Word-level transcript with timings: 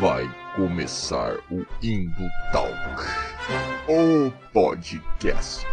Vai 0.00 0.24
começar 0.56 1.36
o 1.50 1.64
Indo 1.82 2.28
Talk, 2.50 2.74
o 3.86 4.32
podcast. 4.50 5.66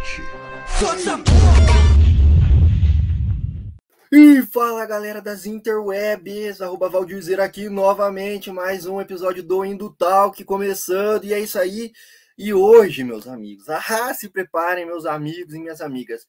E 4.12 4.42
fala 4.42 4.84
galera 4.84 5.22
das 5.22 5.46
interwebs, 5.46 6.60
arroba 6.60 6.90
Valdirzer 6.90 7.40
aqui 7.40 7.70
novamente, 7.70 8.52
mais 8.52 8.84
um 8.84 9.00
episódio 9.00 9.42
do 9.42 9.64
Indo 9.64 9.88
Talk 9.90 10.44
começando, 10.44 11.24
e 11.24 11.32
é 11.32 11.40
isso 11.40 11.58
aí. 11.58 11.90
E 12.36 12.52
hoje, 12.52 13.02
meus 13.04 13.26
amigos, 13.26 13.66
ah, 13.70 14.12
se 14.12 14.28
preparem, 14.28 14.84
meus 14.84 15.06
amigos 15.06 15.54
e 15.54 15.58
minhas 15.58 15.80
amigas. 15.80 16.26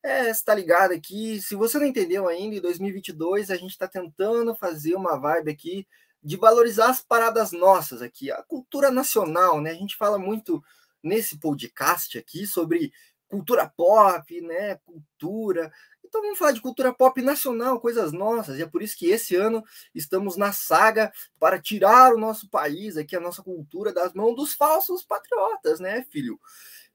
É, 0.00 0.30
está 0.30 0.54
ligado 0.54 0.92
aqui, 0.92 1.42
se 1.42 1.56
você 1.56 1.76
não 1.76 1.86
entendeu 1.86 2.28
ainda, 2.28 2.54
em 2.54 2.60
2022 2.60 3.50
a 3.50 3.56
gente 3.56 3.72
está 3.72 3.88
tentando 3.88 4.54
fazer 4.54 4.94
uma 4.94 5.18
vibe 5.18 5.50
aqui 5.50 5.86
de 6.26 6.36
valorizar 6.36 6.90
as 6.90 7.00
paradas 7.00 7.52
nossas 7.52 8.02
aqui, 8.02 8.32
a 8.32 8.42
cultura 8.42 8.90
nacional, 8.90 9.60
né? 9.60 9.70
A 9.70 9.74
gente 9.74 9.96
fala 9.96 10.18
muito 10.18 10.60
nesse 11.00 11.38
podcast 11.38 12.18
aqui 12.18 12.44
sobre 12.48 12.92
cultura 13.28 13.72
pop, 13.76 14.40
né? 14.40 14.74
Cultura. 14.84 15.70
Então 16.04 16.20
vamos 16.20 16.36
falar 16.36 16.50
de 16.50 16.60
cultura 16.60 16.92
pop 16.92 17.22
nacional, 17.22 17.80
coisas 17.80 18.10
nossas. 18.10 18.58
E 18.58 18.62
é 18.62 18.66
por 18.66 18.82
isso 18.82 18.98
que 18.98 19.06
esse 19.06 19.36
ano 19.36 19.62
estamos 19.94 20.36
na 20.36 20.50
saga 20.50 21.12
para 21.38 21.60
tirar 21.60 22.12
o 22.12 22.18
nosso 22.18 22.50
país 22.50 22.96
aqui, 22.96 23.14
a 23.14 23.20
nossa 23.20 23.40
cultura 23.40 23.92
das 23.92 24.12
mãos 24.12 24.34
dos 24.34 24.52
falsos 24.52 25.04
patriotas, 25.04 25.78
né, 25.78 26.04
filho? 26.10 26.40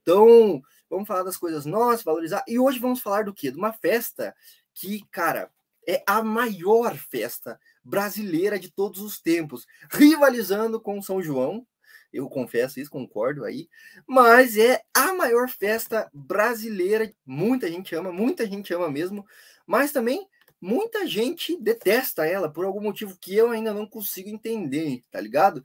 Então, 0.02 0.62
vamos 0.90 1.08
falar 1.08 1.24
das 1.24 1.38
coisas 1.38 1.66
nossas, 1.66 2.04
valorizar. 2.04 2.44
E 2.50 2.60
hoje 2.60 2.80
vamos 2.80 3.00
falar 3.00 3.24
do 3.24 3.34
quê? 3.34 3.50
De 3.50 3.58
uma 3.58 3.72
festa 3.72 4.36
que, 4.74 5.06
cara, 5.10 5.50
é 5.88 6.04
a 6.06 6.22
maior 6.22 6.98
festa 6.98 7.58
brasileira 7.84 8.60
de 8.60 8.72
todos 8.72 9.02
os 9.02 9.20
tempos, 9.20 9.66
rivalizando 9.92 10.80
com 10.80 11.02
São 11.02 11.22
João, 11.22 11.66
eu 12.14 12.28
confesso 12.28 12.80
isso, 12.80 12.92
concordo 12.92 13.46
aí, 13.46 13.70
mas 14.06 14.58
é 14.58 14.82
a 14.94 15.14
maior 15.14 15.50
festa 15.50 16.10
brasileira, 16.14 17.12
muita 17.26 17.72
gente 17.72 17.96
ama, 17.96 18.12
muita 18.12 18.46
gente 18.46 18.74
ama 18.74 18.90
mesmo, 18.90 19.26
mas 19.66 19.92
também 19.92 20.28
muita 20.60 21.08
gente 21.08 21.58
detesta 21.58 22.26
ela 22.26 22.52
por 22.52 22.66
algum 22.66 22.82
motivo 22.82 23.18
que 23.20 23.36
eu 23.36 23.50
ainda 23.50 23.74
não 23.74 23.88
consigo 23.88 24.30
entender, 24.30 25.02
tá 25.10 25.20
ligado? 25.20 25.64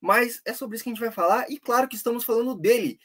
Mas 0.00 0.40
é 0.44 0.54
sobre 0.54 0.76
isso 0.76 0.84
que 0.84 0.90
a 0.90 0.94
gente 0.94 1.02
vai 1.02 1.10
falar, 1.10 1.50
e 1.50 1.58
claro 1.58 1.88
que 1.88 1.96
estamos 1.96 2.24
falando 2.24 2.54
dele, 2.54 2.98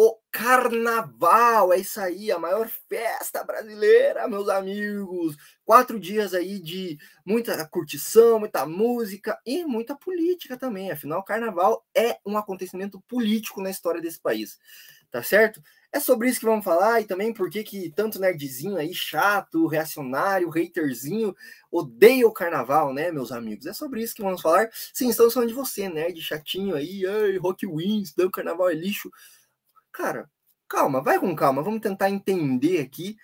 o 0.00 0.16
Carnaval. 0.30 1.72
É 1.72 1.78
isso 1.78 2.00
aí, 2.00 2.30
a 2.30 2.38
maior 2.38 2.70
festa 2.88 3.42
brasileira, 3.42 4.28
meus 4.28 4.48
amigos. 4.48 5.34
Quatro 5.64 5.98
dias 5.98 6.34
aí 6.34 6.60
de 6.60 6.96
muita 7.26 7.66
curtição, 7.66 8.38
muita 8.38 8.64
música 8.64 9.36
e 9.44 9.64
muita 9.64 9.96
política 9.96 10.56
também. 10.56 10.92
Afinal, 10.92 11.24
Carnaval 11.24 11.84
é 11.92 12.16
um 12.24 12.38
acontecimento 12.38 13.00
político 13.08 13.60
na 13.60 13.70
história 13.70 14.00
desse 14.00 14.20
país, 14.20 14.56
tá 15.10 15.20
certo? 15.20 15.60
É 15.90 15.98
sobre 15.98 16.28
isso 16.28 16.38
que 16.38 16.46
vamos 16.46 16.64
falar 16.64 17.00
e 17.00 17.04
também 17.04 17.34
por 17.34 17.50
que 17.50 17.90
tanto 17.90 18.20
nerdzinho 18.20 18.76
aí, 18.76 18.94
chato, 18.94 19.66
reacionário, 19.66 20.48
haterzinho, 20.50 21.34
odeia 21.72 22.24
o 22.24 22.32
carnaval, 22.32 22.94
né, 22.94 23.10
meus 23.10 23.32
amigos? 23.32 23.66
É 23.66 23.72
sobre 23.72 24.00
isso 24.02 24.14
que 24.14 24.22
vamos 24.22 24.42
falar. 24.42 24.68
Sim, 24.92 25.08
estamos 25.08 25.34
falando 25.34 25.48
de 25.48 25.54
você, 25.56 25.88
nerd 25.88 26.20
chatinho 26.22 26.76
aí, 26.76 27.04
ai, 27.04 27.36
Rock 27.38 27.66
Wins, 27.66 28.14
o 28.16 28.30
carnaval 28.30 28.70
é 28.70 28.74
lixo. 28.74 29.10
Cara, 29.98 30.30
calma, 30.68 31.02
vai 31.02 31.18
com 31.18 31.34
calma, 31.34 31.60
vamos 31.60 31.80
tentar 31.80 32.08
entender 32.08 32.78
aqui, 32.78 33.16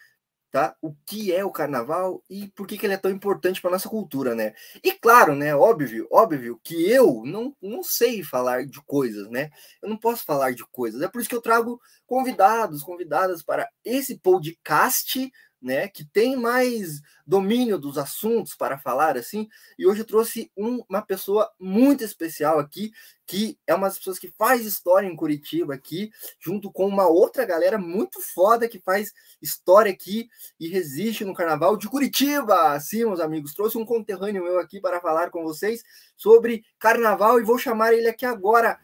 tá? 0.50 0.74
O 0.82 0.92
que 1.06 1.32
é 1.32 1.44
o 1.44 1.52
carnaval 1.52 2.20
e 2.28 2.48
por 2.48 2.66
que, 2.66 2.76
que 2.76 2.84
ele 2.84 2.94
é 2.94 2.96
tão 2.96 3.12
importante 3.12 3.62
para 3.62 3.70
nossa 3.70 3.88
cultura, 3.88 4.34
né? 4.34 4.54
E 4.82 4.90
claro, 4.90 5.36
né, 5.36 5.54
óbvio, 5.54 6.08
óbvio 6.10 6.58
que 6.64 6.90
eu 6.90 7.22
não, 7.24 7.56
não 7.62 7.84
sei 7.84 8.24
falar 8.24 8.66
de 8.66 8.82
coisas, 8.82 9.30
né? 9.30 9.50
Eu 9.80 9.88
não 9.88 9.96
posso 9.96 10.24
falar 10.24 10.52
de 10.52 10.66
coisas. 10.66 11.00
É 11.00 11.06
por 11.06 11.20
isso 11.20 11.30
que 11.30 11.36
eu 11.36 11.40
trago 11.40 11.80
convidados, 12.06 12.82
convidadas 12.82 13.40
para 13.40 13.68
esse 13.84 14.18
podcast 14.18 15.30
né, 15.64 15.88
que 15.88 16.04
tem 16.04 16.36
mais 16.36 17.00
domínio 17.26 17.78
dos 17.78 17.96
assuntos 17.96 18.54
para 18.54 18.78
falar 18.78 19.16
assim. 19.16 19.48
E 19.78 19.86
hoje 19.86 20.02
eu 20.02 20.04
trouxe 20.04 20.52
um, 20.54 20.84
uma 20.86 21.00
pessoa 21.00 21.50
muito 21.58 22.04
especial 22.04 22.58
aqui, 22.58 22.92
que 23.26 23.58
é 23.66 23.74
uma 23.74 23.88
das 23.88 23.96
pessoas 23.96 24.18
que 24.18 24.28
faz 24.28 24.66
história 24.66 25.08
em 25.08 25.16
Curitiba 25.16 25.72
aqui, 25.72 26.12
junto 26.38 26.70
com 26.70 26.86
uma 26.86 27.06
outra 27.06 27.46
galera 27.46 27.78
muito 27.78 28.20
foda 28.20 28.68
que 28.68 28.78
faz 28.78 29.10
história 29.40 29.90
aqui 29.90 30.28
e 30.60 30.68
resiste 30.68 31.24
no 31.24 31.32
Carnaval 31.32 31.78
de 31.78 31.88
Curitiba. 31.88 32.78
Sim, 32.78 33.06
meus 33.06 33.20
amigos, 33.20 33.54
trouxe 33.54 33.78
um 33.78 33.86
conterrâneo 33.86 34.44
meu 34.44 34.58
aqui 34.58 34.78
para 34.78 35.00
falar 35.00 35.30
com 35.30 35.42
vocês 35.42 35.82
sobre 36.14 36.62
Carnaval 36.78 37.40
e 37.40 37.44
vou 37.44 37.56
chamar 37.56 37.94
ele 37.94 38.08
aqui 38.08 38.26
agora. 38.26 38.78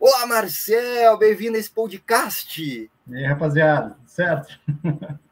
Olá, 0.00 0.26
Marcel, 0.26 1.16
bem-vindo 1.16 1.56
a 1.56 1.60
esse 1.60 1.70
podcast. 1.70 2.60
E 2.60 2.90
aí, 3.16 3.24
rapaziada, 3.26 3.96
certo? 4.06 4.58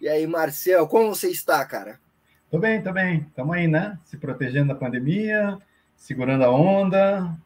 E 0.00 0.08
aí, 0.08 0.26
Marcel, 0.26 0.86
como 0.86 1.12
você 1.14 1.28
está, 1.28 1.64
cara? 1.64 1.98
Tô 2.48 2.58
bem, 2.58 2.80
tô 2.80 2.92
bem. 2.92 3.26
Estamos 3.28 3.56
aí, 3.56 3.66
né? 3.66 3.98
Se 4.04 4.16
protegendo 4.16 4.68
da 4.68 4.74
pandemia, 4.74 5.58
segurando 5.96 6.44
a 6.44 6.50
onda. 6.50 7.36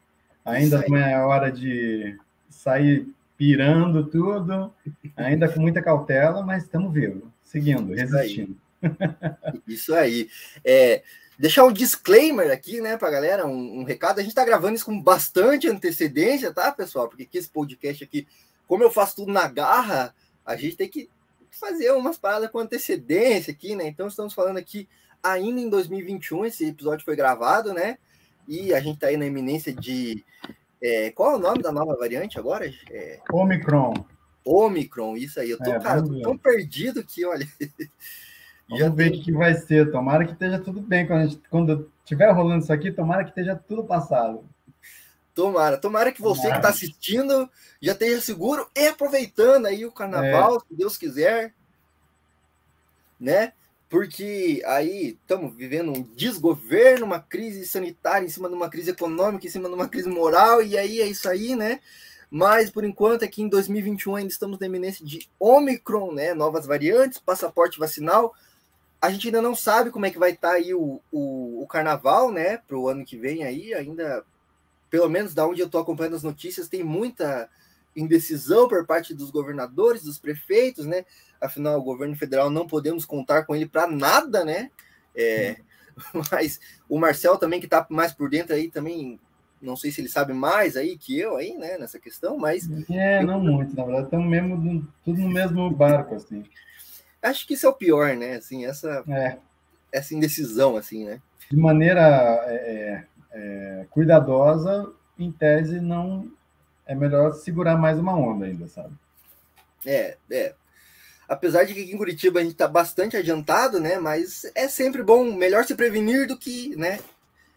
Ainda 0.45 0.83
não 0.87 0.97
é 0.97 1.17
hora 1.25 1.51
de 1.51 2.15
sair 2.49 3.07
pirando 3.35 4.05
tudo, 4.05 4.71
ainda 5.17 5.49
com 5.49 5.59
muita 5.59 5.81
cautela, 5.81 6.43
mas 6.43 6.63
estamos 6.63 6.93
vivos, 6.93 7.23
seguindo, 7.43 7.93
resistindo. 7.93 8.55
Isso 9.67 9.95
aí. 9.95 10.29
É, 10.63 11.01
deixar 11.39 11.63
um 11.63 11.73
disclaimer 11.73 12.51
aqui, 12.51 12.79
né, 12.79 12.97
para 12.97 13.09
galera, 13.09 13.47
um, 13.47 13.79
um, 13.79 13.83
recado. 13.83 14.19
A 14.19 14.21
gente 14.21 14.31
está 14.31 14.45
gravando 14.45 14.75
isso 14.75 14.85
com 14.85 15.01
bastante 15.01 15.67
antecedência, 15.67 16.53
tá, 16.53 16.71
pessoal? 16.71 17.07
Porque 17.07 17.23
aqui 17.23 17.37
esse 17.37 17.49
podcast 17.49 18.03
aqui, 18.03 18.27
como 18.67 18.83
eu 18.83 18.91
faço 18.91 19.15
tudo 19.15 19.31
na 19.31 19.47
garra, 19.47 20.13
a 20.45 20.55
gente 20.55 20.75
tem 20.75 20.87
que 20.87 21.09
fazer 21.57 21.91
umas 21.91 22.17
paradas 22.17 22.49
com 22.49 22.59
antecedência 22.59 23.51
aqui, 23.51 23.75
né? 23.75 23.87
Então 23.87 24.07
estamos 24.07 24.33
falando 24.33 24.57
aqui 24.57 24.87
ainda 25.21 25.61
em 25.61 25.69
2021, 25.69 26.45
esse 26.45 26.65
episódio 26.67 27.05
foi 27.05 27.15
gravado, 27.15 27.73
né? 27.73 27.97
E 28.47 28.73
a 28.73 28.79
gente 28.79 28.99
tá 28.99 29.07
aí 29.07 29.17
na 29.17 29.25
iminência 29.25 29.73
de. 29.73 30.23
É, 30.81 31.11
qual 31.11 31.31
é 31.31 31.35
o 31.35 31.39
nome 31.39 31.61
da 31.61 31.71
nova 31.71 31.95
variante 31.95 32.37
agora? 32.37 32.69
É... 32.91 33.21
Omicron. 33.31 33.93
Omicron, 34.43 35.15
isso 35.15 35.39
aí. 35.39 35.51
Eu 35.51 35.57
tô, 35.57 35.71
é, 35.71 35.79
cara, 35.79 36.03
tô 36.03 36.19
tão 36.21 36.37
perdido 36.37 37.03
que, 37.03 37.25
olha. 37.25 37.47
Vamos 38.67 38.83
Já 38.83 38.89
ver 38.89 39.11
o 39.11 39.21
que 39.21 39.31
vai 39.31 39.53
ser. 39.53 39.91
Tomara 39.91 40.25
que 40.25 40.33
esteja 40.33 40.59
tudo 40.59 40.81
bem. 40.81 41.05
Quando, 41.05 41.29
gente, 41.29 41.41
quando 41.49 41.91
tiver 42.03 42.31
rolando 42.31 42.63
isso 42.63 42.73
aqui, 42.73 42.91
tomara 42.91 43.23
que 43.23 43.29
esteja 43.29 43.55
tudo 43.55 43.83
passado. 43.83 44.43
Tomara, 45.33 45.77
tomara 45.77 46.11
que 46.11 46.21
você 46.21 46.43
tomara. 46.43 46.61
que 46.61 46.67
está 46.67 46.69
assistindo 46.69 47.49
já 47.81 47.93
esteja 47.93 48.21
seguro 48.21 48.69
e 48.75 48.87
aproveitando 48.87 49.65
aí 49.65 49.85
o 49.85 49.91
carnaval, 49.91 50.57
é. 50.57 50.59
se 50.59 50.75
Deus 50.75 50.95
quiser, 50.95 51.53
né? 53.19 53.53
Porque 53.89 54.61
aí 54.65 55.17
estamos 55.21 55.55
vivendo 55.55 55.91
um 55.91 56.01
desgoverno, 56.01 57.05
uma 57.05 57.19
crise 57.19 57.65
sanitária 57.65 58.25
em 58.25 58.29
cima 58.29 58.47
de 58.47 58.55
uma 58.55 58.69
crise 58.69 58.91
econômica, 58.91 59.45
em 59.45 59.49
cima 59.49 59.67
de 59.67 59.75
uma 59.75 59.87
crise 59.87 60.09
moral, 60.09 60.61
e 60.61 60.77
aí 60.77 61.01
é 61.01 61.07
isso 61.07 61.27
aí, 61.27 61.55
né? 61.55 61.79
Mas 62.29 62.71
por 62.71 62.83
enquanto, 62.83 63.23
aqui 63.23 63.43
em 63.43 63.47
2021 63.47 64.15
ainda 64.15 64.31
estamos 64.31 64.57
na 64.59 64.65
iminência 64.65 65.05
de 65.05 65.27
Omicron, 65.39 66.11
né? 66.11 66.33
Novas 66.33 66.65
variantes, 66.65 67.19
passaporte 67.19 67.77
vacinal. 67.77 68.33
A 68.99 69.11
gente 69.11 69.27
ainda 69.27 69.41
não 69.41 69.55
sabe 69.55 69.91
como 69.91 70.05
é 70.05 70.09
que 70.09 70.17
vai 70.17 70.31
estar 70.31 70.49
tá 70.49 70.55
aí 70.55 70.73
o, 70.73 70.99
o, 71.11 71.61
o 71.61 71.67
carnaval, 71.67 72.31
né? 72.31 72.57
Para 72.57 72.77
o 72.77 72.87
ano 72.87 73.05
que 73.05 73.17
vem 73.17 73.43
aí, 73.43 73.73
ainda 73.73 74.25
pelo 74.93 75.09
menos 75.09 75.33
da 75.33 75.47
onde 75.47 75.59
eu 75.59 75.65
estou 75.65 75.81
acompanhando 75.81 76.15
as 76.15 76.21
notícias, 76.21 76.69
tem 76.69 76.83
muita 76.83 77.49
indecisão 77.95 78.67
por 78.67 78.85
parte 78.85 79.11
dos 79.11 79.31
governadores, 79.31 80.03
dos 80.03 80.19
prefeitos, 80.19 80.85
né? 80.85 81.03
Afinal, 81.41 81.79
o 81.79 81.83
governo 81.83 82.15
federal 82.15 82.47
não 82.51 82.67
podemos 82.67 83.03
contar 83.03 83.41
com 83.41 83.55
ele 83.55 83.65
para 83.65 83.87
nada, 83.87 84.45
né? 84.45 84.69
É, 85.15 85.55
mas 86.31 86.59
o 86.87 86.99
Marcel 86.99 87.39
também, 87.39 87.59
que 87.59 87.65
está 87.65 87.83
mais 87.89 88.11
por 88.11 88.29
dentro 88.29 88.53
aí, 88.53 88.69
também 88.69 89.19
não 89.59 89.75
sei 89.75 89.89
se 89.89 89.99
ele 89.99 90.09
sabe 90.09 90.31
mais 90.31 90.77
aí 90.77 90.95
que 90.95 91.17
eu 91.17 91.37
aí, 91.37 91.57
né, 91.57 91.75
nessa 91.79 91.97
questão, 91.97 92.37
mas... 92.37 92.69
É, 92.91 93.23
não 93.23 93.39
muito, 93.39 93.75
na 93.75 93.85
verdade, 93.85 94.05
estamos 94.05 94.29
mesmo, 94.29 94.87
tudo 95.03 95.19
no 95.19 95.29
mesmo 95.29 95.71
barco, 95.71 96.13
assim. 96.13 96.43
Acho 97.19 97.47
que 97.47 97.55
isso 97.55 97.65
é 97.65 97.69
o 97.69 97.73
pior, 97.73 98.15
né, 98.15 98.35
assim, 98.35 98.63
essa, 98.63 99.03
é. 99.09 99.37
essa 99.91 100.13
indecisão, 100.13 100.77
assim, 100.77 101.05
né? 101.05 101.19
De 101.49 101.57
maneira 101.57 102.01
é, 102.47 103.05
é, 103.33 103.85
cuidadosa, 103.89 104.91
em 105.17 105.31
tese, 105.31 105.79
não 105.79 106.31
é 106.85 106.93
melhor 106.93 107.33
segurar 107.33 107.77
mais 107.77 107.97
uma 107.97 108.15
onda 108.15 108.45
ainda, 108.45 108.67
sabe? 108.67 108.93
É, 109.85 110.17
é. 110.31 110.53
Apesar 111.27 111.63
de 111.63 111.73
que 111.73 111.81
aqui 111.81 111.93
em 111.93 111.97
Curitiba 111.97 112.39
a 112.39 112.43
gente 112.43 112.53
está 112.53 112.67
bastante 112.67 113.17
adiantado, 113.17 113.79
né? 113.79 113.97
Mas 113.97 114.45
é 114.55 114.67
sempre 114.67 115.03
bom, 115.03 115.23
melhor 115.35 115.63
se 115.65 115.75
prevenir 115.75 116.27
do 116.27 116.37
que, 116.37 116.75
né? 116.75 116.99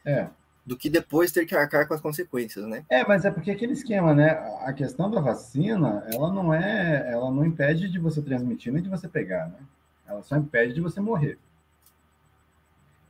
É. 0.04 0.28
Do 0.64 0.76
que 0.76 0.88
depois 0.88 1.32
ter 1.32 1.46
que 1.46 1.54
arcar 1.54 1.86
com 1.86 1.94
as 1.94 2.00
consequências, 2.00 2.66
né? 2.66 2.84
É, 2.88 3.04
mas 3.06 3.24
é 3.24 3.30
porque 3.30 3.50
aquele 3.50 3.72
esquema, 3.72 4.14
né? 4.14 4.30
A 4.64 4.72
questão 4.72 5.10
da 5.10 5.20
vacina, 5.20 6.06
ela 6.12 6.32
não 6.32 6.54
é, 6.54 7.10
ela 7.10 7.30
não 7.30 7.44
impede 7.44 7.88
de 7.88 7.98
você 7.98 8.22
transmitir 8.22 8.72
nem 8.72 8.82
de 8.82 8.88
você 8.88 9.08
pegar, 9.08 9.46
né? 9.48 9.58
Ela 10.06 10.22
só 10.22 10.36
impede 10.36 10.74
de 10.74 10.80
você 10.80 11.00
morrer. 11.00 11.38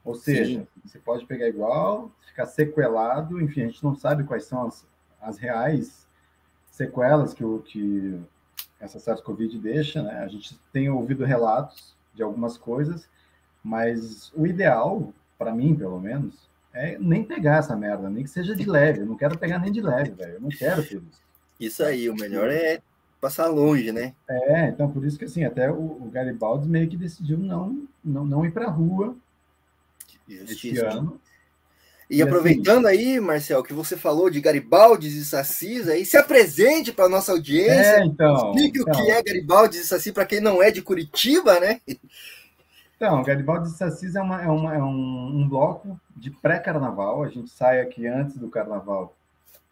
Ou 0.06 0.14
seja, 0.14 0.60
Sim. 0.60 0.66
você 0.84 1.00
pode 1.00 1.26
pegar 1.26 1.48
igual, 1.48 2.12
ficar 2.28 2.46
sequelado, 2.46 3.40
enfim, 3.40 3.62
a 3.62 3.66
gente 3.66 3.82
não 3.82 3.96
sabe 3.96 4.22
quais 4.22 4.44
são 4.44 4.64
as, 4.64 4.86
as 5.20 5.36
reais 5.36 6.06
sequelas 6.70 7.34
que, 7.34 7.44
o, 7.44 7.58
que 7.58 8.16
essa 8.78 9.00
SARS-CoV 9.00 9.58
deixa, 9.58 10.04
né? 10.04 10.20
A 10.20 10.28
gente 10.28 10.56
tem 10.72 10.88
ouvido 10.88 11.24
relatos 11.24 11.96
de 12.14 12.22
algumas 12.22 12.56
coisas, 12.56 13.08
mas 13.64 14.32
o 14.32 14.46
ideal, 14.46 15.12
para 15.36 15.52
mim, 15.52 15.74
pelo 15.74 15.98
menos, 15.98 16.48
é 16.72 16.96
nem 17.00 17.24
pegar 17.24 17.56
essa 17.56 17.74
merda, 17.74 18.08
nem 18.08 18.22
que 18.22 18.30
seja 18.30 18.54
de 18.54 18.64
leve. 18.64 19.00
Eu 19.00 19.06
não 19.06 19.16
quero 19.16 19.36
pegar 19.36 19.58
nem 19.58 19.72
de 19.72 19.80
leve, 19.80 20.12
velho. 20.12 20.34
Eu 20.34 20.40
não 20.40 20.50
quero 20.50 20.82
isso. 20.82 21.02
Isso 21.58 21.82
aí, 21.82 22.08
o 22.08 22.14
melhor 22.14 22.48
é 22.48 22.80
passar 23.20 23.48
longe, 23.48 23.90
né? 23.90 24.14
É, 24.28 24.68
então 24.68 24.88
por 24.88 25.04
isso 25.04 25.18
que 25.18 25.24
assim, 25.24 25.42
até 25.42 25.68
o, 25.68 25.74
o 25.74 26.10
Garibaldi 26.12 26.68
meio 26.68 26.88
que 26.88 26.96
decidiu 26.96 27.38
não, 27.38 27.88
não, 28.04 28.24
não 28.24 28.46
ir 28.46 28.52
para 28.52 28.66
a 28.66 28.70
rua 28.70 29.16
este 30.28 30.78
ano. 30.78 31.20
E, 32.08 32.18
e 32.18 32.22
aproveitando 32.22 32.86
assim, 32.86 33.14
aí, 33.14 33.20
Marcel, 33.20 33.62
que 33.62 33.72
você 33.72 33.96
falou 33.96 34.30
de 34.30 34.40
Garibaldi 34.40 35.08
e 35.08 35.24
Sassis, 35.24 35.88
aí 35.88 36.04
se 36.04 36.16
apresente 36.16 36.92
para 36.92 37.08
nossa 37.08 37.32
audiência. 37.32 38.00
É, 38.00 38.04
então, 38.04 38.34
explique 38.34 38.80
então. 38.80 38.92
o 38.92 38.96
que 38.96 39.10
é 39.10 39.22
Garibaldi 39.22 39.78
e 39.78 39.84
Sassis 39.84 40.12
para 40.12 40.26
quem 40.26 40.40
não 40.40 40.62
é 40.62 40.70
de 40.70 40.82
Curitiba, 40.82 41.58
né? 41.58 41.80
Então, 42.96 43.22
Garibaldi 43.22 43.68
e 43.68 43.72
Sassis 43.72 44.14
é, 44.14 44.22
uma, 44.22 44.42
é, 44.42 44.48
uma, 44.48 44.74
é 44.74 44.82
um, 44.82 45.40
um 45.40 45.48
bloco 45.48 46.00
de 46.16 46.30
pré-carnaval. 46.30 47.24
A 47.24 47.28
gente 47.28 47.50
sai 47.50 47.80
aqui 47.80 48.06
antes 48.06 48.38
do 48.38 48.48
carnaval 48.48 49.14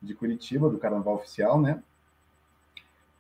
de 0.03 0.15
Curitiba, 0.15 0.69
do 0.69 0.77
carnaval 0.77 1.15
oficial, 1.15 1.61
né? 1.61 1.83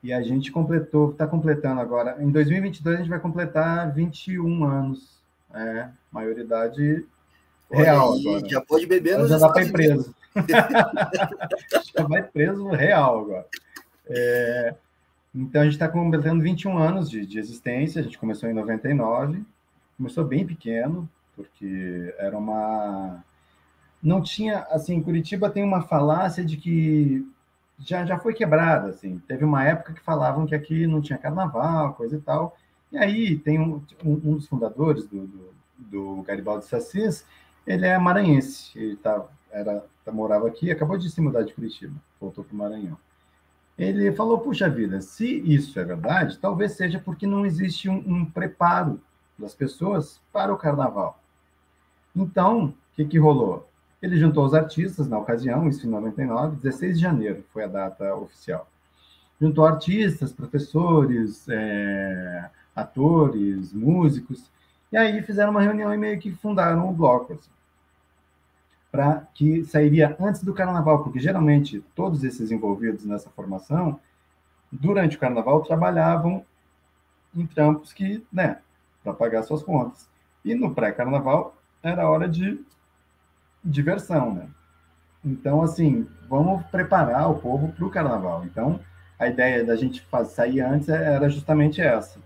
E 0.02 0.12
a 0.12 0.20
gente 0.20 0.52
completou, 0.52 1.12
está 1.12 1.26
completando 1.26 1.80
agora. 1.80 2.22
Em 2.22 2.30
2022 2.30 2.96
a 2.96 2.98
gente 2.98 3.08
vai 3.08 3.20
completar 3.20 3.90
21 3.94 4.64
anos. 4.64 5.14
É, 5.54 5.88
maioridade 6.12 7.06
real 7.74 8.14
aí, 8.14 8.20
agora. 8.20 8.48
Já 8.48 8.60
pode 8.60 8.86
beber 8.86 9.18
nos 9.18 9.28
Já 9.28 9.38
dá 9.38 9.48
para 9.48 9.62
ir 9.62 9.72
preso. 9.72 10.14
já 11.96 12.04
vai 12.04 12.22
preso 12.22 12.68
real 12.68 13.20
agora. 13.20 13.46
É, 14.06 14.74
então 15.34 15.62
a 15.62 15.64
gente 15.64 15.74
está 15.74 15.88
completando 15.88 16.42
21 16.42 16.78
anos 16.78 17.10
de, 17.10 17.26
de 17.26 17.38
existência. 17.38 18.00
A 18.00 18.04
gente 18.04 18.18
começou 18.18 18.48
em 18.48 18.54
99. 18.54 19.42
Começou 19.96 20.24
bem 20.24 20.46
pequeno, 20.46 21.08
porque 21.36 22.14
era 22.18 22.36
uma 22.36 23.22
não 24.02 24.20
tinha 24.20 24.58
assim 24.70 25.00
Curitiba 25.00 25.48
tem 25.48 25.64
uma 25.64 25.80
falácia 25.80 26.44
de 26.44 26.58
que 26.58 27.26
já, 27.78 28.04
já 28.04 28.18
foi 28.18 28.34
quebrada, 28.34 28.90
assim. 28.90 29.18
Teve 29.26 29.44
uma 29.44 29.64
época 29.64 29.94
que 29.94 30.00
falavam 30.00 30.46
que 30.46 30.54
aqui 30.54 30.86
não 30.86 31.00
tinha 31.00 31.18
carnaval, 31.18 31.94
coisa 31.94 32.16
e 32.16 32.20
tal. 32.20 32.56
E 32.92 32.98
aí 32.98 33.36
tem 33.36 33.58
um, 33.58 33.82
um, 34.04 34.12
um 34.12 34.34
dos 34.36 34.46
fundadores 34.46 35.06
do, 35.06 35.26
do, 35.26 35.54
do 35.78 36.22
Garibaldi 36.22 36.66
Sassis, 36.66 37.24
ele 37.66 37.86
é 37.86 37.98
maranhense. 37.98 38.70
Ele 38.78 38.96
tá, 38.96 39.24
era, 39.50 39.84
tá, 40.04 40.12
morava 40.12 40.46
aqui, 40.46 40.70
acabou 40.70 40.98
de 40.98 41.10
se 41.10 41.20
mudar 41.20 41.42
de 41.42 41.54
Curitiba, 41.54 41.94
voltou 42.20 42.44
para 42.44 42.54
o 42.54 42.56
Maranhão. 42.56 42.98
Ele 43.76 44.12
falou, 44.12 44.38
puxa 44.38 44.68
vida, 44.68 45.00
se 45.00 45.26
isso 45.40 45.78
é 45.80 45.84
verdade, 45.84 46.38
talvez 46.38 46.72
seja 46.72 46.98
porque 46.98 47.26
não 47.26 47.44
existe 47.44 47.88
um, 47.88 47.96
um 48.06 48.24
preparo 48.24 49.00
das 49.36 49.54
pessoas 49.54 50.20
para 50.32 50.52
o 50.52 50.56
carnaval. 50.56 51.20
Então, 52.14 52.66
o 52.66 52.74
que, 52.94 53.04
que 53.04 53.18
rolou? 53.18 53.68
Ele 54.00 54.16
juntou 54.16 54.44
os 54.44 54.54
artistas 54.54 55.08
na 55.08 55.18
ocasião, 55.18 55.68
isso 55.68 55.86
em 55.86 55.90
99, 55.90 56.56
16 56.56 56.96
de 56.96 57.02
janeiro 57.02 57.44
foi 57.52 57.64
a 57.64 57.68
data 57.68 58.14
oficial. 58.14 58.68
Juntou 59.40 59.64
artistas, 59.64 60.32
professores, 60.32 61.48
é, 61.48 62.50
atores, 62.76 63.72
músicos, 63.72 64.50
e 64.94 64.96
aí 64.96 65.20
fizeram 65.22 65.50
uma 65.50 65.60
reunião 65.60 65.92
e 65.92 65.98
meio 65.98 66.20
que 66.20 66.30
fundaram 66.30 66.88
o 66.88 66.92
bloco, 66.92 67.32
assim, 67.32 67.50
para 68.92 69.26
que 69.34 69.64
sairia 69.64 70.16
antes 70.20 70.44
do 70.44 70.54
carnaval, 70.54 71.02
porque 71.02 71.18
geralmente 71.18 71.84
todos 71.96 72.22
esses 72.22 72.52
envolvidos 72.52 73.04
nessa 73.04 73.28
formação, 73.30 73.98
durante 74.70 75.16
o 75.16 75.18
carnaval, 75.18 75.62
trabalhavam 75.62 76.46
em 77.34 77.44
trampos 77.44 77.92
que, 77.92 78.24
né, 78.32 78.60
para 79.02 79.12
pagar 79.12 79.42
suas 79.42 79.64
contas. 79.64 80.08
E 80.44 80.54
no 80.54 80.72
pré-carnaval 80.72 81.56
era 81.82 82.08
hora 82.08 82.28
de 82.28 82.64
diversão, 83.64 84.32
né? 84.32 84.46
Então, 85.24 85.60
assim, 85.60 86.06
vamos 86.28 86.64
preparar 86.66 87.28
o 87.28 87.40
povo 87.40 87.72
para 87.72 87.84
o 87.84 87.90
carnaval. 87.90 88.44
Então, 88.44 88.78
a 89.18 89.26
ideia 89.26 89.64
da 89.64 89.74
gente 89.74 90.06
sair 90.28 90.60
antes 90.60 90.88
era 90.88 91.28
justamente 91.28 91.80
essa. 91.80 92.20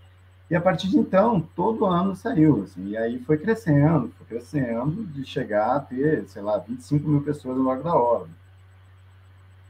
E 0.49 0.55
a 0.55 0.61
partir 0.61 0.89
de 0.89 0.97
então, 0.97 1.39
todo 1.55 1.85
ano 1.85 2.15
saiu, 2.15 2.63
assim, 2.63 2.89
e 2.89 2.97
aí 2.97 3.19
foi 3.19 3.37
crescendo, 3.37 4.11
foi 4.17 4.25
crescendo, 4.25 5.05
de 5.05 5.23
chegar 5.23 5.75
a 5.75 5.79
ter, 5.79 6.27
sei 6.27 6.41
lá, 6.41 6.57
25 6.57 7.07
mil 7.07 7.21
pessoas 7.21 7.55
no 7.55 7.65
Largo 7.65 7.83
da 7.83 7.93
Hora. 7.93 8.25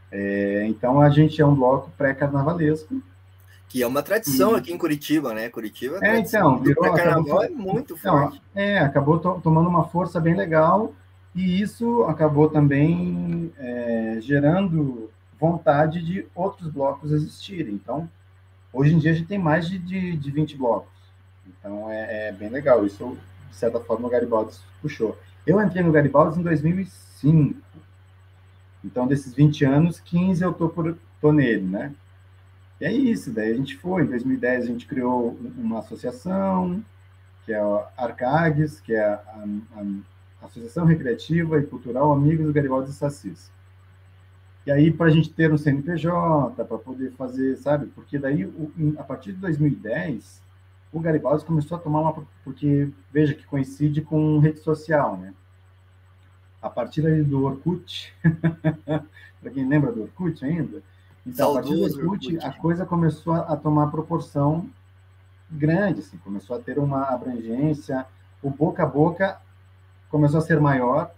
É, 0.09 0.65
então, 0.67 1.01
a 1.01 1.09
gente 1.09 1.41
é 1.41 1.45
um 1.45 1.53
bloco 1.53 1.91
pré-carnavalesco. 1.97 3.01
Que 3.67 3.83
é 3.83 3.87
uma 3.87 4.01
tradição 4.01 4.53
e... 4.53 4.55
aqui 4.55 4.71
em 4.71 4.77
Curitiba, 4.77 5.33
né? 5.33 5.49
Curitiba 5.49 5.99
é, 6.01 6.17
então, 6.17 6.59
virou, 6.59 6.81
pré-carnaval 6.81 7.43
é 7.43 7.49
muito 7.49 7.97
forte. 7.97 8.41
Então, 8.51 8.63
é, 8.63 8.79
acabou 8.79 9.19
to 9.19 9.39
tomando 9.43 9.69
uma 9.69 9.87
força 9.89 10.19
bem 10.19 10.33
legal, 10.33 10.93
e 11.35 11.61
isso 11.61 12.03
acabou 12.03 12.49
também 12.49 13.51
é, 13.57 14.17
gerando 14.21 15.11
vontade 15.37 16.01
de 16.01 16.25
outros 16.33 16.71
blocos 16.71 17.11
existirem. 17.11 17.73
Então, 17.73 18.09
hoje 18.71 18.93
em 18.93 18.99
dia 18.99 19.11
a 19.11 19.13
gente 19.13 19.27
tem 19.27 19.37
mais 19.37 19.67
de, 19.67 19.77
de, 19.77 20.15
de 20.15 20.31
20 20.31 20.57
blocos. 20.57 20.91
Então, 21.47 21.89
é, 21.89 22.29
é, 22.29 22.31
bem 22.31 22.49
legal. 22.49 22.85
Isso, 22.85 23.17
de 23.49 23.55
certa 23.55 23.79
forma, 23.79 24.07
o 24.07 24.11
Garibaldi 24.11 24.55
puxou. 24.81 25.17
Eu 25.45 25.61
entrei 25.61 25.83
no 25.83 25.91
Garibaldi 25.91 26.39
em 26.39 26.43
2005. 26.43 27.59
Então, 28.83 29.07
desses 29.07 29.33
20 29.33 29.65
anos, 29.65 29.99
15 29.99 30.43
eu 30.43 30.53
tô, 30.53 30.69
por, 30.69 30.97
tô 31.19 31.31
nele, 31.31 31.65
né? 31.65 31.93
E 32.79 32.85
é 32.85 32.91
isso. 32.91 33.31
Daí 33.31 33.51
a 33.51 33.55
gente 33.55 33.75
foi. 33.77 34.03
Em 34.03 34.07
2010 34.07 34.63
a 34.63 34.67
gente 34.67 34.85
criou 34.85 35.37
uma 35.57 35.79
associação, 35.79 36.83
que 37.45 37.51
é 37.51 37.59
a 37.59 37.89
Arcagues, 37.97 38.79
que 38.79 38.93
é 38.93 39.03
a, 39.03 39.45
a, 39.75 39.81
a 40.41 40.45
Associação 40.45 40.85
Recreativa 40.85 41.59
e 41.59 41.65
Cultural 41.65 42.11
Amigos 42.11 42.45
do 42.45 42.53
Garibaldi 42.53 42.91
e 42.91 42.93
Sassis. 42.93 43.51
E 44.69 44.71
aí, 44.71 44.91
para 44.91 45.07
a 45.07 45.09
gente 45.09 45.31
ter 45.31 45.51
um 45.51 45.57
CNPJ, 45.57 46.63
para 46.63 46.77
poder 46.77 47.11
fazer, 47.13 47.57
sabe? 47.57 47.87
Porque 47.87 48.19
daí, 48.19 48.47
a 48.99 49.03
partir 49.03 49.31
de 49.33 49.39
2010, 49.39 50.43
o 50.93 50.99
Garibaldi 50.99 51.43
começou 51.43 51.75
a 51.75 51.81
tomar 51.81 52.01
uma. 52.01 52.23
Porque, 52.43 52.87
veja 53.11 53.33
que 53.33 53.47
coincide 53.47 54.03
com 54.03 54.37
rede 54.37 54.59
social, 54.59 55.17
né? 55.17 55.33
A 56.61 56.69
partir 56.69 57.03
aí 57.07 57.23
do 57.23 57.45
Orkut, 57.45 58.13
para 59.41 59.49
quem 59.51 59.67
lembra 59.67 59.91
do 59.91 60.03
Orkut 60.03 60.45
ainda, 60.45 60.83
então, 61.25 61.49
a 61.49 61.53
partir 61.55 61.73
do 61.73 61.85
Orkut, 61.85 62.37
a 62.37 62.53
coisa 62.53 62.85
começou 62.85 63.33
a, 63.33 63.57
tomar 63.57 63.89
proporção 63.89 64.69
grande, 65.49 66.01
assim, 66.01 66.17
começou 66.17 66.55
a 66.55 66.59
ter 66.59 66.77
uma 66.77 67.05
abrangência, 67.05 68.05
o 68.39 68.51
boca 68.51 68.83
a 68.83 68.85
boca 68.85 69.41
começou 70.11 70.37
a 70.37 70.41
ser 70.41 70.59
maior, 70.61 71.11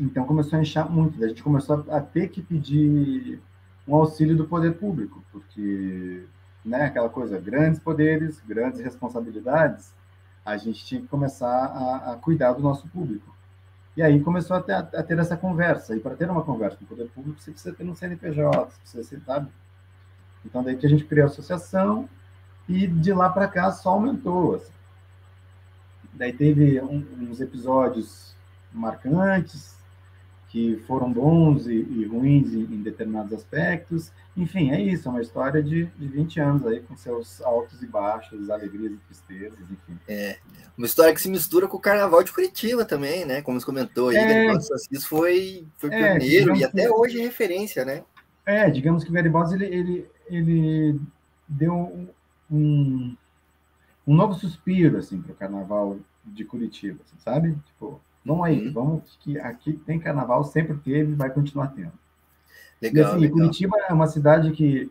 então 0.00 0.24
começou 0.24 0.58
a 0.58 0.62
inchar 0.62 0.90
muito. 0.90 1.22
A 1.22 1.28
gente 1.28 1.42
começou 1.42 1.84
a 1.90 2.00
ter 2.00 2.28
que 2.28 2.40
pedir 2.40 3.40
um 3.86 3.94
auxílio 3.94 4.36
do 4.36 4.46
poder 4.46 4.78
público, 4.78 5.22
porque, 5.30 6.24
né, 6.64 6.84
aquela 6.84 7.08
coisa, 7.08 7.38
grandes 7.38 7.80
poderes, 7.80 8.40
grandes 8.46 8.80
responsabilidades, 8.80 9.92
a 10.44 10.56
gente 10.56 10.84
tinha 10.84 11.00
que 11.00 11.08
começar 11.08 11.48
a, 11.48 12.12
a 12.12 12.16
cuidar 12.16 12.52
do 12.54 12.62
nosso 12.62 12.88
público. 12.88 13.34
E 13.96 14.02
aí 14.02 14.20
começou 14.20 14.56
a 14.56 14.62
ter, 14.62 14.72
a 14.72 15.02
ter 15.02 15.18
essa 15.18 15.36
conversa. 15.36 15.94
E 15.94 16.00
para 16.00 16.14
ter 16.14 16.30
uma 16.30 16.42
conversa 16.42 16.76
com 16.76 16.84
o 16.84 16.88
poder 16.88 17.08
público, 17.10 17.40
você 17.40 17.50
precisa 17.50 17.74
ter 17.74 17.84
um 17.84 17.94
CNPJ, 17.94 18.70
você 18.82 18.98
precisa 18.98 19.24
sabe? 19.24 19.48
Então, 20.44 20.62
daí 20.62 20.76
que 20.76 20.86
a 20.86 20.88
gente 20.88 21.04
criou 21.04 21.26
a 21.26 21.30
associação 21.30 22.08
e 22.68 22.86
de 22.86 23.12
lá 23.12 23.28
para 23.28 23.48
cá 23.48 23.70
só 23.72 23.90
aumentou. 23.90 24.54
Assim. 24.54 24.72
Daí 26.14 26.32
teve 26.32 26.80
um, 26.80 27.04
uns 27.20 27.40
episódios 27.40 28.34
marcantes, 28.72 29.76
que 30.50 30.82
foram 30.84 31.12
bons 31.12 31.68
e, 31.68 31.74
e 31.74 32.04
ruins 32.06 32.52
em, 32.52 32.62
em, 32.62 32.82
determinados 32.82 33.32
aspectos. 33.32 34.10
Enfim, 34.36 34.72
é 34.72 34.80
isso, 34.80 35.06
é 35.06 35.10
uma 35.12 35.20
história 35.20 35.62
de, 35.62 35.86
de 35.86 36.08
20 36.08 36.40
anos 36.40 36.66
aí, 36.66 36.80
com 36.80 36.96
seus 36.96 37.40
altos 37.40 37.80
e 37.82 37.86
baixos, 37.86 38.50
alegrias 38.50 38.92
e 38.92 38.96
tristezas, 38.96 39.60
enfim. 39.60 39.96
É, 40.08 40.38
uma 40.76 40.86
história 40.86 41.14
que 41.14 41.20
se 41.20 41.30
mistura 41.30 41.68
com 41.68 41.76
o 41.76 41.80
Carnaval 41.80 42.24
de 42.24 42.32
Curitiba 42.32 42.84
também, 42.84 43.24
né? 43.24 43.42
Como 43.42 43.60
você 43.60 43.64
comentou 43.64 44.08
aí, 44.08 44.16
é, 44.16 44.26
Garibaldi 44.26 44.72
Assis 44.74 45.04
foi, 45.04 45.66
foi 45.76 45.94
é, 45.94 46.18
pioneiro 46.18 46.56
e 46.56 46.64
até 46.64 46.82
que, 46.82 46.90
hoje 46.90 47.20
é 47.20 47.22
referência, 47.22 47.84
né? 47.84 48.02
É, 48.44 48.68
digamos 48.68 49.04
que 49.04 49.10
o 49.10 49.12
Garibaldi, 49.12 49.54
ele, 49.54 49.66
ele, 49.66 50.10
ele 50.28 51.00
deu 51.48 52.08
um, 52.50 53.16
um 54.04 54.14
novo 54.16 54.34
suspiro 54.34 54.98
assim 54.98 55.22
para 55.22 55.30
o 55.30 55.36
carnaval 55.36 55.96
de 56.24 56.44
Curitiba, 56.44 56.98
assim, 57.06 57.16
sabe? 57.20 57.56
Tipo, 57.66 58.00
vamos 58.30 58.46
aí, 58.46 58.68
uhum. 58.68 58.72
vamos 58.72 59.18
que 59.20 59.38
aqui 59.40 59.72
tem 59.72 59.98
carnaval, 59.98 60.44
sempre 60.44 60.76
teve, 60.78 61.14
vai 61.14 61.30
continuar 61.30 61.68
tendo. 61.68 61.92
Legal, 62.80 63.04
e, 63.04 63.06
assim, 63.08 63.20
legal. 63.20 63.38
Curitiba 63.38 63.76
é 63.88 63.92
uma 63.92 64.06
cidade 64.06 64.52
que 64.52 64.90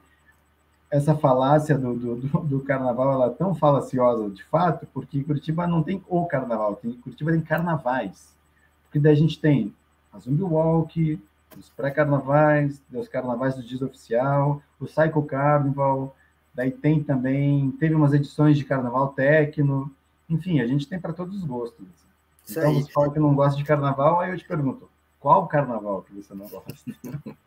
essa 0.92 1.16
falácia 1.16 1.78
do, 1.78 1.96
do, 1.96 2.16
do, 2.16 2.60
carnaval 2.62 3.14
ela 3.14 3.28
é 3.28 3.30
tão 3.30 3.56
falaciosa 3.56 4.30
de 4.30 4.44
fato, 4.44 4.86
porque 4.94 5.24
Curitiba 5.24 5.66
não 5.66 5.82
tem 5.82 6.04
o 6.10 6.26
carnaval, 6.26 6.76
tem, 6.76 6.92
Curitiba 6.94 7.32
tem 7.32 7.42
carnavais. 7.42 8.36
Porque 8.84 9.00
daí 9.00 9.14
a 9.14 9.18
gente 9.18 9.40
tem 9.40 9.74
a 10.12 10.20
Zumbi 10.20 10.44
Walk, 10.44 11.22
os 11.58 11.70
pré-carnavais, 11.70 12.82
os 12.92 13.08
carnavais 13.08 13.56
do 13.56 13.64
dia 13.64 13.86
oficial, 13.86 14.62
o 14.80 14.86
Psycho 14.86 15.22
Carnival, 15.24 16.16
daí 16.54 16.72
tem 16.72 17.02
também, 17.02 17.72
teve 17.80 17.96
umas 17.96 18.14
edições 18.14 18.58
de 18.58 18.66
carnaval 18.66 19.10
tecno, 19.10 19.90
enfim, 20.30 20.60
a 20.60 20.68
gente 20.68 20.88
tem 20.88 21.00
para 21.00 21.14
todos 21.14 21.38
os 21.38 21.46
gostos. 21.46 22.09
Isso 22.50 22.60
então, 22.60 22.72
aí. 22.72 22.82
você 22.82 22.92
fala 22.92 23.12
que 23.12 23.20
não 23.20 23.36
gosta 23.36 23.58
de 23.58 23.64
carnaval, 23.64 24.20
aí 24.20 24.32
eu 24.32 24.38
te 24.38 24.46
pergunto, 24.46 24.90
qual 25.20 25.48
carnaval 25.48 26.02
que 26.04 26.14
você 26.14 26.34
não 26.34 26.48
gosta? 26.48 26.74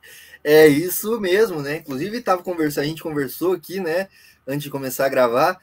é 0.44 0.68
isso 0.68 1.20
mesmo, 1.20 1.60
né? 1.60 1.78
Inclusive, 1.78 2.20
tava 2.20 2.42
conversando, 2.42 2.84
a 2.84 2.88
gente 2.88 3.02
conversou 3.02 3.54
aqui, 3.54 3.80
né? 3.80 4.08
Antes 4.46 4.62
de 4.64 4.70
começar 4.70 5.06
a 5.06 5.08
gravar. 5.08 5.58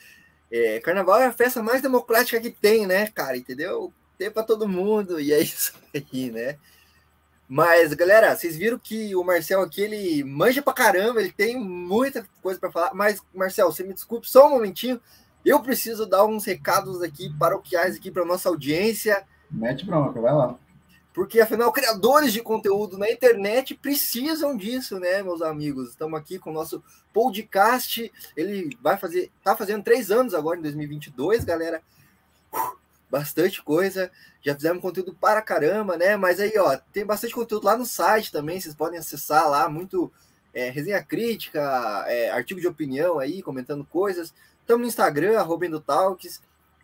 É, 0.51 0.79
carnaval 0.79 1.19
é 1.19 1.27
a 1.27 1.34
festa 1.34 1.62
mais 1.62 1.81
democrática 1.81 2.41
que 2.41 2.50
tem, 2.50 2.88
né, 2.88 3.08
cara? 3.08 3.38
Entendeu? 3.38 3.93
Tem 4.17 4.29
para 4.29 4.43
todo 4.43 4.67
mundo, 4.67 5.19
e 5.19 5.31
é 5.31 5.39
isso 5.41 5.74
aí, 5.93 6.31
né? 6.31 6.58
Mas, 7.48 7.93
galera, 7.93 8.36
vocês 8.36 8.55
viram 8.55 8.77
que 8.77 9.15
o 9.15 9.24
Marcel 9.24 9.62
aqui, 9.62 9.81
ele 9.81 10.24
manja 10.24 10.62
pra 10.62 10.74
caramba, 10.74 11.19
ele 11.19 11.31
tem 11.31 11.58
muita 11.58 12.27
coisa 12.41 12.60
para 12.60 12.72
falar. 12.72 12.93
Mas, 12.93 13.22
Marcel, 13.34 13.72
você 13.72 13.84
me 13.84 13.93
desculpe 13.93 14.29
só 14.29 14.48
um 14.48 14.51
momentinho. 14.51 15.01
Eu 15.43 15.60
preciso 15.60 16.05
dar 16.05 16.25
uns 16.25 16.46
recados 16.46 17.01
aqui 17.01 17.34
paroquiais 17.39 17.96
aqui 17.96 18.12
para 18.12 18.25
nossa 18.25 18.50
audiência. 18.50 19.25
Mete 19.50 19.86
bronca, 19.86 20.22
vai 20.22 20.34
lá. 20.34 20.56
Porque, 21.13 21.41
afinal, 21.41 21.72
criadores 21.72 22.32
de 22.32 22.41
conteúdo 22.41 22.98
na 22.98 23.10
internet 23.10 23.75
precisam 23.75 24.56
disso, 24.56 25.00
né, 25.00 25.24
meus 25.24 25.41
amigos? 25.41 25.89
Estamos 25.89 26.20
aqui 26.20 26.38
com 26.38 26.51
o 26.51 26.53
nosso 26.53 26.84
podcast. 27.12 28.12
Ele 28.38 28.77
vai 28.82 28.98
fazer, 28.98 29.32
tá 29.44 29.56
fazendo 29.56 29.84
três 29.84 30.12
anos 30.12 30.34
agora, 30.34 30.60
em 30.60 30.62
2022, 30.62 31.44
galera. 31.44 31.82
bastante 33.10 33.63
coisa. 33.63 34.12
Já 34.41 34.53
fizemos 34.56 34.82
conteúdo 34.82 35.13
para 35.13 35.41
caramba, 35.41 35.98
né? 35.98 36.15
Mas 36.15 36.39
aí, 36.39 36.53
ó, 36.58 36.77
tem 36.94 37.06
bastante 37.06 37.34
conteúdo 37.34 37.65
lá 37.65 37.75
no 37.75 37.86
site 37.86 38.32
também. 38.32 38.62
Vocês 38.62 38.75
podem 38.75 39.00
acessar 39.00 39.50
lá, 39.50 39.68
muito 39.68 40.12
é, 40.53 40.70
resenha 40.70 41.03
crítica, 41.03 42.06
é, 42.08 42.29
artigo 42.29 42.62
de 42.62 42.68
opinião 42.68 43.20
aí, 43.20 43.41
comentando 43.41 43.84
coisas. 43.84 44.34
Estamos 44.62 44.82
no 44.84 44.88
Instagram, 44.88 45.39
arroba. 45.39 45.65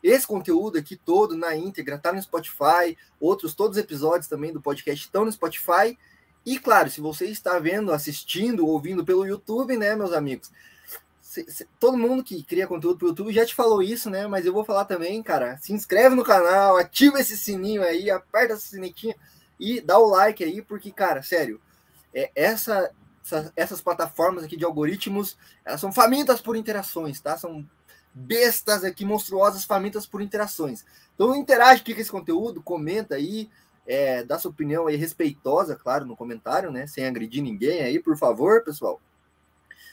Esse 0.06 0.28
conteúdo 0.28 0.78
aqui 0.78 0.96
todo 0.96 1.36
na 1.36 1.56
íntegra 1.56 1.98
tá 1.98 2.14
no 2.14 2.22
Spotify, 2.22 2.96
outros 3.20 3.56
todos 3.56 3.76
os 3.76 3.84
episódios 3.84 4.28
também 4.28 4.54
do 4.54 4.62
podcast 4.62 5.04
estão 5.04 5.26
no 5.26 5.32
Spotify. 5.32 5.98
E 6.46 6.60
claro, 6.60 6.92
se 6.92 7.02
você 7.02 7.26
está 7.26 7.58
vendo, 7.58 7.92
assistindo, 7.92 8.68
ouvindo 8.68 9.04
pelo 9.04 9.26
YouTube, 9.26 9.76
né, 9.76 9.96
meus 9.96 10.14
amigos? 10.14 10.52
Se, 11.20 11.44
se, 11.50 11.66
todo 11.80 11.98
mundo 11.98 12.24
que 12.24 12.44
cria 12.44 12.68
conteúdo 12.68 13.00
pro 13.00 13.08
YouTube 13.08 13.34
já 13.34 13.44
te 13.48 13.56
falou 13.56 13.82
isso, 13.82 14.12
né? 14.12 14.28
Mas 14.28 14.46
eu 14.46 14.54
vou 14.54 14.64
falar 14.64 14.86
também, 14.86 15.24
cara. 15.24 15.58
Se 15.58 15.74
inscreve 15.74 16.16
no 16.16 16.24
canal, 16.24 16.78
ativa 16.78 17.20
esse 17.20 17.36
sininho 17.36 17.82
aí, 17.82 18.12
aperta 18.12 18.54
essa 18.54 18.68
sinetinha 18.68 19.16
e 19.60 19.82
dá 19.82 19.98
o 19.98 20.08
like 20.08 20.44
aí, 20.44 20.62
porque, 20.62 20.92
cara, 20.92 21.24
sério, 21.24 21.60
é, 22.14 22.30
essa, 22.36 22.92
essa, 23.24 23.52
essas 23.56 23.82
plataformas 23.82 24.44
aqui 24.44 24.56
de 24.56 24.66
algoritmos, 24.66 25.36
elas 25.66 25.82
são 25.82 25.92
famintas 25.92 26.42
por 26.42 26.56
interações, 26.56 27.20
tá? 27.20 27.36
São 27.36 27.68
bestas 28.18 28.86
aqui, 28.86 29.04
monstruosas, 29.04 29.66
famintas 29.66 30.06
por 30.06 30.22
interações. 30.22 30.86
Então 31.14 31.36
interage 31.36 31.82
aqui 31.82 31.94
com 31.94 32.00
esse 32.00 32.12
conteúdo, 32.12 32.64
comenta 32.64 33.16
aí, 33.16 33.50
é, 33.86 34.24
dá 34.24 34.40
sua 34.40 34.52
opinião 34.52 34.88
aí 34.88 34.96
respeitosa, 34.96 35.76
claro, 35.76 36.06
no 36.06 36.16
comentário, 36.16 36.72
né? 36.72 36.88
Sem 36.88 37.06
agredir 37.06 37.44
ninguém 37.44 37.82
aí, 37.82 38.00
por 38.00 38.18
favor, 38.18 38.64
pessoal. 38.64 39.02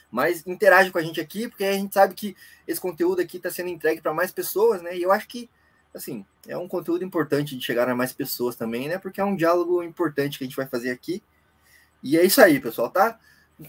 Mas 0.09 0.47
interage 0.47 0.89
com 0.89 0.97
a 0.97 1.01
gente 1.01 1.19
aqui, 1.19 1.49
porque 1.49 1.65
a 1.65 1.73
gente 1.73 1.93
sabe 1.93 2.13
que 2.13 2.35
esse 2.65 2.79
conteúdo 2.79 3.21
aqui 3.21 3.37
está 3.37 3.51
sendo 3.51 3.69
entregue 3.69 4.01
para 4.01 4.13
mais 4.13 4.31
pessoas, 4.31 4.81
né? 4.81 4.95
E 4.95 5.03
eu 5.03 5.11
acho 5.11 5.27
que, 5.27 5.49
assim, 5.93 6.25
é 6.47 6.57
um 6.57 6.67
conteúdo 6.67 7.03
importante 7.03 7.57
de 7.57 7.65
chegar 7.65 7.89
a 7.89 7.95
mais 7.95 8.13
pessoas 8.13 8.55
também, 8.55 8.87
né? 8.87 8.97
Porque 8.97 9.19
é 9.19 9.25
um 9.25 9.35
diálogo 9.35 9.83
importante 9.83 10.37
que 10.37 10.43
a 10.43 10.47
gente 10.47 10.55
vai 10.55 10.67
fazer 10.67 10.91
aqui. 10.91 11.21
E 12.01 12.17
é 12.17 12.23
isso 12.23 12.41
aí, 12.41 12.59
pessoal, 12.59 12.89
tá? 12.89 13.19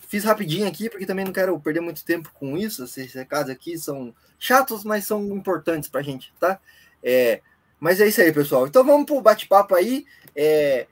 Fiz 0.08 0.24
rapidinho 0.24 0.66
aqui, 0.66 0.88
porque 0.88 1.06
também 1.06 1.24
não 1.24 1.32
quero 1.32 1.58
perder 1.60 1.80
muito 1.80 2.04
tempo 2.04 2.30
com 2.34 2.56
isso. 2.56 2.84
Esses 2.84 3.12
recados 3.12 3.50
aqui 3.50 3.78
são 3.78 4.14
chatos, 4.38 4.84
mas 4.84 5.06
são 5.06 5.22
importantes 5.36 5.88
para 5.88 6.00
a 6.00 6.04
gente, 6.04 6.32
tá? 6.40 6.58
É, 7.02 7.42
mas 7.78 8.00
é 8.00 8.06
isso 8.06 8.20
aí, 8.20 8.32
pessoal. 8.32 8.66
Então 8.66 8.84
vamos 8.84 9.06
para 9.06 9.14
o 9.14 9.20
bate-papo 9.20 9.74
aí. 9.74 10.06
É, 10.34 10.86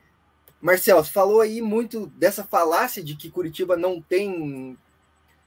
Marcel, 0.61 1.03
você 1.03 1.11
falou 1.11 1.41
aí 1.41 1.61
muito 1.61 2.07
dessa 2.09 2.45
falácia 2.45 3.03
de 3.03 3.17
que 3.17 3.31
Curitiba 3.31 3.77
não 3.77 4.01
tem 4.01 4.79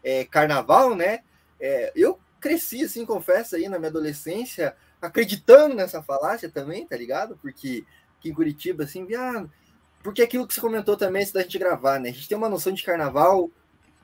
é, 0.04 0.26
carnaval, 0.26 0.96
né? 0.96 1.20
É, 1.60 1.92
eu 1.96 2.20
cresci, 2.40 2.84
assim, 2.84 3.06
confesso, 3.06 3.56
aí 3.56 3.70
na 3.70 3.80
minha 3.80 3.90
adolescência, 3.90 4.76
acreditando 5.02 5.74
nessa 5.74 6.02
falácia 6.04 6.50
também, 6.50 6.86
tá 6.86 6.98
ligado? 6.98 7.38
Porque 7.42 7.86
aqui 8.20 8.30
em 8.30 8.34
Curitiba, 8.34 8.84
assim, 8.84 9.06
via, 9.06 9.46
porque 10.06 10.22
aquilo 10.22 10.46
que 10.46 10.54
você 10.54 10.62
comentou 10.62 10.96
também 10.96 11.24
antes 11.24 11.34
da 11.34 11.42
gente 11.42 11.58
gravar, 11.58 12.00
né? 12.00 12.10
A 12.10 12.12
gente 12.12 12.30
tem 12.30 12.38
uma 12.38 12.48
noção 12.48 12.72
de 12.72 12.84
carnaval 12.84 13.50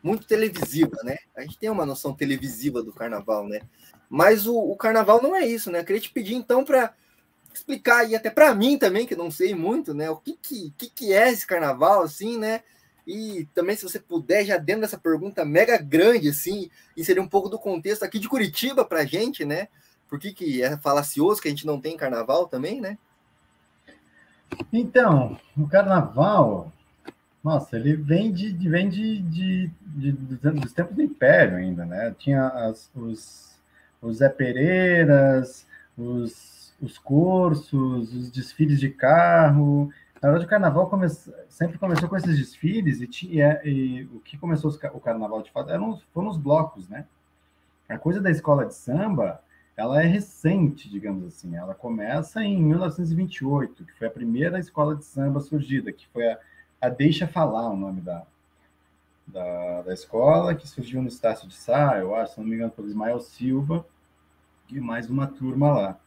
muito 0.02 0.26
televisiva, 0.26 0.98
né? 1.04 1.16
A 1.36 1.42
gente 1.42 1.60
tem 1.60 1.70
uma 1.70 1.86
noção 1.86 2.12
televisiva 2.12 2.82
do 2.82 2.92
carnaval, 2.92 3.48
né? 3.48 3.62
Mas 4.10 4.48
o, 4.48 4.58
o 4.58 4.76
carnaval 4.76 5.22
não 5.22 5.36
é 5.36 5.46
isso, 5.46 5.70
né? 5.70 5.82
Eu 5.82 5.86
queria 5.86 6.02
te 6.02 6.10
pedir 6.10 6.34
então 6.34 6.66
para 6.66 6.92
explicar 7.54 8.10
e 8.10 8.16
até 8.16 8.32
para 8.32 8.56
mim 8.56 8.80
também, 8.80 9.06
que 9.06 9.16
não 9.16 9.30
sei 9.30 9.54
muito, 9.54 9.94
né? 9.94 10.10
O 10.10 10.16
que 10.16 10.36
que, 10.42 10.74
que 10.76 10.90
que 10.90 11.14
é 11.14 11.32
esse 11.32 11.46
carnaval, 11.46 12.02
assim, 12.02 12.36
né? 12.40 12.64
E 13.06 13.48
também, 13.54 13.76
se 13.76 13.84
você 13.84 14.00
puder, 14.00 14.44
já 14.44 14.58
dentro 14.58 14.82
dessa 14.82 14.98
pergunta 14.98 15.46
mega 15.46 15.78
grande, 15.78 16.30
assim, 16.30 16.72
inserir 16.98 17.20
um 17.20 17.30
pouco 17.30 17.48
do 17.48 17.60
contexto 17.60 18.02
aqui 18.02 18.18
de 18.18 18.28
Curitiba 18.28 18.84
para 18.84 19.02
a 19.02 19.06
gente, 19.06 19.46
né? 19.46 19.68
Por 20.10 20.20
que, 20.20 20.34
que 20.34 20.64
é 20.64 20.76
falacioso 20.78 21.40
que 21.40 21.48
a 21.48 21.52
gente 21.52 21.68
não 21.68 21.80
tem 21.80 21.96
carnaval 21.96 22.48
também, 22.48 22.82
né? 22.82 22.98
Então, 24.72 25.38
o 25.58 25.68
carnaval, 25.68 26.72
nossa, 27.44 27.78
ele 27.78 27.96
vem 27.96 28.32
de, 28.32 28.52
vem 28.70 28.90
de, 28.90 29.22
de, 29.22 29.72
de, 29.86 30.12
dos 30.12 30.74
tempos 30.74 30.96
do 30.96 31.02
Império 31.02 31.58
ainda, 31.58 31.86
né? 31.86 32.16
Tinha 32.18 32.48
as, 32.48 32.90
os, 32.96 33.60
os 34.02 34.18
Zé 34.18 34.30
Pereiras, 34.30 35.66
os, 35.98 36.74
os 36.82 36.98
cursos, 36.98 38.14
os 38.14 38.32
desfiles 38.32 38.80
de 38.80 38.90
carro. 38.90 39.92
Na 40.22 40.30
verdade, 40.30 40.46
o 40.46 40.50
carnaval 40.50 40.90
come, 40.90 41.08
sempre 41.50 41.78
começou 41.78 42.08
com 42.08 42.16
esses 42.16 42.38
desfiles 42.38 43.02
e, 43.02 43.08
tinha, 43.08 43.60
e 43.64 44.04
o 44.14 44.20
que 44.20 44.38
começou 44.38 44.72
o 44.94 45.00
carnaval 45.00 45.42
de 45.42 45.52
fato 45.52 45.72
eram, 45.72 46.00
foram 46.14 46.30
os 46.30 46.38
blocos, 46.38 46.88
né? 46.88 47.06
A 47.90 47.98
coisa 47.98 48.22
da 48.22 48.32
escola 48.32 48.66
de 48.66 48.74
samba 48.74 49.42
ela 49.76 50.02
é 50.02 50.06
recente, 50.06 50.90
digamos 50.90 51.26
assim. 51.26 51.56
Ela 51.56 51.74
começa 51.74 52.44
em 52.44 52.62
1928, 52.62 53.86
que 53.86 53.94
foi 53.94 54.08
a 54.08 54.12
primeira 54.12 54.60
escola 54.60 54.96
de 54.96 55.06
samba 55.06 55.40
surgida, 55.40 55.92
que 55.92 56.08
foi 56.10 56.28
a, 56.28 56.40
a 56.82 56.90
Deixa 56.90 57.28
Falar, 57.28 57.70
o 57.70 57.78
nome 57.78 58.02
da, 58.02 58.24
da, 59.26 59.82
da, 59.82 59.94
escola, 59.94 60.56
que 60.56 60.68
surgiu 60.68 61.02
no 61.02 61.08
Estácio 61.08 61.48
de 61.48 61.56
Sá, 61.56 61.98
eu 61.98 62.16
acho, 62.16 62.34
se 62.34 62.40
não 62.40 62.48
me 62.48 62.56
engano, 62.56 62.72
pelo 62.72 62.88
Ismael 62.88 63.20
Silva, 63.20 63.86
e 64.70 64.80
mais 64.80 65.10
uma 65.10 65.28
turma 65.28 65.72
lá. 65.72 66.00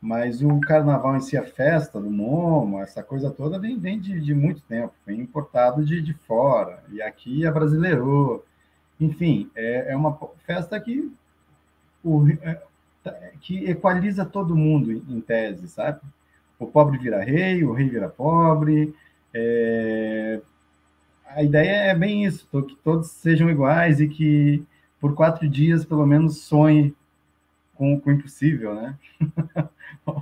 Mas 0.00 0.42
o 0.42 0.58
carnaval 0.60 1.16
em 1.16 1.20
si, 1.20 1.36
a 1.36 1.44
festa 1.44 2.00
do 2.00 2.10
Momo, 2.10 2.80
essa 2.80 3.04
coisa 3.04 3.30
toda, 3.30 3.58
vem, 3.58 3.78
vem 3.78 4.00
de, 4.00 4.20
de 4.20 4.34
muito 4.34 4.60
tempo, 4.62 4.92
vem 5.06 5.20
importado 5.20 5.84
de, 5.84 6.02
de 6.02 6.12
fora, 6.12 6.82
e 6.90 7.00
aqui 7.00 7.46
é 7.46 7.50
brasileiro. 7.50 8.44
Enfim, 9.00 9.50
é, 9.54 9.92
é 9.92 9.96
uma 9.96 10.18
festa 10.44 10.78
que 10.80 11.12
o, 12.02 12.28
é, 12.42 12.60
que 13.40 13.64
equaliza 13.68 14.24
todo 14.24 14.56
mundo 14.56 14.92
em 14.92 15.20
tese, 15.20 15.68
sabe? 15.68 16.00
O 16.58 16.66
pobre 16.66 16.98
vira 16.98 17.22
rei, 17.22 17.64
o 17.64 17.72
rei 17.72 17.88
vira 17.88 18.08
pobre. 18.08 18.94
É... 19.34 20.40
A 21.26 21.42
ideia 21.42 21.90
é 21.90 21.94
bem 21.94 22.24
isso, 22.24 22.46
que 22.46 22.76
todos 22.84 23.10
sejam 23.10 23.50
iguais 23.50 24.00
e 24.00 24.08
que 24.08 24.64
por 25.00 25.14
quatro 25.14 25.48
dias, 25.48 25.84
pelo 25.84 26.06
menos, 26.06 26.42
sonhe 26.42 26.94
com, 27.74 27.98
com 27.98 28.10
o 28.10 28.12
impossível, 28.12 28.74
né? 28.74 28.96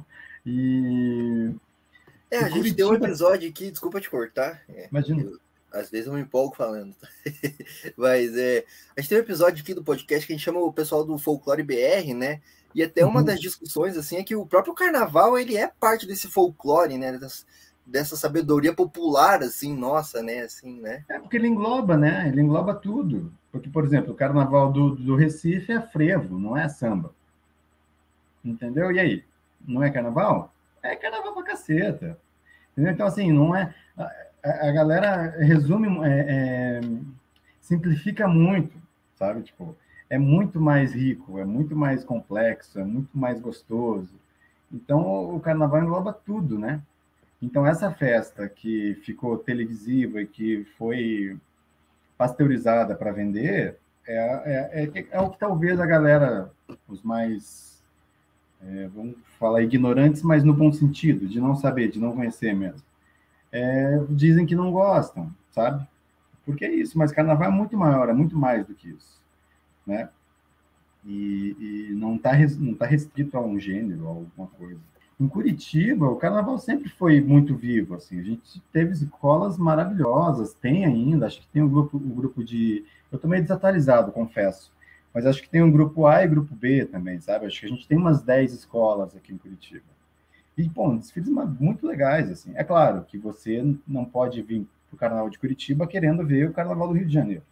e... 0.47 1.51
É, 2.31 2.39
a 2.39 2.43
gente 2.45 2.53
Curitiba... 2.53 2.77
tem 2.77 2.87
um 2.87 2.95
episódio 2.95 3.51
aqui, 3.51 3.71
desculpa 3.71 4.01
te 4.01 4.09
cortar. 4.09 4.63
É, 4.69 4.89
Imagina. 4.89 5.23
Eu, 5.23 5.39
às 5.73 5.91
vezes 5.91 6.07
eu 6.07 6.15
me 6.15 6.21
empolgo 6.21 6.57
falando. 6.57 6.95
Mas 7.97 8.37
é, 8.37 8.65
a 8.97 9.01
gente 9.01 9.11
tem 9.11 9.19
um 9.19 9.23
episódio 9.23 9.63
aqui 9.63 9.75
do 9.75 9.85
podcast 9.85 10.27
que 10.27 10.33
a 10.33 10.37
gente 10.37 10.45
chama 10.45 10.61
o 10.61 10.73
pessoal 10.73 11.05
do 11.05 11.19
Folclore 11.19 11.63
BR, 11.63 12.15
né? 12.15 12.41
E 12.75 12.83
até 12.83 13.05
uma 13.05 13.21
uhum. 13.21 13.25
das 13.25 13.41
discussões 13.41 13.97
assim 13.97 14.17
é 14.17 14.25
que 14.25 14.37
o 14.37 14.47
próprio 14.47 14.75
carnaval 14.75 15.39
ele 15.39 15.57
é 15.57 15.67
parte 15.69 16.07
desse 16.07 16.29
folclore, 16.29 16.97
né? 16.97 17.19
Dessa, 17.19 17.45
dessa 17.85 18.17
sabedoria 18.17 18.73
popular, 18.73 19.43
assim, 19.43 19.77
nossa, 19.77 20.23
né? 20.23 20.41
Assim, 20.41 20.81
né? 20.81 21.05
É 21.09 21.19
porque 21.19 21.37
ele 21.37 21.49
engloba, 21.49 21.97
né? 21.97 22.29
Ele 22.29 22.41
engloba 22.41 22.75
tudo. 22.75 23.33
Porque, 23.51 23.69
por 23.69 23.85
exemplo, 23.85 24.13
o 24.13 24.17
carnaval 24.17 24.73
do, 24.73 24.95
do 24.95 25.17
Recife 25.17 25.73
é 25.73 25.81
frevo, 25.81 26.39
não 26.39 26.57
é 26.57 26.69
samba. 26.69 27.13
Entendeu? 28.45 28.93
E 28.93 29.01
aí? 29.01 29.25
Não 29.67 29.83
é 29.83 29.91
carnaval? 29.91 30.55
É 30.83 30.95
carnaval 30.95 31.35
pra 31.35 31.43
caceta. 31.43 32.19
Entendeu? 32.73 32.93
Então, 32.93 33.07
assim, 33.07 33.33
não 33.33 33.55
é. 33.55 33.75
A, 33.99 34.69
a 34.69 34.73
galera 34.73 35.37
resume, 35.39 35.89
é, 36.07 36.27
é, 36.29 36.81
simplifica 37.61 38.29
muito 38.29 38.81
sabe? 39.21 39.43
Tipo, 39.43 39.77
é 40.11 40.19
muito 40.19 40.61
mais 40.61 40.93
rico, 40.93 41.39
é 41.39 41.45
muito 41.45 41.77
mais 41.77 42.05
complexo, 42.05 42.81
é 42.81 42.85
muito 42.85 43.17
mais 43.17 43.41
gostoso. 43.41 44.11
Então, 44.71 45.35
o 45.35 45.41
carnaval 45.41 45.83
engloba 45.83 46.13
tudo, 46.13 46.59
né? 46.59 46.83
Então, 47.41 47.67
essa 47.67 47.91
festa 47.93 48.49
que 48.49 48.97
ficou 49.05 49.39
televisiva 49.39 50.21
e 50.21 50.27
que 50.27 50.65
foi 50.77 51.39
pasteurizada 52.19 52.95
para 52.95 53.13
vender, 53.13 53.79
é, 54.07 54.17
é, 54.17 54.91
é, 54.95 55.07
é, 55.13 55.21
o 55.21 55.31
que 55.31 55.39
talvez 55.39 55.79
a 55.81 55.87
galera, 55.87 56.51
os 56.89 57.03
mais, 57.03 57.81
é, 58.63 58.89
vamos 58.89 59.17
falar, 59.39 59.63
ignorantes, 59.63 60.23
mas 60.23 60.43
no 60.45 60.53
bom 60.53 60.73
sentido, 60.73 61.27
de 61.27 61.41
não 61.41 61.55
saber, 61.55 61.91
de 61.91 62.01
não 62.01 62.15
conhecer 62.15 62.53
mesmo, 62.55 62.83
é, 63.53 64.05
dizem 64.11 64.45
que 64.45 64.55
não 64.57 64.73
gostam, 64.73 65.33
sabe? 65.51 65.87
Porque 66.45 66.65
é 66.65 66.75
isso, 66.75 66.99
mas 66.99 67.13
carnaval 67.13 67.49
é 67.49 67.53
muito 67.53 67.77
maior, 67.77 68.09
é 68.09 68.13
muito 68.13 68.37
mais 68.37 68.67
do 68.67 68.75
que 68.75 68.91
isso, 68.91 69.20
né? 69.87 70.09
E, 71.05 71.89
e 71.91 71.95
não 71.95 72.17
está 72.17 72.33
não 72.59 72.75
tá 72.75 72.87
restrito 72.87 73.37
a 73.37 73.41
um 73.41 73.59
gênero, 73.59 74.07
a 74.07 74.11
alguma 74.11 74.47
coisa. 74.49 74.81
Em 75.19 75.29
Curitiba, 75.29 76.09
o 76.09 76.17
carnaval 76.17 76.59
sempre 76.59 76.89
foi 76.89 77.21
muito 77.21 77.55
vivo, 77.55 77.95
assim, 77.95 78.19
a 78.19 78.23
gente 78.23 78.61
teve 78.73 78.93
escolas 78.93 79.59
maravilhosas, 79.59 80.55
tem 80.55 80.87
ainda, 80.87 81.27
acho 81.27 81.41
que 81.41 81.49
tem 81.49 81.63
um 81.63 81.69
grupo, 81.69 81.99
um 81.99 82.15
grupo 82.15 82.43
de... 82.43 82.85
Eu 83.13 83.17
estou 83.17 83.31
meio 83.31 83.43
desatualizado, 83.43 84.13
confesso, 84.13 84.73
mas 85.13 85.27
acho 85.27 85.43
que 85.43 85.51
tem 85.51 85.63
um 85.63 85.71
grupo 85.71 86.07
A 86.07 86.25
e 86.25 86.29
grupo 86.29 86.55
B 86.55 86.87
também, 86.87 87.21
sabe? 87.21 87.47
Acho 87.47 87.61
que 87.61 87.67
a 87.67 87.69
gente 87.69 87.87
tem 87.87 87.99
umas 87.99 88.23
10 88.23 88.55
escolas 88.55 89.15
aqui 89.15 89.33
em 89.35 89.39
Curitiba. 89.39 89.85
E, 90.57 90.69
bom, 90.69 90.97
desfiles 90.97 91.29
muito 91.59 91.87
legais, 91.87 92.31
assim. 92.31 92.53
É 92.55 92.63
claro 92.65 93.03
que 93.05 93.19
você 93.19 93.63
não 93.87 94.05
pode 94.05 94.41
vir 94.43 94.67
para 94.89 94.95
o 94.95 94.99
Carnaval 94.99 95.31
de 95.31 95.39
Curitiba 95.39 95.87
querendo 95.87 96.27
ver 96.27 96.49
o 96.49 96.53
Carnaval 96.53 96.89
do 96.89 96.95
Rio 96.95 97.07
de 97.07 97.13
Janeiro. 97.13 97.43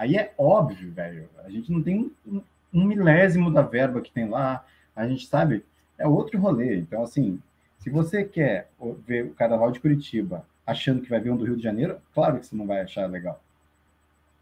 Aí 0.00 0.16
é 0.16 0.32
óbvio, 0.38 0.90
velho. 0.92 1.28
A 1.44 1.50
gente 1.50 1.70
não 1.70 1.82
tem 1.82 2.10
um, 2.26 2.40
um 2.72 2.84
milésimo 2.84 3.52
da 3.52 3.60
verba 3.60 4.00
que 4.00 4.10
tem 4.10 4.26
lá. 4.26 4.64
A 4.96 5.06
gente 5.06 5.26
sabe, 5.26 5.62
é 5.98 6.08
outro 6.08 6.40
rolê. 6.40 6.78
Então, 6.78 7.02
assim, 7.02 7.38
se 7.80 7.90
você 7.90 8.24
quer 8.24 8.70
ver 9.06 9.26
o 9.26 9.34
Carnaval 9.34 9.70
de 9.70 9.78
Curitiba 9.78 10.46
achando 10.66 11.02
que 11.02 11.10
vai 11.10 11.20
ver 11.20 11.30
um 11.30 11.36
do 11.36 11.44
Rio 11.44 11.58
de 11.58 11.62
Janeiro, 11.62 11.98
claro 12.14 12.40
que 12.40 12.46
você 12.46 12.56
não 12.56 12.66
vai 12.66 12.80
achar 12.80 13.10
legal. 13.10 13.44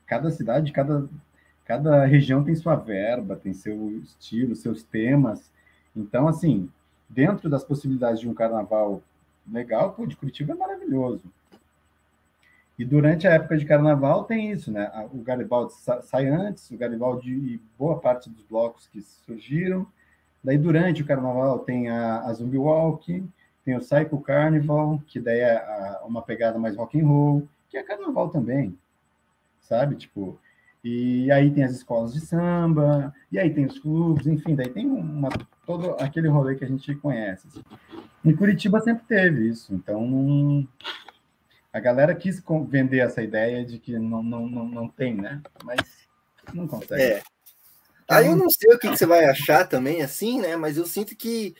Cada 0.06 0.30
cidade, 0.30 0.70
cada, 0.70 1.08
cada 1.64 2.04
região 2.04 2.44
tem 2.44 2.54
sua 2.54 2.76
verba, 2.76 3.34
tem 3.34 3.52
seu 3.52 3.98
estilo, 3.98 4.54
seus 4.54 4.84
temas. 4.84 5.50
Então, 5.96 6.28
assim, 6.28 6.70
dentro 7.08 7.50
das 7.50 7.64
possibilidades 7.64 8.20
de 8.20 8.28
um 8.28 8.34
carnaval 8.34 9.02
legal, 9.50 9.92
pô, 9.92 10.06
de 10.06 10.16
Curitiba 10.16 10.52
é 10.52 10.56
maravilhoso. 10.56 11.24
E 12.78 12.84
durante 12.84 13.26
a 13.26 13.32
época 13.32 13.56
de 13.56 13.64
carnaval 13.64 14.24
tem 14.24 14.52
isso, 14.52 14.70
né? 14.70 14.90
O 15.12 15.18
Garibaldi 15.18 15.72
sai 16.02 16.28
antes, 16.28 16.70
o 16.70 16.76
Garibaldi 16.76 17.32
e 17.32 17.60
boa 17.76 17.98
parte 17.98 18.30
dos 18.30 18.44
blocos 18.44 18.86
que 18.86 19.00
surgiram. 19.00 19.84
Daí, 20.44 20.56
durante 20.56 21.02
o 21.02 21.06
carnaval, 21.06 21.58
tem 21.58 21.88
a, 21.88 22.20
a 22.20 22.32
Zumbi 22.32 22.56
Walk, 22.56 23.24
tem 23.64 23.76
o 23.76 23.80
Psycho 23.80 24.20
Carnival, 24.20 25.02
que 25.08 25.18
daí 25.18 25.40
é 25.40 25.56
a, 25.56 26.02
uma 26.06 26.22
pegada 26.22 26.58
mais 26.58 26.76
rock 26.76 27.00
and 27.00 27.06
roll, 27.06 27.48
que 27.68 27.76
é 27.76 27.82
carnaval 27.82 28.30
também, 28.30 28.78
sabe? 29.60 29.96
Tipo, 29.96 30.38
e 30.82 31.30
aí 31.32 31.50
tem 31.50 31.64
as 31.64 31.72
escolas 31.72 32.14
de 32.14 32.20
samba, 32.20 33.12
e 33.32 33.38
aí 33.38 33.52
tem 33.52 33.66
os 33.66 33.78
clubes, 33.78 34.26
enfim, 34.26 34.54
daí 34.54 34.68
tem 34.70 34.86
uma, 34.86 35.28
todo 35.66 35.96
aquele 35.98 36.28
rolê 36.28 36.54
que 36.54 36.64
a 36.64 36.68
gente 36.68 36.94
conhece. 36.94 37.48
Assim. 37.48 37.62
Em 38.24 38.34
Curitiba 38.34 38.80
sempre 38.80 39.04
teve 39.04 39.48
isso, 39.48 39.74
então 39.74 40.66
a 41.78 41.80
galera 41.80 42.14
quis 42.14 42.42
vender 42.68 42.98
essa 42.98 43.22
ideia 43.22 43.64
de 43.64 43.78
que 43.78 43.98
não, 43.98 44.22
não, 44.22 44.48
não, 44.48 44.68
não 44.68 44.88
tem, 44.88 45.14
né? 45.14 45.40
Mas 45.64 45.80
não 46.52 46.66
consegue. 46.66 47.00
É. 47.00 47.22
Aí 48.08 48.26
eu 48.26 48.36
não 48.36 48.50
sei 48.50 48.74
o 48.74 48.78
que, 48.78 48.90
que, 48.90 48.96
você 48.96 49.06
vai 49.06 49.26
achar 49.26 49.66
também, 49.68 50.02
assim, 50.02 50.40
né? 50.40 50.56
Mas 50.56 50.76
eu 50.76 50.86
sinto 50.86 51.14
que. 51.14 51.54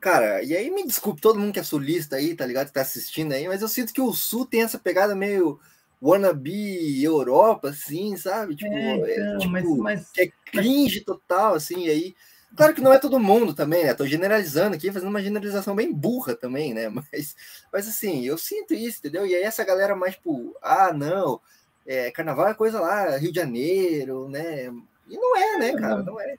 Cara, 0.00 0.42
e 0.42 0.56
aí 0.56 0.70
me 0.70 0.86
desculpe 0.86 1.20
todo 1.20 1.38
mundo 1.38 1.52
que 1.52 1.58
é 1.58 1.62
sulista 1.62 2.16
aí, 2.16 2.34
tá 2.34 2.46
ligado? 2.46 2.68
Que 2.68 2.72
tá 2.72 2.82
assistindo 2.82 3.32
aí, 3.32 3.46
mas 3.46 3.62
eu 3.62 3.68
sinto 3.68 3.92
que 3.92 4.00
o 4.00 4.12
Sul 4.12 4.46
tem 4.46 4.62
essa 4.62 4.78
pegada 4.78 5.14
meio 5.14 5.58
wannabe 6.02 7.02
Europa, 7.02 7.70
assim, 7.70 8.16
sabe? 8.16 8.56
Tipo, 8.56 8.72
é, 8.72 8.96
então, 8.96 9.34
é, 9.34 9.38
tipo 9.38 9.52
mas, 9.52 9.78
mas, 9.78 10.10
é 10.18 10.30
cringe 10.46 11.00
total, 11.00 11.54
assim, 11.54 11.86
e 11.86 11.90
aí. 11.90 12.14
Claro 12.56 12.74
que 12.74 12.80
não 12.80 12.92
é 12.92 12.98
todo 12.98 13.18
mundo 13.18 13.52
também, 13.52 13.84
né? 13.84 13.94
Tô 13.94 14.06
generalizando 14.06 14.76
aqui, 14.76 14.92
fazendo 14.92 15.08
uma 15.08 15.22
generalização 15.22 15.74
bem 15.74 15.92
burra 15.92 16.36
também, 16.36 16.72
né? 16.72 16.88
Mas, 17.12 17.34
mas 17.72 17.88
assim, 17.88 18.24
eu 18.24 18.38
sinto 18.38 18.74
isso, 18.74 18.98
entendeu? 18.98 19.26
E 19.26 19.34
aí 19.34 19.42
essa 19.42 19.64
galera 19.64 19.96
mais, 19.96 20.14
tipo, 20.14 20.54
ah, 20.62 20.92
não, 20.92 21.40
é, 21.86 22.10
carnaval 22.10 22.48
é 22.48 22.54
coisa 22.54 22.80
lá, 22.80 23.16
Rio 23.16 23.32
de 23.32 23.40
Janeiro, 23.40 24.28
né? 24.28 24.66
E 25.08 25.16
não 25.16 25.36
é, 25.36 25.58
né, 25.58 25.72
cara? 25.74 26.02
Não 26.02 26.20
é. 26.20 26.36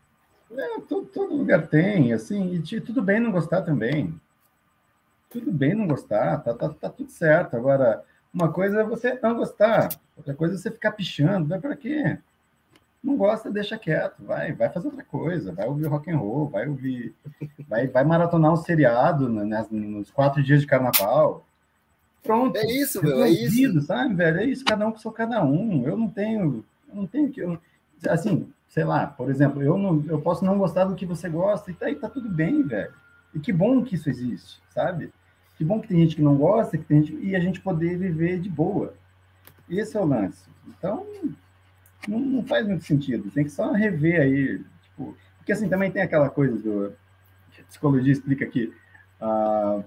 é 0.58 0.80
todo, 0.88 1.06
todo, 1.08 1.36
lugar 1.36 1.68
tem, 1.68 2.14
assim, 2.14 2.54
e 2.56 2.82
tudo 2.82 3.02
bem 3.02 3.20
não 3.20 3.32
gostar 3.32 3.62
também. 3.62 4.20
Tudo 5.30 5.52
bem 5.52 5.74
não 5.74 5.88
gostar, 5.88 6.40
tá, 6.40 6.54
tá, 6.54 6.70
tá 6.70 6.90
tudo 6.90 7.12
certo. 7.12 7.56
Agora, 7.56 8.04
uma 8.34 8.52
coisa 8.52 8.82
é 8.82 8.84
você 8.84 9.20
não 9.22 9.36
gostar, 9.36 9.90
outra 10.16 10.34
coisa 10.34 10.56
é 10.56 10.58
você 10.58 10.72
ficar 10.72 10.92
pichando, 10.94 11.48
vai 11.48 11.60
para 11.60 11.76
quê? 11.76 12.18
Não 13.06 13.16
gosta, 13.16 13.52
deixa 13.52 13.78
quieto, 13.78 14.24
vai, 14.24 14.52
vai 14.52 14.68
fazer 14.68 14.88
outra 14.88 15.04
coisa, 15.04 15.54
vai 15.54 15.68
ouvir 15.68 15.86
rock 15.86 16.10
and 16.10 16.18
roll, 16.18 16.50
vai 16.50 16.68
ouvir, 16.68 17.14
vai, 17.70 17.86
vai 17.86 18.04
maratonar 18.04 18.52
um 18.52 18.56
seriado 18.56 19.30
né, 19.30 19.64
nos 19.70 20.10
quatro 20.10 20.42
dias 20.42 20.62
de 20.62 20.66
carnaval. 20.66 21.46
Pronto. 22.24 22.58
É 22.58 22.66
isso, 22.66 23.04
meu, 23.04 23.24
é 23.24 23.30
isso. 23.30 23.80
Sabe, 23.82 24.16
velho? 24.16 24.40
É 24.40 24.46
isso, 24.46 24.66
cada 24.66 24.88
um 24.88 24.98
sou 24.98 25.12
cada 25.12 25.46
um. 25.46 25.86
Eu 25.86 25.96
não 25.96 26.10
tenho, 26.10 26.66
eu 26.90 26.96
não 26.96 27.06
tenho 27.06 27.30
que. 27.30 27.42
Eu, 27.42 27.60
assim, 28.10 28.52
sei 28.68 28.84
lá, 28.84 29.06
por 29.06 29.30
exemplo, 29.30 29.62
eu, 29.62 29.78
não, 29.78 30.04
eu 30.08 30.20
posso 30.20 30.44
não 30.44 30.58
gostar 30.58 30.86
do 30.86 30.96
que 30.96 31.06
você 31.06 31.30
gosta, 31.30 31.70
e 31.70 31.76
tá, 31.76 31.92
e 31.92 31.96
tá 31.96 32.10
tudo 32.10 32.28
bem, 32.28 32.64
velho. 32.64 32.92
E 33.36 33.40
que 33.40 33.54
bom 33.54 33.84
que 33.84 33.94
isso 33.94 34.10
existe, 34.10 34.60
sabe? 34.74 35.14
Que 35.58 35.64
bom 35.64 35.80
que 35.80 35.90
tem 35.90 36.00
gente 36.00 36.16
que 36.16 36.24
não 36.24 36.36
gosta, 36.36 36.76
que 36.76 36.86
tem 36.86 37.04
gente, 37.04 37.24
e 37.24 37.36
a 37.36 37.40
gente 37.40 37.62
poder 37.62 38.00
viver 38.00 38.40
de 38.40 38.50
boa. 38.50 38.96
Esse 39.70 39.96
é 39.96 40.02
o 40.02 40.06
lance. 40.06 40.50
Então, 40.68 41.06
não, 42.08 42.20
não 42.20 42.46
faz 42.46 42.68
muito 42.68 42.84
sentido. 42.84 43.32
Tem 43.32 43.44
que 43.44 43.52
só 43.52 43.72
rever 43.72 44.22
aí, 44.22 44.62
tipo, 44.84 45.16
porque 45.38 45.52
assim 45.52 45.70
também 45.70 45.92
tem 45.92 46.02
aquela 46.02 46.30
coisa 46.30 46.58
do 46.58 46.94
a 47.60 47.64
psicologia 47.64 48.12
explica 48.12 48.46
que 48.46 48.72
uh, 49.22 49.84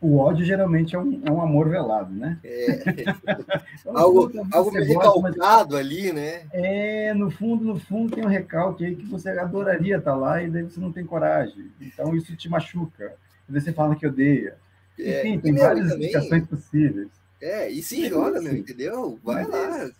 o 0.00 0.16
ódio 0.16 0.44
geralmente 0.44 0.96
é 0.96 0.98
um, 0.98 1.20
é 1.24 1.30
um 1.30 1.42
amor 1.42 1.68
velado, 1.68 2.12
né? 2.12 2.38
É. 2.42 2.66
então, 3.78 3.96
algo 3.96 4.32
algo 4.50 4.72
meio 4.72 4.86
recalcado 4.86 5.74
mas... 5.74 5.80
ali, 5.80 6.12
né? 6.12 6.46
É, 6.52 7.12
no 7.12 7.30
fundo, 7.30 7.64
no 7.64 7.78
fundo 7.78 8.14
tem 8.14 8.24
um 8.24 8.28
recalque 8.28 8.84
aí 8.84 8.96
que 8.96 9.06
você 9.06 9.28
adoraria 9.30 9.98
estar 9.98 10.16
lá 10.16 10.42
e 10.42 10.50
daí 10.50 10.62
você 10.62 10.80
não 10.80 10.90
tem 10.90 11.04
coragem. 11.04 11.70
Então 11.80 12.14
isso 12.16 12.34
te 12.34 12.48
machuca. 12.48 13.14
E 13.48 13.52
daí 13.52 13.60
você 13.60 13.72
fala 13.72 13.94
que 13.94 14.06
odeia. 14.06 14.56
É, 14.98 15.20
Enfim, 15.20 15.40
tem 15.40 15.54
várias 15.54 15.90
também, 15.90 16.06
explicações 16.06 16.46
possíveis. 16.46 17.08
É, 17.40 17.70
e 17.70 17.82
se 17.82 18.06
joga, 18.08 18.40
meu, 18.40 18.54
entendeu? 18.54 19.18
Vai 19.22 19.46
lá. 19.46 19.90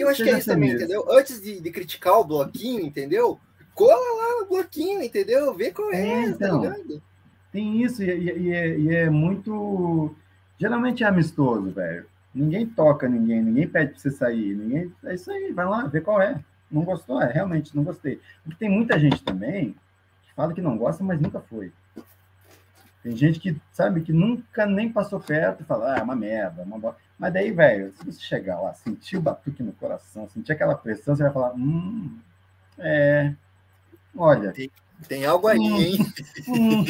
E 0.00 0.02
eu 0.02 0.08
acho 0.08 0.24
que 0.24 0.30
é 0.30 0.38
isso 0.38 0.50
também, 0.50 0.72
entendeu? 0.72 1.04
Antes 1.10 1.42
de, 1.42 1.60
de, 1.60 1.70
criticar 1.70 2.18
o 2.18 2.24
bloquinho, 2.24 2.80
entendeu? 2.86 3.38
Cola 3.74 3.94
lá 3.94 4.40
no 4.40 4.46
bloquinho, 4.46 5.02
entendeu? 5.02 5.54
Vê 5.54 5.70
qual 5.70 5.92
é, 5.92 6.00
é 6.00 6.22
tá 6.22 6.28
então. 6.30 6.62
tá 6.62 6.68
ligado? 6.70 7.02
Tem 7.52 7.82
isso, 7.82 8.02
e, 8.02 8.06
e, 8.06 8.50
é, 8.50 8.78
e 8.78 8.94
é 8.94 9.10
muito. 9.10 10.14
Geralmente 10.58 11.04
é 11.04 11.06
amistoso, 11.06 11.70
velho. 11.70 12.06
Ninguém 12.34 12.64
toca 12.64 13.08
ninguém, 13.08 13.42
ninguém 13.42 13.68
pede 13.68 13.92
pra 13.92 14.00
você 14.00 14.10
sair, 14.10 14.54
ninguém. 14.54 14.90
É 15.04 15.14
isso 15.14 15.30
aí, 15.30 15.52
vai 15.52 15.66
lá, 15.66 15.86
vê 15.86 16.00
qual 16.00 16.22
é. 16.22 16.42
Não 16.70 16.82
gostou? 16.82 17.20
É, 17.20 17.30
realmente 17.30 17.76
não 17.76 17.84
gostei. 17.84 18.20
Porque 18.42 18.58
tem 18.58 18.70
muita 18.70 18.98
gente 18.98 19.22
também 19.22 19.74
que 20.22 20.32
fala 20.34 20.54
que 20.54 20.62
não 20.62 20.78
gosta, 20.78 21.04
mas 21.04 21.20
nunca 21.20 21.40
foi. 21.40 21.72
Tem 23.02 23.16
gente 23.16 23.40
que, 23.40 23.56
sabe, 23.72 24.02
que 24.02 24.12
nunca 24.12 24.66
nem 24.66 24.92
passou 24.92 25.18
perto 25.18 25.62
e 25.62 25.66
fala, 25.66 25.94
ah, 25.94 25.98
é 25.98 26.02
uma 26.02 26.14
merda, 26.14 26.62
uma 26.62 26.96
Mas 27.18 27.32
daí, 27.32 27.50
velho, 27.50 27.92
se 27.96 28.04
você 28.04 28.20
chegar 28.20 28.60
lá, 28.60 28.74
sentir 28.74 29.16
o 29.16 29.22
batuque 29.22 29.62
no 29.62 29.72
coração, 29.72 30.28
sentir 30.28 30.52
aquela 30.52 30.74
pressão, 30.74 31.16
você 31.16 31.22
vai 31.22 31.32
falar, 31.32 31.54
hum, 31.54 32.18
é, 32.78 33.32
olha... 34.14 34.52
Tem, 34.52 34.70
tem 35.08 35.24
algo 35.24 35.48
aí, 35.48 35.58
hum, 35.58 35.80
hein? 35.80 35.98
Hum, 36.48 36.84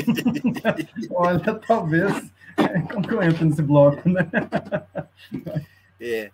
olha, 1.15 1.55
talvez, 1.55 2.33
é, 2.57 2.81
como 2.93 3.07
que 3.07 3.15
eu 3.15 3.23
entro 3.23 3.45
nesse 3.45 3.63
bloco, 3.63 4.09
né? 4.09 4.29
É. 6.03 6.31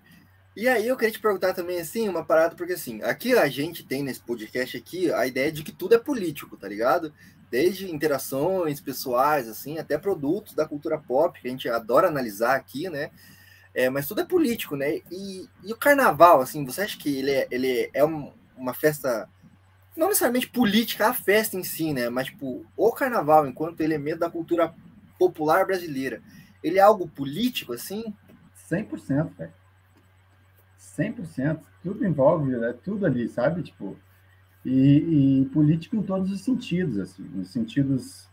E 0.57 0.69
aí 0.69 0.87
eu 0.87 0.97
queria 0.97 1.13
te 1.13 1.19
perguntar 1.19 1.53
também, 1.53 1.79
assim, 1.81 2.09
uma 2.09 2.25
parada, 2.25 2.55
porque 2.55 2.75
assim, 2.75 3.03
aqui 3.03 3.37
a 3.37 3.47
gente 3.49 3.85
tem 3.85 4.03
nesse 4.03 4.21
podcast 4.21 4.77
aqui 4.77 5.13
a 5.13 5.27
ideia 5.27 5.53
de 5.53 5.63
que 5.63 5.73
tudo 5.73 5.97
é 5.97 5.99
político, 5.99 6.57
tá 6.57 6.67
ligado? 6.67 7.13
Desde 7.51 7.93
interações 7.93 8.81
pessoais, 8.81 9.49
assim, 9.49 9.79
até 9.79 9.97
produtos 9.97 10.55
da 10.55 10.67
cultura 10.67 10.99
pop, 10.99 11.41
que 11.41 11.47
a 11.47 11.51
gente 11.51 11.69
adora 11.69 12.09
analisar 12.09 12.57
aqui, 12.57 12.89
né? 12.91 13.11
É, 13.75 13.91
mas 13.91 14.07
tudo 14.07 14.23
é 14.23 14.25
político, 14.25 14.75
né? 14.75 14.97
E, 15.11 15.49
e, 15.63 15.73
o 15.73 15.77
carnaval, 15.77 16.41
assim, 16.41 16.65
você 16.65 16.83
acha 16.83 16.99
que 16.99 17.19
ele 17.19 17.31
é, 17.31 17.47
ele 17.51 17.91
é 17.93 18.05
um, 18.05 18.33
uma 18.57 18.73
festa, 18.73 19.29
não 19.97 20.09
necessariamente 20.09 20.49
política, 20.49 21.09
a 21.09 21.15
festa 21.15 21.57
em 21.57 21.63
si, 21.63 21.93
né? 21.93 22.09
Mas, 22.09 22.27
tipo, 22.27 22.65
o 22.77 22.93
carnaval, 22.93 23.47
enquanto 23.47 23.83
elemento 23.83 24.21
da 24.21 24.31
cultura 24.31 24.75
popular 25.19 25.67
brasileira, 25.67 26.23
ele 26.63 26.79
é 26.79 26.83
algo 26.83 27.07
político, 27.07 27.73
assim? 27.73 28.15
100%, 28.71 29.37
velho. 29.37 29.53
100%. 30.99 31.61
Tudo 31.83 32.07
envolve, 32.07 32.55
é 32.65 32.73
tudo 32.73 33.07
ali, 33.07 33.29
sabe? 33.29 33.63
Tipo, 33.63 33.97
e, 34.69 35.41
e, 35.41 35.47
político 35.47 35.97
em 35.97 36.03
todos 36.03 36.31
os 36.31 36.41
sentidos, 36.41 36.99
assim, 36.99 37.23
nos 37.23 37.51
sentidos 37.51 38.29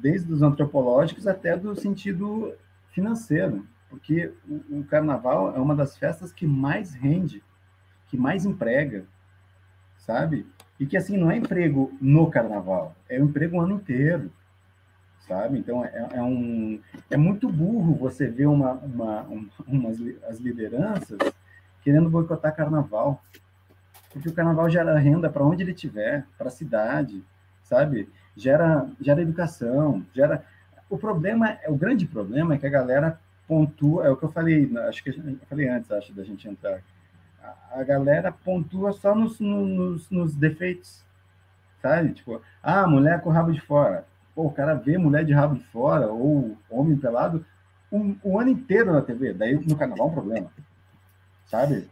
desde 0.00 0.32
os 0.32 0.42
antropológicos 0.42 1.26
até 1.26 1.56
do 1.56 1.74
sentido 1.74 2.54
financeiro, 2.90 3.66
porque 3.88 4.32
o, 4.48 4.80
o 4.80 4.84
carnaval 4.84 5.56
é 5.56 5.58
uma 5.58 5.74
das 5.74 5.96
festas 5.96 6.32
que 6.32 6.46
mais 6.46 6.94
rende, 6.94 7.42
que 8.08 8.16
mais 8.16 8.44
emprega, 8.44 9.04
sabe? 9.96 10.46
E 10.78 10.86
que 10.86 10.96
assim 10.96 11.16
não 11.16 11.30
é 11.30 11.36
emprego 11.36 11.96
no 12.00 12.30
carnaval, 12.30 12.94
é 13.08 13.20
um 13.20 13.26
emprego 13.26 13.56
o 13.56 13.60
ano 13.60 13.76
inteiro 13.76 14.30
sabe? 15.26 15.58
Então 15.58 15.84
é, 15.84 16.08
é, 16.12 16.22
um 16.22 16.80
é 17.10 17.16
muito 17.16 17.48
burro 17.50 17.94
você 17.94 18.26
ver 18.28 18.46
uma, 18.46 18.72
uma, 18.72 19.26
uma 19.66 19.90
as 20.28 20.38
lideranças 20.38 21.18
querendo 21.82 22.08
boicotar 22.08 22.54
carnaval, 22.56 23.22
porque 24.14 24.30
o 24.30 24.32
carnaval 24.32 24.70
gera 24.70 24.98
renda 24.98 25.28
para 25.28 25.44
onde 25.44 25.62
ele 25.62 25.72
estiver, 25.72 26.24
para 26.38 26.48
a 26.48 26.50
cidade, 26.50 27.22
sabe? 27.62 28.08
Gera 28.34 28.88
gera 28.98 29.20
educação, 29.20 30.02
gera 30.14 30.42
o 30.88 30.96
problema, 30.96 31.58
o 31.68 31.76
grande 31.76 32.06
problema 32.06 32.54
é 32.54 32.58
que 32.58 32.66
a 32.66 32.70
galera 32.70 33.20
pontua, 33.46 34.06
é 34.06 34.10
o 34.10 34.16
que 34.16 34.24
eu 34.24 34.32
falei, 34.32 34.70
acho 34.88 35.04
que 35.04 35.10
eu 35.10 35.38
falei 35.50 35.68
antes, 35.68 35.90
acho 35.90 36.14
da 36.14 36.24
gente 36.24 36.48
entrar. 36.48 36.80
A, 37.42 37.80
a 37.80 37.84
galera 37.84 38.32
pontua 38.32 38.92
só 38.92 39.14
nos, 39.14 39.38
nos, 39.38 40.08
nos 40.08 40.34
defeitos, 40.34 41.04
sabe? 41.82 42.14
Tipo, 42.14 42.40
ah, 42.62 42.86
mulher 42.86 43.20
com 43.20 43.28
o 43.28 43.32
rabo 43.32 43.52
de 43.52 43.60
fora 43.60 44.06
Pô, 44.34 44.46
o 44.46 44.52
cara 44.52 44.74
vê 44.74 44.98
mulher 44.98 45.24
de 45.24 45.32
rabo 45.32 45.54
de 45.54 45.64
fora 45.66 46.08
ou 46.08 46.56
homem 46.68 46.96
pelado 46.96 47.44
um, 47.90 48.16
um 48.24 48.38
ano 48.38 48.50
inteiro 48.50 48.92
na 48.92 49.00
TV. 49.00 49.32
Daí 49.32 49.54
no 49.54 49.76
carnaval 49.76 50.08
é 50.08 50.10
um 50.10 50.14
problema. 50.14 50.52
Sabe? 51.46 51.88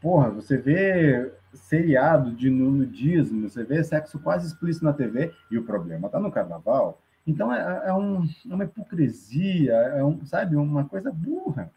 Porra, 0.00 0.30
você 0.30 0.56
vê 0.56 1.32
seriado 1.54 2.32
de 2.32 2.50
nudismo, 2.50 3.48
você 3.48 3.64
vê 3.64 3.82
sexo 3.82 4.18
quase 4.18 4.46
explícito 4.46 4.84
na 4.84 4.92
TV 4.92 5.32
e 5.50 5.58
o 5.58 5.64
problema 5.64 6.08
tá 6.08 6.20
no 6.20 6.30
carnaval. 6.30 7.00
Então 7.26 7.52
é, 7.52 7.88
é, 7.88 7.92
um, 7.92 8.24
é 8.24 8.54
uma 8.54 8.64
hipocrisia, 8.64 9.72
é 9.72 10.04
um, 10.04 10.24
sabe, 10.24 10.54
uma 10.54 10.84
coisa 10.84 11.10
burra. 11.10 11.70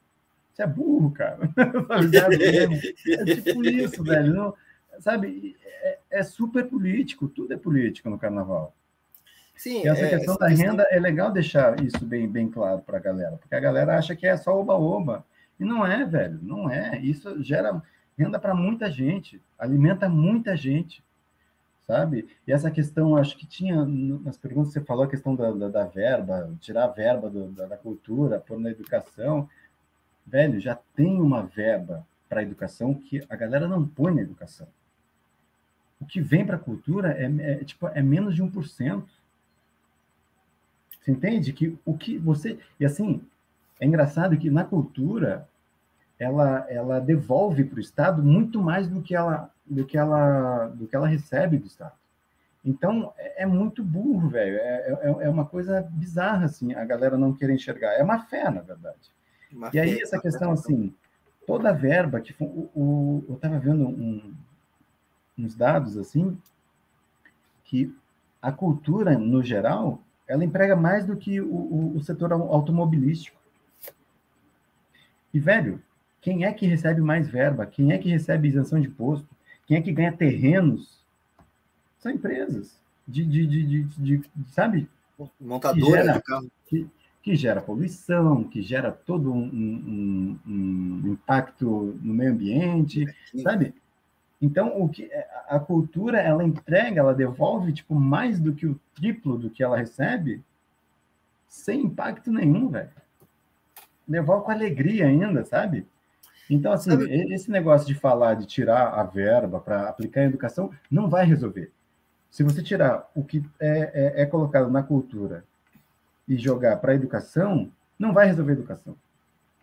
Você 0.53 0.63
é 0.63 0.67
burro, 0.67 1.11
cara. 1.11 1.39
é, 3.07 3.35
tipo 3.35 3.63
isso, 3.65 4.03
velho. 4.03 4.33
Não, 4.33 4.53
sabe, 4.99 5.55
é, 5.81 5.99
é 6.11 6.23
super 6.23 6.65
político, 6.67 7.27
tudo 7.27 7.53
é 7.53 7.57
político 7.57 8.09
no 8.09 8.19
carnaval. 8.19 8.75
Sim, 9.55 9.83
e 9.83 9.87
essa 9.87 10.05
é, 10.05 10.09
questão 10.09 10.37
da 10.37 10.47
renda 10.47 10.83
é 10.89 10.99
legal 10.99 11.31
deixar 11.31 11.83
isso 11.83 12.05
bem, 12.05 12.29
bem 12.29 12.49
claro 12.49 12.79
para 12.79 12.97
a 12.97 13.01
galera, 13.01 13.35
porque 13.37 13.55
a 13.55 13.59
galera 13.59 13.97
acha 13.97 14.15
que 14.15 14.25
é 14.27 14.37
só 14.37 14.57
oba-oba. 14.57 15.25
E 15.59 15.65
não 15.65 15.85
é, 15.85 16.05
velho, 16.05 16.39
não 16.41 16.69
é. 16.69 16.97
Isso 16.99 17.43
gera 17.43 17.81
renda 18.19 18.37
para 18.37 18.53
muita 18.53 18.91
gente, 18.91 19.41
alimenta 19.57 20.09
muita 20.09 20.55
gente, 20.57 21.01
sabe? 21.87 22.27
E 22.45 22.51
essa 22.51 22.69
questão, 22.69 23.15
acho 23.15 23.37
que 23.37 23.47
tinha 23.47 23.85
nas 23.85 24.37
perguntas 24.37 24.73
você 24.73 24.81
falou 24.81 25.05
a 25.05 25.09
questão 25.09 25.33
da, 25.33 25.49
da, 25.51 25.69
da 25.69 25.85
verba, 25.85 26.53
tirar 26.59 26.83
a 26.83 26.89
verba 26.89 27.29
do, 27.29 27.47
da, 27.47 27.65
da 27.65 27.77
cultura, 27.77 28.39
pôr 28.39 28.59
na 28.59 28.71
educação. 28.71 29.49
Velho, 30.27 30.59
já 30.59 30.77
tem 30.93 31.21
uma 31.21 31.43
verba 31.43 32.05
para 32.27 32.41
a 32.41 32.43
educação 32.43 32.93
que 32.93 33.25
a 33.29 33.35
galera 33.37 33.69
não 33.69 33.87
põe 33.87 34.13
na 34.13 34.21
educação. 34.21 34.67
O 35.99 36.05
que 36.05 36.19
vem 36.19 36.45
para 36.45 36.57
a 36.57 36.59
cultura 36.59 37.13
é, 37.13 37.25
é, 37.39 37.63
tipo, 37.63 37.87
é 37.87 38.01
menos 38.01 38.35
de 38.35 38.43
1%. 38.43 39.03
Você 40.99 41.11
entende 41.11 41.53
que 41.53 41.79
o 41.85 41.97
que 41.97 42.17
você 42.17 42.59
e 42.77 42.85
assim 42.85 43.25
é 43.79 43.85
engraçado 43.85 44.37
que 44.37 44.49
na 44.49 44.65
cultura 44.65 45.48
ela 46.19 46.65
ela 46.69 46.99
devolve 46.99 47.63
para 47.63 47.77
o 47.77 47.81
Estado 47.81 48.21
muito 48.21 48.61
mais 48.61 48.87
do 48.87 49.01
que 49.01 49.15
ela 49.15 49.49
do 49.65 49.85
que 49.85 49.97
ela 49.97 50.67
do 50.67 50.85
que 50.85 50.95
ela 50.95 51.07
recebe 51.07 51.57
do 51.57 51.65
Estado. 51.65 51.93
Então 52.63 53.13
é, 53.17 53.43
é 53.43 53.45
muito 53.45 53.83
burro, 53.83 54.29
velho. 54.29 54.57
É, 54.57 54.99
é, 55.01 55.15
é, 55.25 55.29
uma 55.29 55.45
coisa 55.45 55.81
bizarra 55.81 56.45
assim. 56.45 56.73
A 56.73 56.83
galera 56.83 57.17
não 57.17 57.33
querer 57.33 57.53
enxergar. 57.53 57.93
É 57.93 58.03
uma 58.03 58.19
fé, 58.19 58.49
na 58.49 58.61
verdade. 58.61 59.11
E 59.73 59.79
aí 59.79 59.99
essa 60.01 60.19
questão 60.19 60.51
assim, 60.51 60.93
toda 61.47 61.69
a 61.69 61.73
verba 61.73 62.19
que 62.19 62.35
o, 62.39 62.69
o 62.75 63.25
eu 63.29 63.35
estava 63.35 63.57
vendo 63.57 63.87
um, 63.87 64.35
uns 65.37 65.55
dados 65.55 65.97
assim 65.97 66.37
que 67.63 67.95
a 68.41 68.51
cultura 68.51 69.17
no 69.17 69.41
geral 69.41 70.01
ela 70.27 70.43
emprega 70.43 70.75
mais 70.75 71.05
do 71.05 71.15
que 71.17 71.41
o, 71.41 71.51
o, 71.51 71.97
o 71.97 72.01
setor 72.01 72.31
automobilístico. 72.31 73.39
E, 75.33 75.39
velho, 75.39 75.81
quem 76.21 76.45
é 76.45 76.51
que 76.51 76.65
recebe 76.65 77.01
mais 77.01 77.27
verba? 77.27 77.65
Quem 77.65 77.91
é 77.91 77.97
que 77.97 78.09
recebe 78.09 78.47
isenção 78.47 78.79
de 78.79 78.87
imposto? 78.87 79.27
Quem 79.65 79.77
é 79.77 79.81
que 79.81 79.91
ganha 79.91 80.11
terrenos? 80.11 80.99
São 81.99 82.11
empresas 82.11 82.79
de, 83.07 83.25
de, 83.25 83.47
de, 83.47 83.83
de, 83.83 84.21
sabe? 84.47 84.87
Montadora 85.39 86.13
de 86.13 86.21
carro. 86.21 86.51
Que, 86.67 86.87
que, 87.21 87.35
gera 87.35 87.61
poluição, 87.61 88.43
que 88.43 88.61
gera 88.61 88.91
todo 88.91 89.33
um, 89.33 89.43
um, 89.43 90.39
um 90.47 91.11
impacto 91.11 91.97
no 92.01 92.13
meio 92.13 92.31
ambiente, 92.31 93.03
é, 93.03 93.41
sabe? 93.41 93.73
Então, 94.41 94.81
o 94.81 94.87
que 94.87 95.09
a 95.49 95.59
cultura 95.59 96.19
ela 96.19 96.43
entrega, 96.43 97.01
ela 97.01 97.13
devolve 97.13 97.73
tipo 97.73 97.95
mais 97.95 98.39
do 98.39 98.53
que 98.53 98.65
o 98.65 98.79
triplo 98.95 99.37
do 99.37 99.49
que 99.49 99.61
ela 99.61 99.77
recebe, 99.77 100.41
sem 101.47 101.81
impacto 101.81 102.31
nenhum, 102.31 102.69
velho. 102.69 102.91
Devolve 104.07 104.45
com 104.45 104.51
alegria 104.51 105.07
ainda, 105.07 105.43
sabe? 105.43 105.85
Então, 106.49 106.71
assim, 106.71 106.91
esse 107.31 107.51
negócio 107.51 107.85
de 107.85 107.93
falar 107.93 108.33
de 108.33 108.45
tirar 108.45 108.87
a 108.93 109.03
verba 109.03 109.59
para 109.59 109.87
aplicar 109.87 110.23
em 110.23 110.27
educação 110.27 110.71
não 110.89 111.07
vai 111.07 111.25
resolver. 111.25 111.71
Se 112.31 112.43
você 112.43 112.63
tirar 112.63 113.09
o 113.15 113.23
que 113.23 113.43
é, 113.59 114.15
é, 114.17 114.21
é 114.23 114.25
colocado 114.25 114.69
na 114.71 114.81
cultura 114.81 115.43
e 116.27 116.37
jogar 116.37 116.77
para 116.77 116.91
a 116.91 116.95
educação, 116.95 117.71
não 117.97 118.13
vai 118.13 118.27
resolver 118.27 118.51
a 118.51 118.55
educação. 118.55 118.95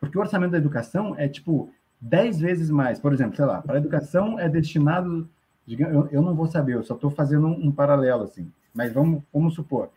Porque 0.01 0.17
o 0.17 0.21
orçamento 0.21 0.53
da 0.53 0.59
educação 0.59 1.15
é 1.19 1.29
tipo 1.29 1.71
10 2.01 2.41
vezes 2.41 2.71
mais. 2.71 2.99
Por 2.99 3.13
exemplo, 3.13 3.37
sei 3.37 3.45
lá, 3.45 3.63
para 3.63 3.75
a 3.75 3.79
educação 3.79 4.39
é 4.39 4.49
destinado, 4.49 5.29
eu, 5.69 6.09
eu 6.11 6.23
não 6.23 6.35
vou 6.35 6.47
saber, 6.47 6.75
eu 6.75 6.83
só 6.83 6.95
estou 6.95 7.11
fazendo 7.11 7.47
um, 7.47 7.67
um, 7.67 7.73
paralelo 7.73 8.25
assim, 8.25 8.51
mas 8.75 8.93
vamos, 8.93 9.23
vamos 9.33 9.55
supor, 9.55 9.91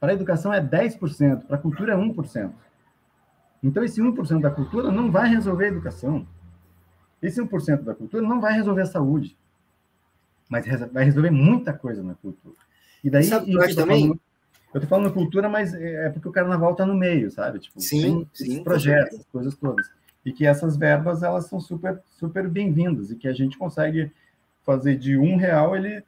para 0.00 0.12
a 0.12 0.14
educação 0.14 0.52
é 0.52 0.60
10%, 0.60 1.46
para 1.46 1.56
a 1.56 1.60
cultura 1.60 1.92
é 1.92 1.96
1%. 1.96 2.50
Então, 3.62 3.82
esse 3.82 4.00
1% 4.00 4.40
da 4.40 4.50
cultura 4.50 4.90
não 4.90 5.10
vai 5.10 5.28
resolver 5.28 5.66
a 5.66 5.68
educação. 5.68 6.26
Esse 7.22 7.40
1% 7.40 7.82
da 7.82 7.94
cultura 7.94 8.22
não 8.22 8.40
vai 8.40 8.52
resolver 8.54 8.82
a 8.82 8.86
saúde. 8.86 9.36
Mas 10.48 10.64
vai 10.92 11.04
resolver 11.04 11.30
muita 11.30 11.72
coisa 11.72 12.02
na 12.02 12.14
cultura. 12.14 12.56
E 13.02 13.10
daí. 13.10 13.24
Sabe, 13.24 13.52
eu, 13.52 13.60
estou 13.62 13.86
falando, 13.86 14.20
falando 14.88 15.12
cultura, 15.12 15.48
mas 15.48 15.74
é, 15.74 16.06
é 16.06 16.10
porque 16.10 16.28
o 16.28 16.32
carnaval 16.32 16.72
está 16.72 16.86
no 16.86 16.94
meio, 16.94 17.30
sabe? 17.30 17.58
Tipo, 17.58 17.80
sim, 17.80 18.26
sim. 18.32 18.62
Projetos, 18.62 19.24
coisas 19.32 19.56
todas 19.56 19.90
e 20.26 20.32
que 20.32 20.44
essas 20.44 20.76
verbas 20.76 21.22
elas 21.22 21.46
são 21.46 21.60
super 21.60 22.02
super 22.18 22.48
bem-vindas 22.48 23.12
e 23.12 23.16
que 23.16 23.28
a 23.28 23.32
gente 23.32 23.56
consegue 23.56 24.10
fazer 24.64 24.98
de 24.98 25.16
um 25.16 25.36
real 25.36 25.76
ele 25.76 26.02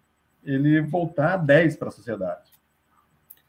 ele 0.45 0.81
voltar 0.81 1.35
a 1.35 1.37
10 1.37 1.77
para 1.77 1.89
a 1.89 1.93
sociedade. 1.93 2.51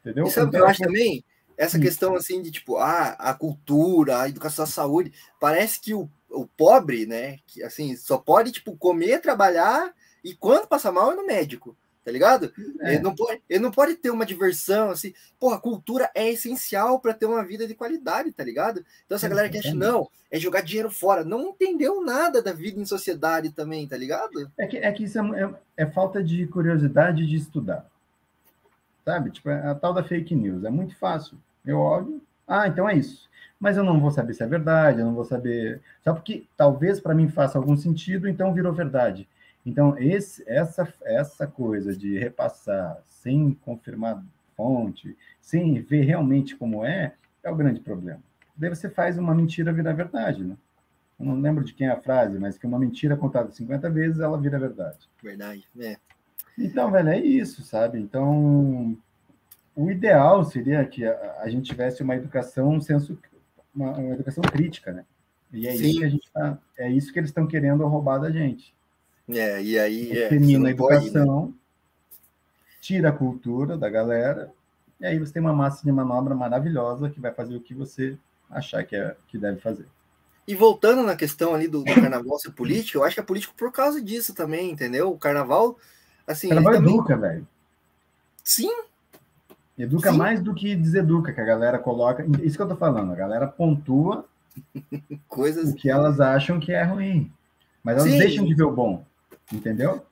Entendeu? 0.00 0.26
E 0.26 0.30
sabe 0.30 0.48
então, 0.48 0.60
eu 0.60 0.66
acho 0.66 0.82
também? 0.82 1.24
Essa 1.60 1.76
hum. 1.76 1.80
questão 1.80 2.14
assim 2.14 2.40
de 2.40 2.50
tipo, 2.50 2.78
ah, 2.78 3.16
a 3.18 3.34
cultura, 3.34 4.22
a 4.22 4.28
educação, 4.28 4.64
a 4.64 4.68
saúde, 4.68 5.12
parece 5.38 5.78
que 5.80 5.92
o, 5.92 6.08
o 6.30 6.46
pobre, 6.46 7.04
né, 7.04 7.36
que 7.46 7.62
assim, 7.62 7.94
só 7.96 8.16
pode 8.16 8.50
tipo 8.50 8.76
comer, 8.76 9.20
trabalhar 9.20 9.92
e 10.24 10.34
quando 10.34 10.66
passa 10.66 10.90
mal 10.90 11.12
é 11.12 11.16
no 11.16 11.26
médico 11.26 11.76
tá 12.04 12.10
ligado? 12.10 12.52
É. 12.80 12.94
Ele, 12.94 13.02
não 13.02 13.14
pode, 13.14 13.42
ele 13.48 13.62
não 13.62 13.70
pode 13.70 13.94
ter 13.94 14.10
uma 14.10 14.26
diversão, 14.26 14.90
assim, 14.90 15.12
porra, 15.38 15.60
cultura 15.60 16.10
é 16.14 16.30
essencial 16.30 16.98
para 16.98 17.14
ter 17.14 17.26
uma 17.26 17.44
vida 17.44 17.66
de 17.66 17.74
qualidade, 17.74 18.32
tá 18.32 18.42
ligado? 18.42 18.84
Então 19.04 19.16
essa 19.16 19.28
galera 19.28 19.48
que 19.48 19.58
acha, 19.58 19.74
não, 19.74 20.08
é 20.30 20.38
jogar 20.38 20.62
dinheiro 20.62 20.90
fora, 20.90 21.24
não 21.24 21.50
entendeu 21.50 22.02
nada 22.02 22.42
da 22.42 22.52
vida 22.52 22.80
em 22.80 22.86
sociedade 22.86 23.50
também, 23.50 23.86
tá 23.86 23.96
ligado? 23.96 24.50
É 24.58 24.66
que, 24.66 24.78
é 24.78 24.90
que 24.92 25.04
isso 25.04 25.18
é, 25.18 25.42
é, 25.42 25.84
é 25.84 25.86
falta 25.86 26.22
de 26.22 26.46
curiosidade 26.46 27.26
de 27.26 27.36
estudar, 27.36 27.86
sabe? 29.04 29.30
Tipo, 29.30 29.50
é 29.50 29.68
a 29.68 29.74
tal 29.74 29.92
da 29.92 30.02
fake 30.02 30.34
news, 30.34 30.64
é 30.64 30.70
muito 30.70 30.96
fácil, 30.96 31.38
eu 31.64 31.78
olho, 31.78 32.22
ah, 32.46 32.66
então 32.66 32.88
é 32.88 32.96
isso. 32.96 33.28
Mas 33.58 33.76
eu 33.76 33.84
não 33.84 34.00
vou 34.00 34.10
saber 34.10 34.34
se 34.34 34.42
é 34.42 34.46
verdade, 34.46 35.00
eu 35.00 35.06
não 35.06 35.14
vou 35.14 35.24
saber. 35.24 35.80
Só 36.02 36.14
porque 36.14 36.46
talvez 36.56 36.98
para 36.98 37.14
mim 37.14 37.28
faça 37.28 37.58
algum 37.58 37.76
sentido, 37.76 38.28
então 38.28 38.54
virou 38.54 38.72
verdade. 38.72 39.28
Então, 39.64 39.96
esse, 39.98 40.42
essa, 40.46 40.92
essa 41.04 41.46
coisa 41.46 41.94
de 41.94 42.18
repassar 42.18 42.98
sem 43.06 43.52
confirmar 43.62 44.24
fonte, 44.56 45.16
sem 45.40 45.80
ver 45.80 46.02
realmente 46.02 46.56
como 46.56 46.84
é, 46.84 47.14
é 47.42 47.50
o 47.50 47.56
grande 47.56 47.80
problema. 47.80 48.22
Daí 48.56 48.70
você 48.70 48.88
faz 48.88 49.18
uma 49.18 49.34
mentira 49.34 49.72
virar 49.72 49.92
verdade, 49.92 50.42
né? 50.42 50.56
Eu 51.18 51.26
não 51.26 51.40
lembro 51.40 51.62
de 51.62 51.74
quem 51.74 51.86
é 51.86 51.90
a 51.90 52.00
frase, 52.00 52.38
mas 52.38 52.56
que 52.56 52.66
uma 52.66 52.78
mentira 52.78 53.16
contada 53.16 53.50
50 53.50 53.90
vezes, 53.90 54.20
ela 54.20 54.40
vira 54.40 54.58
verdade. 54.58 55.08
Verdade, 55.22 55.66
é. 55.78 55.96
Então, 56.58 56.90
velho, 56.90 57.10
é 57.10 57.18
isso, 57.18 57.62
sabe? 57.62 57.98
Então, 57.98 58.96
o 59.74 59.90
ideal 59.90 60.44
seria 60.44 60.84
que 60.84 61.04
a, 61.04 61.38
a 61.40 61.48
gente 61.48 61.70
tivesse 61.70 62.02
uma 62.02 62.16
educação, 62.16 62.70
um 62.70 62.80
senso, 62.80 63.18
uma, 63.74 63.92
uma 63.92 64.14
educação 64.14 64.42
crítica, 64.42 64.92
né? 64.92 65.04
E 65.52 65.66
é 65.66 65.76
Sim. 65.76 65.84
isso 65.84 65.98
que 65.98 66.04
a 66.04 66.08
gente 66.08 66.30
tá, 66.32 66.58
é 66.78 66.90
isso 66.90 67.12
que 67.12 67.18
eles 67.18 67.30
estão 67.30 67.46
querendo 67.46 67.86
roubar 67.86 68.18
da 68.18 68.30
gente. 68.30 68.74
É, 69.28 69.62
e 69.62 69.78
aí 69.78 70.16
é, 70.16 70.28
termina 70.28 70.68
a 70.68 70.70
educação, 70.70 71.40
pode, 71.40 71.52
né? 71.52 71.54
tira 72.80 73.08
a 73.10 73.12
cultura 73.12 73.76
da 73.76 73.88
galera, 73.88 74.52
e 75.00 75.06
aí 75.06 75.18
você 75.18 75.32
tem 75.32 75.42
uma 75.42 75.52
massa 75.52 75.84
de 75.84 75.92
manobra 75.92 76.34
maravilhosa 76.34 77.10
que 77.10 77.20
vai 77.20 77.32
fazer 77.32 77.56
o 77.56 77.60
que 77.60 77.74
você 77.74 78.18
achar 78.50 78.84
que, 78.84 78.96
é, 78.96 79.16
que 79.28 79.38
deve 79.38 79.60
fazer. 79.60 79.86
E 80.46 80.54
voltando 80.54 81.02
na 81.02 81.14
questão 81.14 81.54
ali 81.54 81.68
do, 81.68 81.84
do 81.84 81.94
carnaval 81.94 82.38
ser 82.38 82.50
político, 82.50 82.98
eu 82.98 83.04
acho 83.04 83.14
que 83.14 83.20
é 83.20 83.24
político 83.24 83.54
por 83.56 83.70
causa 83.70 84.02
disso 84.02 84.34
também, 84.34 84.70
entendeu? 84.70 85.12
O 85.12 85.18
carnaval, 85.18 85.78
assim. 86.26 86.48
O 86.48 86.50
carnaval 86.50 86.74
também... 86.74 86.94
educa, 86.94 87.16
velho. 87.16 87.46
Sim. 88.42 88.89
Educa 89.82 90.12
Sim. 90.12 90.18
mais 90.18 90.42
do 90.42 90.54
que 90.54 90.76
deseduca, 90.76 91.32
que 91.32 91.40
a 91.40 91.44
galera 91.44 91.78
coloca. 91.78 92.24
Isso 92.42 92.56
que 92.56 92.62
eu 92.62 92.68
tô 92.68 92.76
falando, 92.76 93.12
a 93.12 93.16
galera 93.16 93.46
pontua 93.46 94.26
coisas 95.26 95.70
o 95.70 95.74
que 95.74 95.88
elas 95.88 96.20
acham 96.20 96.60
que 96.60 96.72
é 96.72 96.82
ruim. 96.82 97.32
Mas 97.82 97.96
elas 97.96 98.10
Sim. 98.10 98.18
deixam 98.18 98.44
de 98.44 98.54
ver 98.54 98.64
o 98.64 98.72
bom, 98.72 99.04
entendeu? 99.52 100.04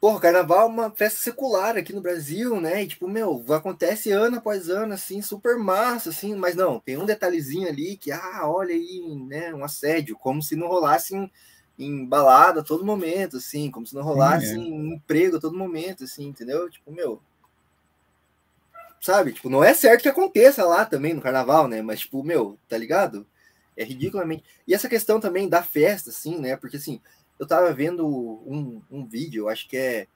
Porra, 0.00 0.20
carnaval 0.20 0.60
é 0.60 0.66
uma 0.66 0.90
festa 0.90 1.18
secular 1.18 1.76
aqui 1.76 1.92
no 1.92 2.00
Brasil, 2.00 2.60
né? 2.60 2.84
E, 2.84 2.86
tipo, 2.86 3.08
meu, 3.08 3.44
acontece 3.48 4.12
ano 4.12 4.36
após 4.36 4.68
ano, 4.68 4.94
assim, 4.94 5.20
super 5.20 5.58
massa, 5.58 6.10
assim, 6.10 6.36
mas 6.36 6.54
não, 6.54 6.78
tem 6.78 6.96
um 6.96 7.04
detalhezinho 7.04 7.68
ali 7.68 7.96
que, 7.96 8.12
ah, 8.12 8.42
olha 8.44 8.72
aí, 8.72 9.16
né, 9.28 9.52
um 9.52 9.64
assédio, 9.64 10.16
como 10.16 10.40
se 10.40 10.54
não 10.54 10.68
rolasse 10.68 11.16
em, 11.16 11.30
em 11.76 12.06
balada 12.06 12.60
a 12.60 12.64
todo 12.64 12.86
momento, 12.86 13.38
assim, 13.38 13.72
como 13.72 13.84
se 13.84 13.94
não 13.94 14.02
rolasse 14.02 14.46
Sim, 14.46 14.60
é. 14.60 14.68
em 14.68 14.94
emprego 14.94 15.36
a 15.36 15.40
todo 15.40 15.58
momento, 15.58 16.04
assim, 16.04 16.28
entendeu? 16.28 16.70
Tipo, 16.70 16.92
meu. 16.92 17.20
Sabe? 19.00 19.32
Tipo, 19.32 19.48
não 19.48 19.62
é 19.62 19.74
certo 19.74 20.02
que 20.02 20.08
aconteça 20.08 20.64
lá 20.64 20.84
também 20.84 21.14
no 21.14 21.20
carnaval, 21.20 21.68
né? 21.68 21.82
Mas, 21.82 22.00
tipo, 22.00 22.22
meu, 22.22 22.58
tá 22.68 22.76
ligado? 22.76 23.26
É 23.76 23.84
ridiculamente. 23.84 24.44
E 24.66 24.74
essa 24.74 24.88
questão 24.88 25.20
também 25.20 25.48
da 25.48 25.62
festa, 25.62 26.10
assim, 26.10 26.38
né? 26.38 26.56
Porque, 26.56 26.76
assim, 26.76 27.00
eu 27.38 27.46
tava 27.46 27.72
vendo 27.72 28.06
um, 28.06 28.82
um 28.90 29.06
vídeo, 29.06 29.48
acho 29.48 29.68
que 29.68 29.76
é, 29.76 30.06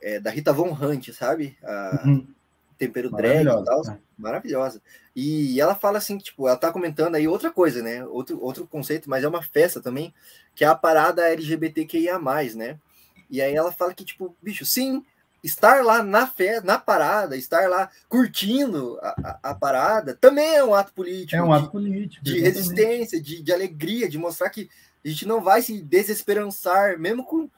é, 0.00 0.18
da 0.18 0.30
Rita 0.30 0.52
Von 0.52 0.72
Hunt, 0.72 1.10
sabe? 1.12 1.56
A 1.62 2.02
uhum. 2.04 2.26
Tempero 2.78 3.10
drag 3.10 3.42
e 3.42 3.64
tal. 3.64 3.82
Né? 3.84 3.98
Maravilhosa. 4.18 4.82
E 5.14 5.60
ela 5.60 5.74
fala 5.74 5.98
assim, 5.98 6.18
tipo, 6.18 6.48
ela 6.48 6.56
tá 6.56 6.72
comentando 6.72 7.14
aí 7.14 7.28
outra 7.28 7.50
coisa, 7.50 7.82
né? 7.82 8.04
Outro, 8.06 8.42
outro 8.42 8.66
conceito, 8.66 9.08
mas 9.08 9.22
é 9.22 9.28
uma 9.28 9.42
festa 9.42 9.80
também, 9.80 10.12
que 10.54 10.64
é 10.64 10.66
a 10.66 10.74
parada 10.74 11.28
LGBTQIA, 11.28 12.18
né? 12.56 12.78
E 13.30 13.40
aí 13.40 13.54
ela 13.54 13.70
fala 13.70 13.94
que, 13.94 14.04
tipo, 14.04 14.36
bicho, 14.42 14.66
sim, 14.66 15.04
estar 15.42 15.84
lá 15.84 16.02
na 16.02 16.26
festa, 16.26 16.64
na 16.64 16.78
parada, 16.78 17.36
estar 17.36 17.68
lá 17.68 17.90
curtindo 18.08 18.98
a, 19.02 19.08
a, 19.42 19.50
a, 19.50 19.54
parada, 19.54 20.16
também 20.20 20.54
é 20.54 20.64
um 20.64 20.74
ato 20.74 20.92
político. 20.92 21.36
É 21.36 21.42
um 21.42 21.52
ato 21.52 21.70
político. 21.70 22.24
De, 22.24 22.34
de 22.34 22.40
resistência, 22.40 23.20
de, 23.20 23.42
de 23.42 23.52
alegria, 23.52 24.08
de 24.08 24.18
mostrar 24.18 24.50
que 24.50 24.70
a 25.04 25.08
gente 25.08 25.26
não 25.26 25.40
vai 25.40 25.60
se 25.60 25.82
desesperançar, 25.82 26.98
mesmo 26.98 27.24
com 27.24 27.50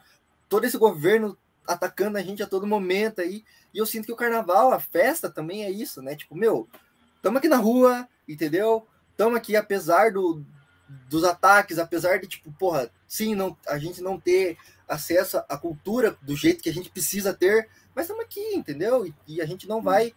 todo 0.49 0.65
esse 0.65 0.77
governo 0.77 1.37
atacando 1.67 2.17
a 2.17 2.21
gente 2.21 2.41
a 2.41 2.47
todo 2.47 2.65
momento 2.65 3.21
aí. 3.21 3.43
E 3.73 3.77
eu 3.77 3.85
sinto 3.85 4.05
que 4.05 4.11
o 4.11 4.15
carnaval, 4.15 4.71
a 4.73 4.79
festa 4.79 5.29
também 5.29 5.63
é 5.63 5.69
isso, 5.69 6.01
né? 6.01 6.15
Tipo, 6.15 6.35
meu, 6.35 6.67
estamos 7.15 7.37
aqui 7.37 7.47
na 7.47 7.57
rua, 7.57 8.07
entendeu? 8.27 8.87
Estamos 9.11 9.35
aqui 9.35 9.55
apesar 9.55 10.11
do, 10.11 10.43
dos 11.09 11.23
ataques, 11.23 11.77
apesar 11.77 12.19
de, 12.19 12.27
tipo, 12.27 12.51
porra, 12.53 12.89
sim, 13.07 13.35
não, 13.35 13.55
a 13.67 13.77
gente 13.77 14.01
não 14.01 14.19
ter 14.19 14.57
acesso 14.87 15.37
à 15.49 15.57
cultura 15.57 16.15
do 16.21 16.35
jeito 16.35 16.61
que 16.61 16.69
a 16.69 16.73
gente 16.73 16.89
precisa 16.89 17.33
ter, 17.33 17.67
mas 17.93 18.05
estamos 18.05 18.23
aqui, 18.23 18.55
entendeu? 18.55 19.05
E, 19.05 19.13
e, 19.27 19.41
a 19.41 19.45
gente 19.45 19.67
não 19.67 19.81
vai 19.81 20.13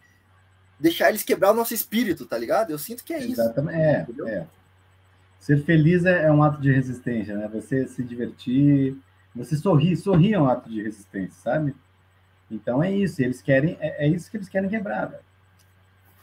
deixar 0.79 1.09
eles 1.09 1.23
quebrar 1.23 1.51
o 1.51 1.55
nosso 1.55 1.73
espírito, 1.73 2.25
tá 2.25 2.37
ligado? 2.37 2.71
Eu 2.71 2.79
sinto 2.79 3.03
que 3.03 3.13
é 3.13 3.19
isso. 3.19 3.41
Exatamente, 3.41 4.13
é, 4.27 4.29
é. 4.29 4.47
Ser 5.39 5.63
feliz 5.63 6.05
é, 6.05 6.25
é, 6.25 6.31
um 6.31 6.43
ato 6.43 6.61
de 6.61 6.71
resistência, 6.71 7.35
né? 7.35 7.47
Você 7.47 7.87
se 7.87 8.03
divertir, 8.03 8.97
você 9.33 9.55
sorrir, 9.55 9.95
sorrir 9.95 10.33
é 10.33 10.39
um 10.39 10.49
ato 10.49 10.69
de 10.69 10.81
resistência, 10.81 11.41
sabe? 11.41 11.75
Então 12.51 12.83
é 12.83 12.91
isso, 12.91 13.21
eles 13.21 13.41
querem, 13.41 13.77
é, 13.79 14.05
é 14.05 14.07
isso 14.07 14.29
que 14.29 14.37
eles 14.37 14.49
querem 14.49 14.69
quebrar, 14.69 15.05
velho. 15.05 15.23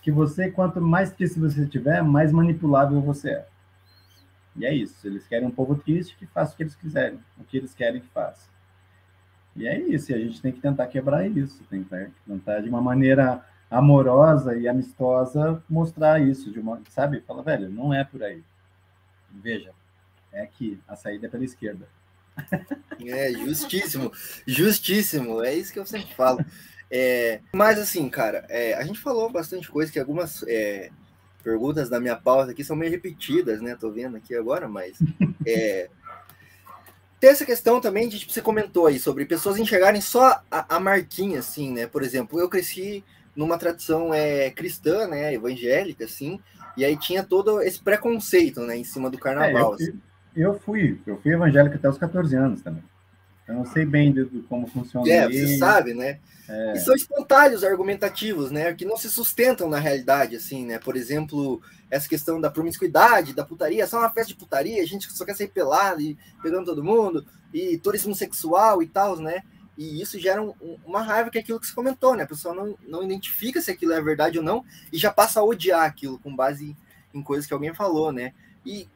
Que 0.02 0.10
você, 0.10 0.50
quanto 0.50 0.80
mais 0.80 1.12
triste 1.12 1.38
você 1.38 1.66
tiver, 1.66 2.02
mais 2.02 2.32
manipulável 2.32 3.00
você 3.00 3.30
é. 3.30 3.46
E 4.56 4.64
é 4.64 4.74
isso, 4.74 5.06
eles 5.06 5.26
querem 5.26 5.46
um 5.46 5.50
povo 5.50 5.76
triste 5.76 6.16
que 6.16 6.26
faça 6.26 6.54
o 6.54 6.56
que 6.56 6.62
eles 6.62 6.74
quiserem, 6.74 7.20
o 7.38 7.44
que 7.44 7.56
eles 7.58 7.74
querem 7.74 8.00
que 8.00 8.08
faça. 8.08 8.48
E 9.54 9.66
é 9.66 9.78
isso, 9.78 10.12
e 10.12 10.14
a 10.14 10.18
gente 10.18 10.40
tem 10.40 10.52
que 10.52 10.60
tentar 10.60 10.86
quebrar 10.86 11.26
isso, 11.26 11.62
tem 11.64 11.82
que 11.82 12.10
tentar 12.26 12.60
de 12.60 12.68
uma 12.68 12.80
maneira 12.80 13.44
amorosa 13.70 14.56
e 14.56 14.68
amistosa 14.68 15.62
mostrar 15.68 16.20
isso, 16.20 16.50
de 16.50 16.60
uma, 16.60 16.80
sabe? 16.90 17.20
Fala, 17.22 17.42
velho, 17.42 17.68
não 17.68 17.92
é 17.92 18.04
por 18.04 18.22
aí. 18.22 18.42
Veja, 19.30 19.72
é 20.32 20.42
aqui, 20.42 20.78
a 20.86 20.96
saída 20.96 21.26
é 21.26 21.30
pela 21.30 21.44
esquerda. 21.44 21.88
É, 22.98 23.30
justíssimo, 23.30 24.10
justíssimo, 24.46 25.44
é 25.44 25.54
isso 25.54 25.70
que 25.70 25.78
eu 25.78 25.84
sempre 25.84 26.14
falo. 26.14 26.42
É, 26.90 27.42
mas 27.52 27.78
assim, 27.78 28.08
cara, 28.08 28.46
é, 28.48 28.72
a 28.72 28.82
gente 28.84 28.98
falou 28.98 29.30
bastante 29.30 29.68
coisa 29.70 29.92
que 29.92 29.98
algumas 29.98 30.42
é, 30.48 30.90
perguntas 31.46 31.88
da 31.88 32.00
minha 32.00 32.16
pauta 32.16 32.50
aqui 32.50 32.64
são 32.64 32.74
meio 32.74 32.90
repetidas, 32.90 33.60
né? 33.60 33.76
Tô 33.78 33.88
vendo 33.88 34.16
aqui 34.16 34.34
agora, 34.34 34.68
mas 34.68 34.98
é, 35.46 35.88
tem 37.20 37.30
essa 37.30 37.46
questão 37.46 37.80
também 37.80 38.08
de 38.08 38.18
tipo, 38.18 38.32
você 38.32 38.42
comentou 38.42 38.88
aí 38.88 38.98
sobre 38.98 39.24
pessoas 39.24 39.56
enxergarem 39.56 40.00
só 40.00 40.42
a, 40.50 40.76
a 40.76 40.80
marquinha, 40.80 41.38
assim, 41.38 41.72
né? 41.72 41.86
Por 41.86 42.02
exemplo, 42.02 42.40
eu 42.40 42.48
cresci 42.48 43.04
numa 43.36 43.56
tradição 43.56 44.12
é, 44.12 44.50
cristã, 44.50 45.06
né? 45.06 45.32
Evangélica, 45.32 46.04
assim, 46.04 46.40
e 46.76 46.84
aí 46.84 46.96
tinha 46.96 47.22
todo 47.22 47.62
esse 47.62 47.80
preconceito, 47.80 48.62
né, 48.62 48.76
em 48.76 48.84
cima 48.84 49.08
do 49.08 49.16
carnaval. 49.16 49.54
É, 49.54 49.60
eu, 49.62 49.72
assim. 49.74 50.00
eu, 50.34 50.58
fui, 50.58 51.00
eu 51.06 51.16
fui 51.20 51.32
evangélico 51.32 51.76
até 51.76 51.88
os 51.88 51.96
14 51.96 52.34
anos 52.34 52.60
também. 52.60 52.82
Eu 53.48 53.64
sei 53.66 53.84
bem 53.84 54.12
de, 54.12 54.24
de 54.24 54.40
como 54.42 54.66
funciona. 54.66 55.08
É, 55.08 55.28
você 55.28 55.56
sabe, 55.58 55.94
né? 55.94 56.18
É. 56.48 56.74
E 56.74 56.80
são 56.80 56.94
espontâneos 56.94 57.62
argumentativos, 57.62 58.50
né? 58.50 58.72
Que 58.74 58.84
não 58.84 58.96
se 58.96 59.08
sustentam 59.08 59.68
na 59.68 59.78
realidade, 59.78 60.36
assim, 60.36 60.64
né? 60.64 60.78
Por 60.78 60.96
exemplo, 60.96 61.60
essa 61.90 62.08
questão 62.08 62.40
da 62.40 62.50
promiscuidade, 62.50 63.34
da 63.34 63.44
putaria, 63.44 63.86
só 63.86 63.98
uma 63.98 64.10
festa 64.10 64.28
de 64.28 64.38
putaria, 64.38 64.82
a 64.82 64.86
gente 64.86 65.10
só 65.12 65.24
quer 65.24 65.34
sair 65.34 65.48
pelado 65.48 66.00
e 66.00 66.16
pegando 66.42 66.66
todo 66.66 66.82
mundo, 66.82 67.24
e 67.52 67.78
turismo 67.78 68.14
sexual 68.14 68.82
e 68.82 68.86
tal, 68.86 69.16
né? 69.16 69.42
E 69.78 70.00
isso 70.00 70.18
gera 70.18 70.42
um, 70.42 70.54
uma 70.84 71.02
raiva 71.02 71.30
que 71.30 71.38
é 71.38 71.40
aquilo 71.40 71.60
que 71.60 71.66
você 71.66 71.74
comentou, 71.74 72.16
né? 72.16 72.24
A 72.24 72.28
pessoa 72.28 72.54
não, 72.54 72.76
não 72.86 73.02
identifica 73.02 73.60
se 73.60 73.70
aquilo 73.70 73.92
é 73.92 74.00
verdade 74.00 74.38
ou 74.38 74.44
não 74.44 74.64
e 74.92 74.98
já 74.98 75.12
passa 75.12 75.40
a 75.40 75.44
odiar 75.44 75.84
aquilo 75.84 76.18
com 76.18 76.34
base 76.34 76.76
em 77.12 77.22
coisas 77.22 77.46
que 77.46 77.52
alguém 77.52 77.74
falou, 77.74 78.10
né? 78.10 78.32
E, 78.64 78.88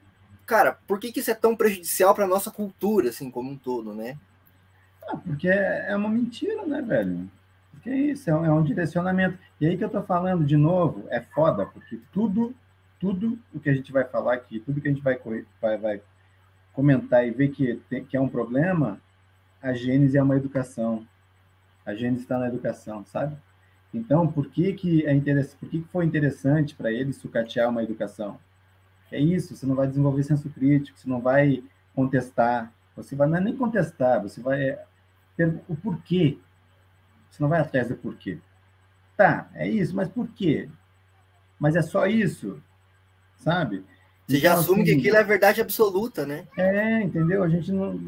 cara, 0.47 0.79
por 0.87 0.99
que, 0.99 1.13
que 1.13 1.21
isso 1.21 1.31
é 1.31 1.35
tão 1.35 1.55
prejudicial 1.55 2.15
para 2.15 2.27
nossa 2.27 2.51
cultura, 2.51 3.11
assim, 3.11 3.31
como 3.31 3.51
um 3.51 3.57
todo, 3.57 3.95
né? 3.95 4.19
Ah, 5.03 5.17
porque 5.17 5.49
é, 5.49 5.87
é 5.91 5.97
uma 5.97 6.09
mentira, 6.09 6.65
né, 6.67 6.83
velho? 6.83 7.29
Porque 7.73 7.91
é 7.91 7.97
isso, 7.97 8.29
é 8.29 8.35
um, 8.35 8.45
é 8.45 8.53
um 8.53 8.63
direcionamento. 8.63 9.39
E 9.61 9.67
aí 9.67 9.77
que 9.77 9.85
eu 9.85 9.89
tô 9.89 10.03
falando, 10.03 10.45
de 10.45 10.57
novo, 10.57 11.07
é 11.09 11.21
foda, 11.21 11.67
porque 11.67 11.99
tudo, 12.13 12.55
tudo 12.99 13.39
o 13.53 13.59
que 13.59 13.71
a 13.71 13.75
gente 13.75 13.91
vai 13.91 14.05
falar 14.05 14.35
aqui, 14.35 14.61
tudo 14.61 14.81
que 14.81 14.89
a 14.89 14.91
gente 14.91 15.03
vai, 15.03 15.19
vai, 15.61 15.79
vai 15.79 16.03
comentar 16.73 17.27
e 17.27 17.31
ver 17.31 17.49
que, 17.49 17.81
tem, 17.89 18.05
que 18.05 18.17
é 18.17 18.21
um 18.21 18.29
problema, 18.29 19.01
a 19.63 19.73
Gênesis 19.73 20.15
é 20.15 20.23
uma 20.23 20.37
educação. 20.37 21.07
A 21.85 21.95
Gênesis 21.95 22.23
está 22.23 22.39
na 22.39 22.49
educação, 22.49 23.05
sabe? 23.05 23.37
Então, 23.93 24.31
por 24.31 24.47
que 24.49 24.73
que 24.73 25.05
é 25.07 25.13
interessante, 25.13 25.59
por 25.59 25.69
que, 25.69 25.81
que 25.81 25.89
foi 25.89 26.05
interessante 26.05 26.75
para 26.75 26.93
ele 26.93 27.13
sucatear 27.13 27.69
uma 27.69 27.83
educação? 27.83 28.39
É 29.11 29.19
isso, 29.19 29.57
você 29.57 29.67
não 29.67 29.75
vai 29.75 29.89
desenvolver 29.89 30.23
senso 30.23 30.49
crítico, 30.51 30.99
você 30.99 31.09
não 31.09 31.21
vai 31.21 31.65
contestar, 31.95 32.73
você 32.95 33.17
vai 33.17 33.29
não 33.29 33.39
é 33.39 33.41
nem 33.41 33.57
contestar, 33.57 34.23
você 34.23 34.41
vai 34.41 34.63
é, 34.63 34.85
o 35.69 35.77
porquê. 35.77 36.39
Você 37.31 37.43
não 37.43 37.49
vai 37.49 37.61
atrás 37.61 37.89
do 37.89 37.97
porquê. 37.97 38.39
Tá, 39.17 39.49
é 39.55 39.69
isso, 39.69 39.95
mas 39.95 40.09
por 40.09 40.29
quê? 40.29 40.69
Mas 41.59 41.77
é 41.77 41.83
só 41.83 42.07
isso, 42.07 42.61
sabe? 43.37 43.85
Você 44.27 44.39
então, 44.39 44.41
já 44.41 44.55
assume 44.55 44.83
assim, 44.83 44.93
que 44.93 44.99
aquilo 44.99 45.17
é 45.17 45.25
verdade 45.25 45.61
absoluta, 45.61 46.25
né? 46.25 46.47
É, 46.57 47.03
entendeu? 47.03 47.43
A 47.43 47.49
gente 47.49 47.71
não 47.71 47.99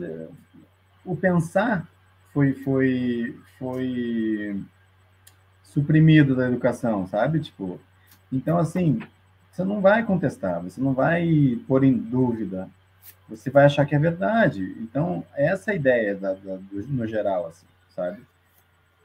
o 1.04 1.16
pensar 1.16 1.86
foi, 2.32 2.54
foi, 2.54 3.38
foi 3.58 4.62
suprimido 5.62 6.34
da 6.34 6.48
educação, 6.48 7.06
sabe? 7.06 7.40
Tipo, 7.40 7.80
então, 8.32 8.58
assim, 8.58 9.00
você 9.50 9.64
não 9.64 9.80
vai 9.80 10.04
contestar, 10.04 10.62
você 10.62 10.80
não 10.80 10.94
vai 10.94 11.60
pôr 11.66 11.84
em 11.84 11.96
dúvida, 11.96 12.70
você 13.36 13.50
vai 13.50 13.64
achar 13.64 13.84
que 13.86 13.94
é 13.94 13.98
verdade. 13.98 14.76
Então, 14.80 15.24
essa 15.34 15.70
é 15.70 15.74
a 15.74 15.76
ideia 15.76 16.14
da, 16.14 16.34
da, 16.34 16.56
do, 16.56 16.86
no 16.88 17.06
geral, 17.06 17.46
assim, 17.46 17.66
sabe? 17.88 18.22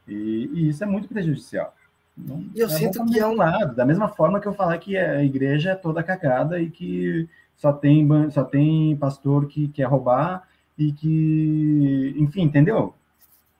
E, 0.07 0.49
e, 0.53 0.69
isso 0.69 0.83
é 0.83 0.87
muito 0.87 1.07
prejudicial. 1.07 1.75
Não, 2.15 2.45
eu 2.55 2.65
é 2.65 2.69
sinto 2.69 3.05
que 3.05 3.19
é 3.19 3.27
um 3.27 3.35
lado, 3.35 3.75
da 3.75 3.85
mesma 3.85 4.09
forma 4.09 4.39
que 4.39 4.47
eu 4.47 4.53
falar 4.53 4.77
que 4.79 4.97
a 4.97 5.23
igreja 5.23 5.71
é 5.71 5.75
toda 5.75 6.03
cagada 6.03 6.59
e 6.59 6.69
que 6.69 7.29
só 7.55 7.71
tem 7.71 8.07
só 8.31 8.43
tem 8.43 8.95
pastor 8.97 9.47
que 9.47 9.67
quer 9.67 9.85
roubar 9.85 10.47
e 10.77 10.91
que, 10.91 12.15
enfim, 12.17 12.43
entendeu? 12.43 12.95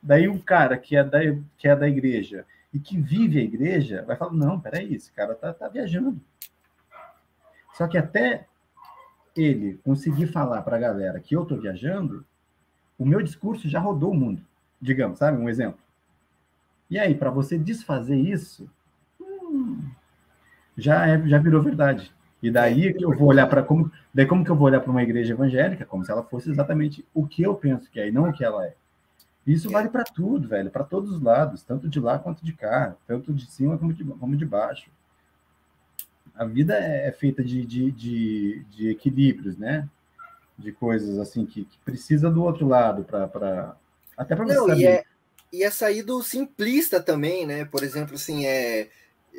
Daí 0.02 0.28
o 0.28 0.42
cara 0.42 0.78
que 0.78 0.96
é 0.96 1.04
da, 1.04 1.20
que 1.58 1.68
é 1.68 1.76
da 1.76 1.88
igreja 1.88 2.46
e 2.74 2.80
que 2.80 3.00
vive 3.00 3.40
a 3.40 3.44
igreja 3.44 4.04
vai 4.08 4.16
falar: 4.16 4.34
não, 4.34 4.60
peraí, 4.60 4.94
esse 4.94 5.12
cara 5.12 5.36
tá, 5.36 5.54
tá 5.54 5.68
viajando. 5.68 6.20
Só 7.74 7.88
que 7.88 7.98
até 7.98 8.48
ele 9.42 9.80
conseguir 9.84 10.28
falar 10.28 10.62
para 10.62 10.78
a 10.78 10.80
galera 10.80 11.20
que 11.20 11.36
eu 11.36 11.44
estou 11.44 11.60
viajando, 11.60 12.26
o 12.98 13.06
meu 13.06 13.22
discurso 13.22 13.70
já 13.70 13.80
rodou 13.80 14.12
o 14.12 14.16
mundo, 14.16 14.42
digamos, 14.82 15.20
sabe? 15.20 15.38
Um 15.38 15.50
exemplo. 15.50 15.80
E 16.90 16.98
aí, 16.98 17.14
para 17.14 17.30
você 17.30 17.58
desfazer 17.58 18.18
isso, 18.18 18.70
hum, 19.20 19.82
já, 20.78 21.08
é, 21.08 21.28
já 21.28 21.38
virou 21.38 21.62
verdade. 21.62 22.12
E 22.42 22.52
daí 22.52 22.94
que 22.94 23.04
eu 23.04 23.16
vou 23.16 23.30
olhar 23.30 23.48
para 23.48 23.64
como, 23.64 23.92
daí 24.14 24.26
como 24.26 24.44
que 24.44 24.52
eu 24.52 24.56
vou 24.56 24.68
olhar 24.68 24.80
para 24.80 24.92
uma 24.92 25.04
igreja 25.04 25.34
evangélica, 25.34 25.86
como 25.86 26.06
se 26.06 26.12
ela 26.12 26.24
fosse 26.24 26.50
exatamente 26.50 27.06
o 27.14 27.26
que 27.26 27.42
eu 27.42 27.56
penso 27.56 27.90
que 27.90 28.00
é 28.00 28.08
e 28.08 28.12
não 28.12 28.30
o 28.30 28.34
que 28.34 28.44
ela 28.44 28.66
é. 28.66 28.76
Isso 29.46 29.70
vale 29.70 29.90
para 29.90 30.04
tudo, 30.04 30.48
velho, 30.48 30.70
para 30.70 30.84
todos 30.84 31.12
os 31.12 31.22
lados, 31.22 31.64
tanto 31.64 31.88
de 31.88 32.00
lá 32.00 32.20
quanto 32.20 32.44
de 32.46 32.54
cá, 32.54 32.96
tanto 33.08 33.34
de 33.34 33.50
cima 33.50 33.78
como 33.78 33.94
de, 33.94 34.04
como 34.04 34.36
de 34.36 34.46
baixo. 34.46 34.90
A 36.38 36.46
vida 36.46 36.78
é, 36.78 37.08
é 37.08 37.12
feita 37.12 37.44
de, 37.44 37.66
de, 37.66 37.92
de, 37.92 38.66
de 38.70 38.90
equilíbrios, 38.90 39.58
né? 39.58 39.88
De 40.58 40.72
coisas 40.72 41.18
assim 41.20 41.46
que, 41.46 41.66
que 41.66 41.78
precisa 41.84 42.30
do 42.30 42.44
outro 42.44 42.68
lado 42.68 43.04
para 43.04 43.76
até 44.16 44.36
para 44.36 44.46
você 44.46 44.54
Não, 44.54 44.68
saber. 44.68 44.82
E 44.82 44.86
é, 44.86 45.04
e 45.54 45.64
é 45.64 45.72
sair 45.72 46.04
do 46.04 46.22
simplista 46.22 47.02
também, 47.02 47.46
né? 47.46 47.66
Por 47.66 47.84
exemplo, 47.84 48.16
assim, 48.16 48.46
é 48.46 48.90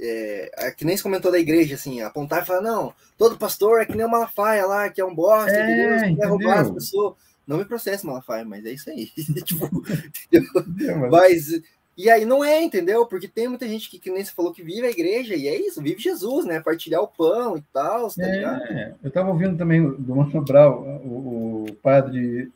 é, 0.00 0.50
é, 0.56 0.70
que 0.70 0.84
nem 0.84 0.96
se 0.96 1.02
comentou 1.02 1.30
da 1.30 1.38
igreja, 1.38 1.74
assim, 1.74 2.00
apontar 2.00 2.42
e 2.42 2.46
falar, 2.46 2.60
não, 2.60 2.94
todo 3.16 3.38
pastor 3.38 3.80
é 3.80 3.86
que 3.86 3.96
nem 3.96 4.06
o 4.06 4.10
Malafaia 4.10 4.64
lá, 4.66 4.88
que 4.88 5.00
é 5.00 5.04
um 5.04 5.14
bosta, 5.14 5.50
é, 5.50 5.64
entendeu? 5.64 6.16
Quer 6.16 6.28
roubar 6.28 6.60
as 6.60 6.70
pessoas. 6.70 7.14
Não 7.46 7.56
me 7.56 7.64
processe, 7.64 8.06
Malafaia, 8.06 8.44
mas 8.44 8.64
é 8.64 8.72
isso 8.72 8.90
aí. 8.90 9.06
tipo, 9.44 9.68
mas, 11.10 11.60
e 11.98 12.08
aí 12.08 12.24
não 12.24 12.44
é, 12.44 12.62
entendeu? 12.62 13.04
Porque 13.04 13.26
tem 13.26 13.48
muita 13.48 13.66
gente 13.66 13.90
que, 13.90 13.98
que 13.98 14.08
nem 14.08 14.24
você 14.24 14.30
falou, 14.30 14.52
que 14.52 14.62
vive 14.62 14.86
a 14.86 14.90
igreja, 14.90 15.34
e 15.34 15.48
é 15.48 15.60
isso, 15.60 15.82
vive 15.82 16.00
Jesus, 16.00 16.44
né? 16.44 16.60
Partilhar 16.60 17.02
o 17.02 17.08
pão 17.08 17.56
e 17.56 17.62
tal, 17.72 18.08
tá 18.08 18.22
é, 18.22 18.94
Eu 19.02 19.08
estava 19.08 19.28
ouvindo 19.30 19.58
também 19.58 19.84
do 19.84 20.14
Mano 20.14 20.44
Brau, 20.44 20.82
o, 21.04 21.64
o 21.68 21.74
padre... 21.82 22.52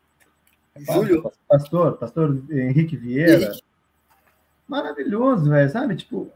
Júlio. 0.76 1.28
Pastor, 1.48 1.98
pastor 1.98 2.40
Henrique 2.50 2.96
Vieira. 2.96 3.42
Henrique. 3.42 3.62
Maravilhoso, 4.68 5.50
velho, 5.50 5.70
sabe? 5.70 5.96
Tipo, 5.96 6.30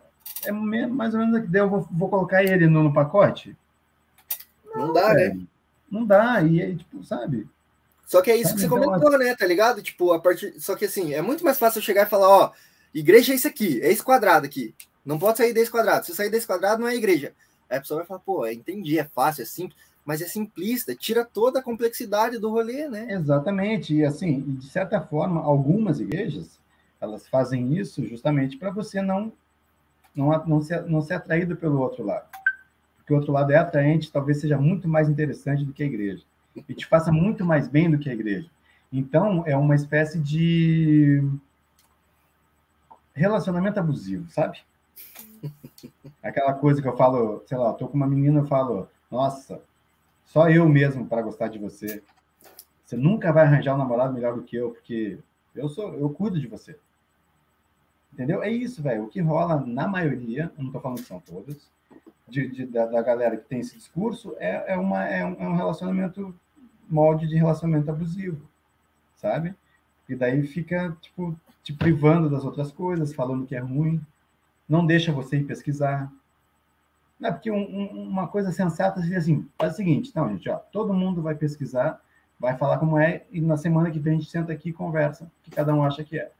é 0.44 0.50
mais 0.50 1.14
ou 1.14 1.20
menos 1.20 1.36
aqui. 1.36 1.48
Eu 1.56 1.70
vou, 1.70 1.88
vou 1.90 2.08
colocar 2.08 2.42
ele 2.42 2.66
no, 2.66 2.82
no 2.82 2.92
pacote? 2.92 3.56
Não, 4.74 4.88
não 4.88 4.92
dá, 4.92 5.14
né? 5.14 5.38
Não 5.88 6.04
dá, 6.04 6.42
e 6.42 6.60
aí, 6.60 6.76
tipo, 6.76 7.04
sabe? 7.04 7.48
Só 8.04 8.20
que 8.20 8.32
é 8.32 8.36
isso 8.36 8.50
sabe? 8.50 8.54
que 8.54 8.60
você 8.60 8.66
então, 8.66 8.82
comentou, 8.82 9.18
né? 9.18 9.34
Tá 9.36 9.46
ligado? 9.46 9.80
Tipo, 9.80 10.12
a 10.12 10.20
partir. 10.20 10.60
Só 10.60 10.74
que 10.74 10.84
assim, 10.84 11.14
é 11.14 11.22
muito 11.22 11.44
mais 11.44 11.58
fácil 11.58 11.78
eu 11.78 11.82
chegar 11.82 12.02
e 12.02 12.10
falar, 12.10 12.28
ó, 12.28 12.52
igreja 12.98 13.32
é 13.32 13.36
isso 13.36 13.48
aqui, 13.48 13.80
é 13.80 13.90
esse 13.90 14.02
quadrado 14.02 14.46
aqui. 14.46 14.74
Não 15.04 15.18
pode 15.18 15.38
sair 15.38 15.52
desse 15.52 15.70
quadrado. 15.70 16.04
Se 16.04 16.14
sair 16.14 16.30
desse 16.30 16.46
quadrado, 16.46 16.80
não 16.80 16.88
é 16.88 16.96
igreja. 16.96 17.32
Aí 17.70 17.78
a 17.78 17.80
pessoa 17.80 17.98
vai 17.98 18.06
falar, 18.06 18.20
pô, 18.20 18.46
entendi, 18.46 18.98
é 18.98 19.04
fácil, 19.04 19.42
é 19.42 19.44
simples, 19.44 19.78
mas 20.04 20.20
é 20.20 20.26
simplista, 20.26 20.94
tira 20.94 21.24
toda 21.24 21.58
a 21.58 21.62
complexidade 21.62 22.38
do 22.38 22.50
rolê, 22.50 22.88
né? 22.88 23.06
Exatamente. 23.10 23.94
E 23.94 24.04
assim, 24.04 24.40
de 24.40 24.68
certa 24.68 25.00
forma, 25.00 25.40
algumas 25.42 26.00
igrejas 26.00 26.58
elas 27.00 27.28
fazem 27.28 27.76
isso 27.76 28.04
justamente 28.06 28.56
para 28.56 28.70
você 28.70 29.02
não 29.02 29.32
não, 30.14 30.30
não, 30.46 30.62
ser, 30.62 30.82
não 30.86 31.02
ser 31.02 31.14
atraído 31.14 31.56
pelo 31.56 31.78
outro 31.80 32.02
lado. 32.02 32.26
Porque 32.96 33.12
o 33.12 33.16
outro 33.16 33.32
lado 33.32 33.52
é 33.52 33.56
atraente, 33.56 34.10
talvez 34.10 34.40
seja 34.40 34.56
muito 34.56 34.88
mais 34.88 35.08
interessante 35.08 35.62
do 35.62 35.74
que 35.74 35.82
a 35.82 35.86
igreja. 35.86 36.24
E 36.68 36.74
te 36.74 36.86
faça 36.86 37.12
muito 37.12 37.44
mais 37.44 37.68
bem 37.68 37.90
do 37.90 37.98
que 37.98 38.08
a 38.08 38.14
igreja. 38.14 38.48
Então, 38.90 39.44
é 39.46 39.54
uma 39.54 39.74
espécie 39.74 40.18
de 40.18 41.22
relacionamento 43.16 43.80
abusivo, 43.80 44.30
sabe? 44.30 44.60
Aquela 46.22 46.52
coisa 46.52 46.82
que 46.82 46.88
eu 46.88 46.96
falo, 46.96 47.42
sei 47.46 47.56
lá, 47.56 47.72
tô 47.72 47.88
com 47.88 47.96
uma 47.96 48.06
menina 48.06 48.42
e 48.42 48.48
falo, 48.48 48.88
nossa, 49.10 49.60
só 50.26 50.50
eu 50.50 50.68
mesmo 50.68 51.06
para 51.06 51.22
gostar 51.22 51.48
de 51.48 51.58
você. 51.58 52.02
Você 52.84 52.96
nunca 52.96 53.32
vai 53.32 53.44
arranjar 53.44 53.74
um 53.74 53.78
namorado 53.78 54.12
melhor 54.12 54.34
do 54.34 54.42
que 54.42 54.56
eu, 54.56 54.70
porque 54.70 55.18
eu 55.54 55.68
sou, 55.68 55.94
eu 55.94 56.10
cuido 56.10 56.38
de 56.38 56.46
você. 56.46 56.78
Entendeu? 58.12 58.42
É 58.42 58.50
isso, 58.50 58.82
velho. 58.82 59.04
O 59.04 59.08
que 59.08 59.20
rola 59.20 59.64
na 59.66 59.88
maioria, 59.88 60.52
não 60.56 60.66
estou 60.66 60.80
falando 60.80 60.98
que 60.98 61.04
são 61.04 61.20
todas, 61.20 61.70
de, 62.28 62.48
de 62.48 62.66
da, 62.66 62.86
da, 62.86 63.02
galera 63.02 63.36
que 63.36 63.48
tem 63.48 63.60
esse 63.60 63.76
discurso, 63.76 64.34
é, 64.38 64.74
é, 64.74 64.76
uma, 64.76 65.04
é, 65.04 65.24
um, 65.24 65.36
é 65.38 65.48
um 65.48 65.56
relacionamento, 65.56 66.34
molde 66.88 67.26
de 67.26 67.36
relacionamento 67.36 67.90
abusivo, 67.90 68.40
sabe? 69.16 69.54
E 70.08 70.14
daí 70.14 70.46
fica, 70.46 70.96
tipo, 71.00 71.38
te 71.66 71.72
privando 71.72 72.30
das 72.30 72.44
outras 72.44 72.70
coisas, 72.70 73.12
falando 73.12 73.44
que 73.44 73.56
é 73.56 73.58
ruim, 73.58 74.00
não 74.68 74.86
deixa 74.86 75.10
você 75.10 75.38
ir 75.38 75.44
pesquisar. 75.44 76.12
Não, 77.18 77.32
porque 77.32 77.50
um, 77.50 77.58
um, 77.58 78.08
uma 78.08 78.28
coisa 78.28 78.52
sensata 78.52 79.02
seria 79.02 79.18
assim, 79.18 79.48
faz 79.58 79.72
o 79.72 79.76
seguinte, 79.76 80.10
então, 80.10 80.28
gente, 80.28 80.48
ó, 80.48 80.58
todo 80.58 80.94
mundo 80.94 81.20
vai 81.20 81.34
pesquisar, 81.34 82.00
vai 82.38 82.56
falar 82.56 82.78
como 82.78 82.96
é, 82.96 83.24
e 83.32 83.40
na 83.40 83.56
semana 83.56 83.90
que 83.90 83.98
vem 83.98 84.14
a 84.14 84.16
gente 84.18 84.30
senta 84.30 84.52
aqui 84.52 84.68
e 84.68 84.72
conversa, 84.72 85.24
o 85.24 85.30
que 85.42 85.50
cada 85.50 85.74
um 85.74 85.82
acha 85.82 86.04
que 86.04 86.16
é 86.16 86.30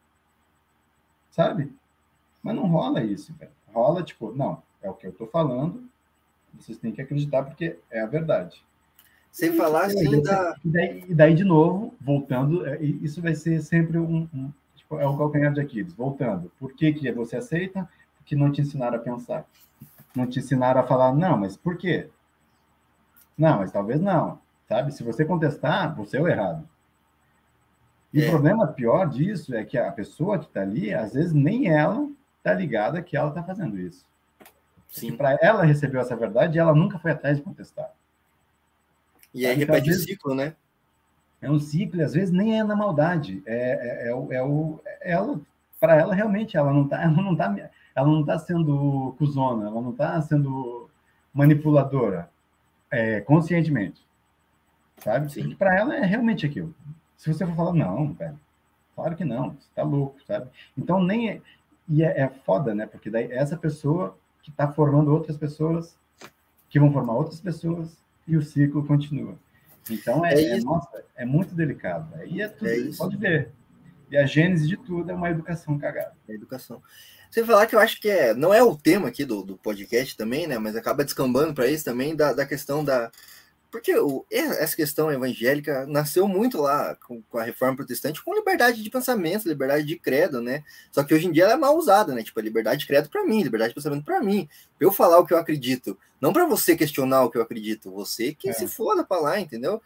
sabe? 1.29 1.73
Mas 2.41 2.55
não 2.55 2.69
rola 2.69 3.03
isso, 3.03 3.35
velho. 3.35 3.51
Rola, 3.75 4.05
tipo, 4.05 4.33
não, 4.33 4.63
é 4.81 4.89
o 4.89 4.95
que 4.95 5.09
eu 5.09 5.13
tô 5.13 5.27
falando, 5.27 5.83
vocês 6.57 6.79
têm 6.79 6.93
que 6.93 7.03
acreditar 7.03 7.43
porque 7.43 7.81
é 7.91 8.01
a 8.01 8.07
verdade. 8.07 8.65
Sem 9.33 9.57
falar 9.57 9.87
assim 9.87 10.23
da... 10.23 10.55
E 10.65 10.69
daí, 10.69 11.05
e 11.09 11.15
daí, 11.15 11.35
de 11.35 11.43
novo, 11.43 11.93
voltando, 12.01 12.65
é, 12.65 12.81
isso 12.81 13.21
vai 13.21 13.35
ser 13.35 13.61
sempre 13.61 13.99
um, 13.99 14.29
um 14.33 14.53
é 14.93 15.07
o 15.07 15.17
calcanhar 15.17 15.53
de 15.53 15.61
Aquiles, 15.61 15.93
voltando. 15.93 16.51
Por 16.59 16.73
que, 16.73 16.93
que 16.93 17.11
você 17.13 17.37
aceita? 17.37 17.89
Porque 18.19 18.37
não 18.37 18.53
te 18.53 18.61
ensinaram 18.61 18.97
a 18.97 19.01
pensar. 19.01 19.47
Não 20.15 20.27
te 20.27 20.39
ensinaram 20.39 20.81
a 20.81 20.87
falar, 20.87 21.15
não, 21.15 21.37
mas 21.37 21.57
por 21.57 21.77
quê? 21.77 22.09
Não, 23.37 23.59
mas 23.59 23.71
talvez 23.71 24.01
não. 24.01 24.39
Sabe? 24.69 24.93
Se 24.93 25.03
você 25.03 25.25
contestar, 25.25 25.95
você 25.95 26.17
é 26.17 26.21
o 26.21 26.29
errado. 26.29 26.69
E 28.13 28.23
é. 28.23 28.27
o 28.27 28.31
problema 28.31 28.67
pior 28.67 29.09
disso 29.09 29.55
é 29.55 29.65
que 29.65 29.77
a 29.77 29.93
pessoa 29.93 30.39
que 30.39 30.47
está 30.47 30.63
ali, 30.63 30.95
às 30.95 31.13
vezes 31.13 31.33
nem 31.33 31.69
ela 31.69 32.09
está 32.39 32.55
ligada 32.55 33.03
que 33.03 33.17
ela 33.17 33.29
está 33.29 33.43
fazendo 33.43 33.79
isso. 33.79 34.07
Sim. 34.89 35.17
Para 35.17 35.37
ela 35.43 35.65
recebeu 35.65 36.01
essa 36.01 36.17
verdade 36.17 36.59
ela 36.59 36.75
nunca 36.75 36.99
foi 36.99 37.11
atrás 37.11 37.37
de 37.37 37.43
contestar. 37.43 37.93
E 39.35 39.45
aí 39.45 39.61
então, 39.61 39.75
repete 39.75 39.91
o 39.91 39.95
ciclo, 39.95 40.35
né? 40.35 40.55
É 41.41 41.51
um 41.51 41.59
ciclo, 41.59 42.01
e 42.01 42.03
às 42.03 42.15
vezes 42.15 42.33
nem 42.33 42.59
é 42.59 42.65
na 42.65 42.75
maldade. 42.75 43.43
É, 43.47 44.07
é, 44.07 44.09
é, 44.09 44.15
o, 44.15 44.33
é 44.33 44.43
o, 44.43 44.81
ela, 45.03 45.41
para 45.79 45.97
ela 45.97 46.15
realmente, 46.15 46.57
ela 46.57 46.73
não 46.73 46.85
está, 46.85 47.03
ela 47.03 47.23
não 47.23 47.37
tá, 47.37 47.71
ela 47.95 48.09
não 48.09 48.25
tá 48.25 48.39
sendo 48.39 49.15
cuzona, 49.19 49.67
ela 49.69 49.81
não 49.81 49.91
está 49.91 50.21
sendo 50.23 50.89
manipuladora 51.33 52.31
é, 52.91 53.21
conscientemente, 53.21 54.01
sabe? 54.99 55.31
Sim. 55.31 55.55
Para 55.55 55.77
ela 55.77 55.97
é 55.97 56.05
realmente 56.05 56.47
aquilo. 56.47 56.75
Se 57.17 57.33
você 57.33 57.47
for 57.47 57.55
falar, 57.55 57.73
não, 57.73 58.13
velho, 58.13 58.39
claro 58.95 59.17
que 59.17 59.25
não, 59.25 59.51
você 59.51 59.69
tá 59.75 59.83
louco, 59.83 60.17
sabe? 60.27 60.51
Então, 60.77 61.03
nem 61.03 61.31
é. 61.31 61.43
E 61.89 62.03
é, 62.03 62.23
é 62.23 62.29
foda, 62.29 62.75
né? 62.75 62.87
Porque 62.87 63.11
daí 63.11 63.31
é 63.31 63.37
essa 63.37 63.57
pessoa 63.57 64.17
que 64.43 64.51
está 64.51 64.71
formando 64.71 65.13
outras 65.13 65.37
pessoas, 65.37 65.97
que 66.69 66.81
vão 66.81 66.93
formar 66.93 67.15
outras 67.15 67.41
pessoas, 67.41 67.97
e 68.27 68.37
o 68.37 68.43
ciclo 68.43 68.85
continua. 68.85 69.37
Então, 69.91 70.25
é, 70.25 70.35
é, 70.35 70.59
é 70.59 70.61
nossa, 70.61 71.05
é 71.17 71.25
muito 71.25 71.55
delicado. 71.55 72.13
E 72.27 72.43
é 72.43 72.49
tudo, 72.49 72.69
é 72.69 72.97
pode 72.97 73.17
ver. 73.17 73.53
E 74.11 74.17
a 74.17 74.25
gênese 74.25 74.69
de 74.69 74.77
tudo 74.77 75.11
é 75.11 75.15
uma 75.15 75.31
educação 75.31 75.79
cagada. 75.79 76.15
É 76.29 76.35
educação. 76.35 76.83
Você 77.31 77.45
falar 77.45 77.67
que 77.67 77.75
eu 77.75 77.81
acho 77.81 78.01
que 78.01 78.09
é, 78.09 78.35
não 78.35 78.55
é 78.55 78.63
o 78.63 78.77
tema 78.77 79.09
aqui 79.09 79.25
do, 79.25 79.43
do 79.43 79.57
podcast 79.59 80.17
também, 80.17 80.47
né? 80.47 80.59
Mas 80.59 80.77
acaba 80.77 81.05
descambando 81.05 81.55
para 81.55 81.67
isso 81.67 81.85
também 81.85 82.15
da, 82.15 82.33
da 82.33 82.47
questão 82.47 82.85
da, 82.85 83.11
porque 83.71 83.97
o, 83.97 84.25
essa 84.31 84.77
questão 84.77 85.11
evangélica 85.13 85.87
nasceu 85.87 86.27
muito 86.27 86.61
lá 86.61 86.97
com, 87.07 87.23
com, 87.23 87.39
a 87.39 87.43
reforma 87.43 87.77
protestante 87.77 88.23
com 88.23 88.35
liberdade 88.35 88.83
de 88.83 88.91
pensamento, 88.91 89.49
liberdade 89.49 89.85
de 89.85 89.99
credo, 89.99 90.41
né? 90.41 90.63
Só 90.91 91.03
que 91.03 91.15
hoje 91.15 91.27
em 91.27 91.33
dia 91.33 91.45
ela 91.45 91.55
é 91.55 91.57
mal 91.57 91.77
usada, 91.77 92.15
né? 92.15 92.23
Tipo, 92.23 92.41
a 92.41 92.43
liberdade 92.43 92.81
de 92.81 92.87
credo 92.87 93.09
para 93.09 93.25
mim, 93.25 93.43
liberdade 93.43 93.71
de 93.71 93.75
pensamento 93.75 94.05
para 94.05 94.21
mim. 94.21 94.49
Pra 94.79 94.87
eu 94.87 94.93
falar 94.93 95.19
o 95.19 95.27
que 95.27 95.35
eu 95.35 95.39
acredito. 95.39 95.99
Não 96.21 96.33
para 96.33 96.47
você 96.47 96.77
questionar 96.77 97.25
o 97.25 97.31
que 97.31 97.39
eu 97.39 97.43
acredito. 97.43 97.91
Você 97.93 98.35
que 98.35 98.49
é. 98.49 98.53
se 98.53 98.67
foda 98.67 99.05
pra 99.05 99.19
lá, 99.19 99.41
entendeu? 99.41 99.83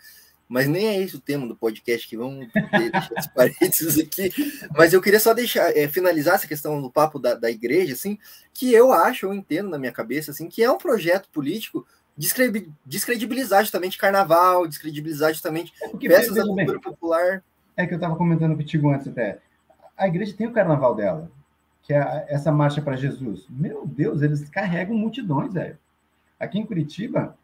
Mas 0.48 0.66
nem 0.66 0.88
é 0.88 1.00
esse 1.00 1.14
o 1.14 1.20
tema 1.20 1.46
do 1.46 1.54
podcast 1.54 2.08
que 2.08 2.16
vamos 2.16 2.48
deixar 2.52 3.10
os 3.16 3.26
parênteses 3.34 3.98
aqui. 3.98 4.32
Mas 4.76 4.92
eu 4.92 5.00
queria 5.00 5.20
só 5.20 5.32
deixar 5.32 5.76
é, 5.76 5.86
finalizar 5.86 6.34
essa 6.34 6.48
questão 6.48 6.82
do 6.82 6.90
papo 6.90 7.20
da, 7.20 7.34
da 7.34 7.48
igreja, 7.48 7.92
assim, 7.92 8.18
que 8.52 8.72
eu 8.74 8.92
acho, 8.92 9.26
eu 9.26 9.32
entendo 9.32 9.70
na 9.70 9.78
minha 9.78 9.92
cabeça, 9.92 10.32
assim, 10.32 10.48
que 10.48 10.60
é 10.60 10.68
um 10.68 10.76
projeto 10.76 11.28
político 11.30 11.86
descredibilizar 12.84 13.62
justamente 13.62 13.96
carnaval, 13.96 14.66
descredibilizar 14.66 15.32
justamente 15.32 15.72
é 15.82 15.88
peças 16.08 16.34
da 16.34 16.42
cultura 16.42 16.66
bem, 16.66 16.80
popular. 16.80 17.42
É 17.76 17.86
que 17.86 17.94
eu 17.94 17.96
estava 17.96 18.16
comentando 18.16 18.56
contigo 18.56 18.90
antes 18.90 19.08
até. 19.08 19.38
A 19.96 20.06
igreja 20.06 20.34
tem 20.36 20.46
o 20.46 20.52
carnaval 20.52 20.94
dela, 20.94 21.30
que 21.82 21.94
é 21.94 22.26
essa 22.28 22.52
marcha 22.52 22.82
para 22.82 22.96
Jesus. 22.96 23.46
Meu 23.48 23.86
Deus, 23.86 24.20
eles 24.20 24.48
carregam 24.50 24.94
multidões, 24.96 25.54
velho. 25.54 25.78
Aqui 26.38 26.58
em 26.58 26.66
Curitiba, 26.66 27.36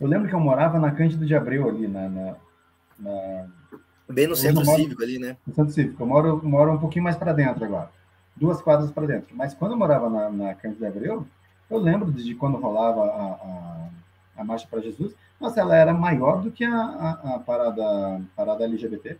eu 0.00 0.08
lembro 0.08 0.28
que 0.28 0.34
eu 0.34 0.40
morava 0.40 0.80
na 0.80 0.90
Cândido 0.90 1.24
de 1.24 1.34
Abreu 1.34 1.68
ali, 1.68 1.86
na... 1.86 2.08
na, 2.08 2.36
na... 2.98 3.46
Bem 4.08 4.26
no 4.26 4.36
centro 4.36 4.64
moro, 4.64 4.82
cívico 4.82 5.02
ali, 5.02 5.18
né? 5.18 5.36
No 5.46 5.54
centro 5.54 5.72
cívico. 5.72 6.02
Eu 6.02 6.06
moro, 6.06 6.40
moro 6.44 6.72
um 6.72 6.78
pouquinho 6.78 7.04
mais 7.04 7.16
para 7.16 7.32
dentro 7.32 7.64
agora. 7.64 7.90
Duas 8.36 8.60
quadras 8.60 8.90
para 8.90 9.06
dentro. 9.06 9.34
Mas 9.34 9.54
quando 9.54 9.72
eu 9.72 9.78
morava 9.78 10.10
na, 10.10 10.28
na 10.28 10.54
Cândido 10.54 10.80
de 10.80 10.86
Abreu, 10.86 11.26
eu 11.74 11.78
lembro 11.78 12.10
de 12.12 12.34
quando 12.34 12.58
rolava 12.58 13.04
a, 13.04 13.32
a 13.32 13.82
a 14.36 14.44
Marcha 14.44 14.66
para 14.68 14.80
Jesus, 14.80 15.14
mas 15.40 15.56
ela 15.56 15.76
era 15.76 15.92
maior 15.92 16.40
do 16.42 16.50
que 16.50 16.64
a, 16.64 16.76
a, 16.76 17.34
a 17.34 17.38
parada, 17.38 18.22
parada 18.36 18.64
LGBT. 18.64 19.16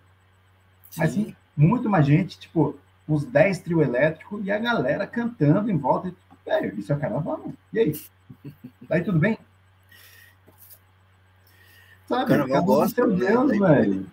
Sim. 0.91 1.03
Assim, 1.03 1.37
muito 1.57 1.89
mais 1.89 2.07
gente, 2.07 2.39
tipo, 2.39 2.77
uns 3.09 3.25
10 3.25 3.61
trio 3.61 3.83
elétrico 3.83 4.41
e 4.43 4.51
a 4.51 4.59
galera 4.59 5.07
cantando 5.07 5.71
em 5.71 5.77
volta. 5.77 6.13
Velho, 6.45 6.79
isso 6.79 6.93
é 6.93 6.97
carnaval. 6.97 7.53
E 7.73 7.79
aí? 7.79 8.01
Daí 8.89 9.03
tudo 9.03 9.19
bem? 9.19 9.39
Sabe? 12.07 12.27
Carnaval 12.27 12.65
gosta, 12.65 13.07
né? 13.07 13.17
Deus, 13.17 13.59
velho. 13.59 14.07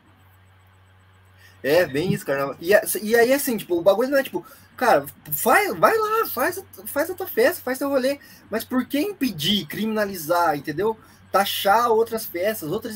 É, 1.62 1.86
bem 1.86 2.14
isso, 2.14 2.26
carnaval. 2.26 2.56
E, 2.60 2.72
e 3.02 3.16
aí, 3.16 3.34
assim, 3.34 3.58
tipo, 3.58 3.76
o 3.78 3.82
bagulho 3.82 4.10
não 4.10 4.18
é 4.18 4.24
tipo, 4.24 4.46
cara, 4.78 5.06
vai, 5.28 5.74
vai 5.74 5.98
lá, 5.98 6.26
faz, 6.28 6.64
faz 6.86 7.10
a 7.10 7.14
tua 7.14 7.28
festa, 7.28 7.62
faz 7.62 7.78
teu 7.78 7.90
rolê. 7.90 8.20
Mas 8.50 8.64
por 8.64 8.86
que 8.86 9.00
impedir, 9.00 9.66
criminalizar, 9.66 10.56
entendeu? 10.56 10.98
Taxar 11.32 11.92
outras 11.92 12.26
festas, 12.26 12.72
outras 12.72 12.96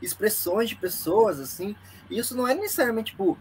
expressões 0.00 0.68
de 0.68 0.76
pessoas, 0.76 1.40
assim. 1.40 1.74
Isso 2.08 2.36
não 2.36 2.46
é 2.46 2.54
necessariamente, 2.54 3.12
tipo. 3.12 3.36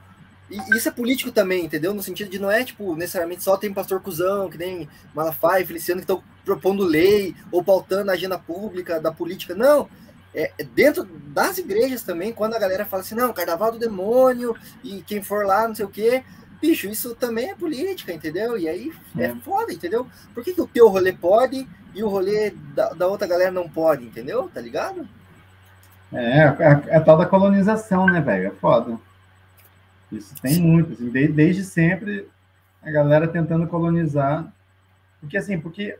Isso 0.75 0.89
é 0.89 0.91
político 0.91 1.31
também, 1.31 1.65
entendeu? 1.65 1.93
No 1.93 2.01
sentido 2.01 2.31
de 2.31 2.39
não 2.39 2.49
é, 2.49 2.63
tipo, 2.63 2.95
necessariamente 2.95 3.43
só 3.43 3.55
tem 3.55 3.71
pastor 3.71 4.01
cuzão, 4.01 4.49
que 4.49 4.57
nem 4.57 4.89
Malafaia 5.13 5.63
Feliciano, 5.63 6.01
que 6.01 6.05
estão 6.05 6.23
propondo 6.43 6.83
lei 6.83 7.35
ou 7.51 7.63
pautando 7.63 8.09
a 8.09 8.15
agenda 8.15 8.39
pública 8.39 8.99
da 8.99 9.11
política. 9.11 9.53
Não 9.53 9.87
é, 10.33 10.51
dentro 10.75 11.05
das 11.05 11.57
igrejas 11.57 12.03
também, 12.03 12.31
quando 12.31 12.55
a 12.55 12.59
galera 12.59 12.85
fala 12.85 13.01
assim, 13.01 13.15
não, 13.15 13.33
carnaval 13.33 13.71
do 13.71 13.79
demônio, 13.79 14.55
e 14.83 15.01
quem 15.01 15.21
for 15.21 15.45
lá, 15.45 15.67
não 15.67 15.75
sei 15.75 15.85
o 15.85 15.89
quê, 15.89 16.23
bicho, 16.61 16.87
isso 16.87 17.15
também 17.15 17.49
é 17.49 17.55
política, 17.55 18.13
entendeu? 18.13 18.57
E 18.57 18.67
aí 18.67 18.91
é, 19.17 19.25
é 19.25 19.35
foda, 19.35 19.73
entendeu? 19.73 20.07
Por 20.33 20.43
que, 20.43 20.53
que 20.53 20.61
o 20.61 20.67
teu 20.67 20.87
rolê 20.89 21.13
pode 21.13 21.67
e 21.95 22.03
o 22.03 22.09
rolê 22.09 22.51
da, 22.75 22.89
da 22.89 23.07
outra 23.07 23.27
galera 23.27 23.51
não 23.51 23.67
pode, 23.67 24.05
entendeu? 24.05 24.49
Tá 24.53 24.61
ligado? 24.61 25.07
É, 26.11 26.39
é, 26.39 26.83
é 26.87 26.95
a 26.95 27.01
tal 27.01 27.17
da 27.17 27.25
colonização, 27.25 28.05
né, 28.05 28.21
velho? 28.21 28.47
É 28.47 28.51
foda. 28.51 28.97
Isso 30.11 30.33
tem 30.41 30.59
muito, 30.59 30.93
assim, 30.93 31.09
desde, 31.09 31.33
desde 31.33 31.63
sempre 31.63 32.27
a 32.81 32.91
galera 32.91 33.27
tentando 33.27 33.67
colonizar. 33.67 34.51
Porque 35.19 35.37
assim, 35.37 35.59
porque 35.59 35.97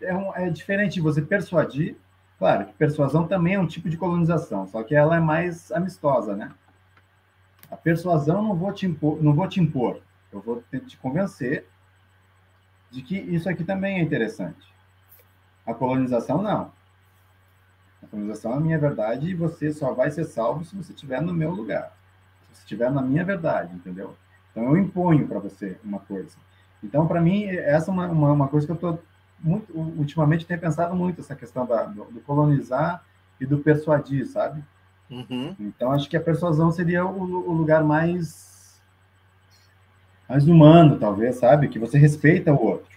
é, 0.00 0.14
um, 0.14 0.34
é 0.34 0.50
diferente 0.50 0.94
de 0.94 1.00
você 1.00 1.20
persuadir 1.20 1.96
Claro 2.40 2.64
que 2.64 2.72
persuasão 2.72 3.28
também 3.28 3.52
é 3.52 3.60
um 3.60 3.66
tipo 3.66 3.90
de 3.90 3.98
colonização, 3.98 4.66
só 4.66 4.82
que 4.82 4.94
ela 4.94 5.14
é 5.14 5.20
mais 5.20 5.70
amistosa, 5.72 6.34
né? 6.34 6.50
A 7.70 7.76
persuasão 7.76 8.42
não 8.42 8.56
vou 8.56 8.72
te 8.72 8.86
impor, 8.86 9.22
não 9.22 9.34
vou 9.34 9.46
te 9.46 9.60
impor, 9.60 10.00
eu 10.32 10.40
vou 10.40 10.64
te 10.86 10.96
convencer 10.96 11.66
de 12.90 13.02
que 13.02 13.14
isso 13.14 13.46
aqui 13.46 13.62
também 13.62 13.98
é 13.98 14.02
interessante. 14.02 14.74
A 15.66 15.74
colonização 15.74 16.40
não. 16.40 16.72
A 18.02 18.06
colonização 18.06 18.54
é 18.54 18.56
a 18.56 18.60
minha 18.60 18.78
verdade 18.78 19.28
e 19.28 19.34
você 19.34 19.70
só 19.70 19.92
vai 19.92 20.10
ser 20.10 20.24
salvo 20.24 20.64
se 20.64 20.74
você 20.74 20.94
estiver 20.94 21.20
no 21.20 21.34
meu 21.34 21.50
lugar, 21.50 21.94
se 22.40 22.54
você 22.54 22.62
estiver 22.62 22.90
na 22.90 23.02
minha 23.02 23.22
verdade, 23.22 23.74
entendeu? 23.74 24.16
Então 24.50 24.64
eu 24.64 24.78
imponho 24.78 25.28
para 25.28 25.38
você 25.38 25.78
uma 25.84 26.00
coisa. 26.00 26.38
Então 26.82 27.06
para 27.06 27.20
mim 27.20 27.44
essa 27.44 27.90
é 27.90 27.92
uma, 27.92 28.06
uma, 28.06 28.32
uma 28.32 28.48
coisa 28.48 28.66
que 28.66 28.72
eu 28.72 28.76
estou 28.76 28.98
muito, 29.42 29.72
ultimamente 29.76 30.46
tenho 30.46 30.60
pensado 30.60 30.94
muito 30.94 31.20
essa 31.20 31.34
questão 31.34 31.66
da, 31.66 31.84
do, 31.84 32.04
do 32.04 32.20
colonizar 32.20 33.02
e 33.40 33.46
do 33.46 33.58
persuadir, 33.58 34.26
sabe? 34.26 34.62
Uhum. 35.10 35.56
Então 35.58 35.90
acho 35.92 36.08
que 36.08 36.16
a 36.16 36.20
persuasão 36.20 36.70
seria 36.70 37.04
o, 37.04 37.22
o, 37.22 37.52
lugar 37.52 37.82
mais 37.82 38.80
mais 40.28 40.46
humano, 40.46 40.98
talvez, 40.98 41.36
sabe? 41.36 41.68
Que 41.68 41.78
você 41.78 41.98
respeita 41.98 42.52
o 42.52 42.64
outro. 42.64 42.90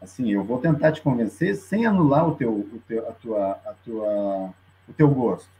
Assim, 0.00 0.30
eu 0.30 0.44
vou 0.44 0.58
tentar 0.58 0.92
te 0.92 1.02
convencer 1.02 1.56
sem 1.56 1.84
anular 1.84 2.28
o 2.28 2.36
teu, 2.36 2.52
o 2.52 2.80
teu, 2.86 3.08
a 3.08 3.12
tua, 3.12 3.50
a 3.50 3.74
tua, 3.84 4.54
o 4.88 4.92
teu 4.96 5.08
gosto, 5.08 5.50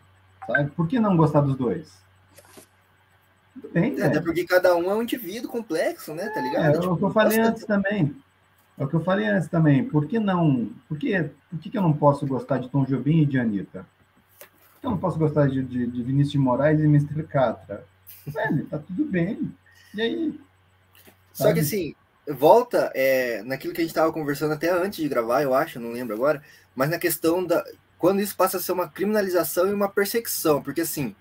sabe? 0.46 0.70
Por 0.70 0.86
que 0.86 1.00
não 1.00 1.16
gostar 1.16 1.40
dos 1.40 1.56
dois? 1.56 2.00
Tudo 3.54 3.72
bem, 3.72 4.00
é, 4.00 4.06
Até 4.06 4.20
porque 4.20 4.44
cada 4.44 4.76
um 4.76 4.88
é 4.88 4.94
um 4.94 5.02
indivíduo 5.02 5.50
complexo, 5.50 6.14
né? 6.14 6.28
Tá 6.28 6.40
ligado? 6.40 6.76
É, 6.76 6.78
tipo, 6.78 6.92
o 6.92 6.96
que 6.96 7.04
eu 7.04 7.10
falei 7.10 7.40
antes 7.40 7.64
também. 7.64 8.14
É 8.78 8.84
o 8.84 8.88
que 8.88 8.94
eu 8.94 9.02
falei 9.02 9.26
antes 9.26 9.48
também. 9.48 9.84
Por 9.84 10.06
que 10.06 10.20
não? 10.20 10.70
Por 10.88 10.96
que, 10.96 11.30
por 11.50 11.58
que, 11.58 11.68
que 11.68 11.76
eu 11.76 11.82
não 11.82 11.92
posso 11.92 12.24
gostar 12.26 12.58
de 12.58 12.68
Tom 12.68 12.84
Jobim 12.84 13.22
e 13.22 13.26
de 13.26 13.38
Anitta? 13.38 13.84
Por 14.38 14.80
que 14.80 14.86
eu 14.86 14.90
não 14.92 14.98
posso 14.98 15.18
gostar 15.18 15.48
de, 15.48 15.62
de, 15.64 15.86
de 15.86 16.02
Vinícius 16.02 16.32
de 16.32 16.38
Moraes 16.38 16.80
e 16.80 16.84
Mr. 16.84 17.24
Catra? 17.24 17.84
Velho, 18.24 18.66
tá 18.66 18.78
tudo 18.78 19.04
bem. 19.04 19.52
E 19.94 20.00
aí? 20.00 20.40
Só 21.32 21.52
que 21.52 21.60
assim, 21.60 21.94
volta 22.28 22.92
é, 22.94 23.42
naquilo 23.42 23.74
que 23.74 23.80
a 23.80 23.84
gente 23.84 23.90
estava 23.90 24.12
conversando 24.12 24.54
até 24.54 24.70
antes 24.70 25.00
de 25.00 25.08
gravar, 25.08 25.42
eu 25.42 25.54
acho, 25.54 25.80
não 25.80 25.90
lembro 25.90 26.14
agora, 26.14 26.40
mas 26.74 26.88
na 26.88 26.98
questão 26.98 27.44
da. 27.44 27.64
Quando 27.98 28.20
isso 28.20 28.36
passa 28.36 28.58
a 28.58 28.60
ser 28.60 28.70
uma 28.70 28.88
criminalização 28.88 29.66
e 29.66 29.72
uma 29.72 29.88
perseguição, 29.88 30.62
porque 30.62 30.82
assim, 30.82 31.16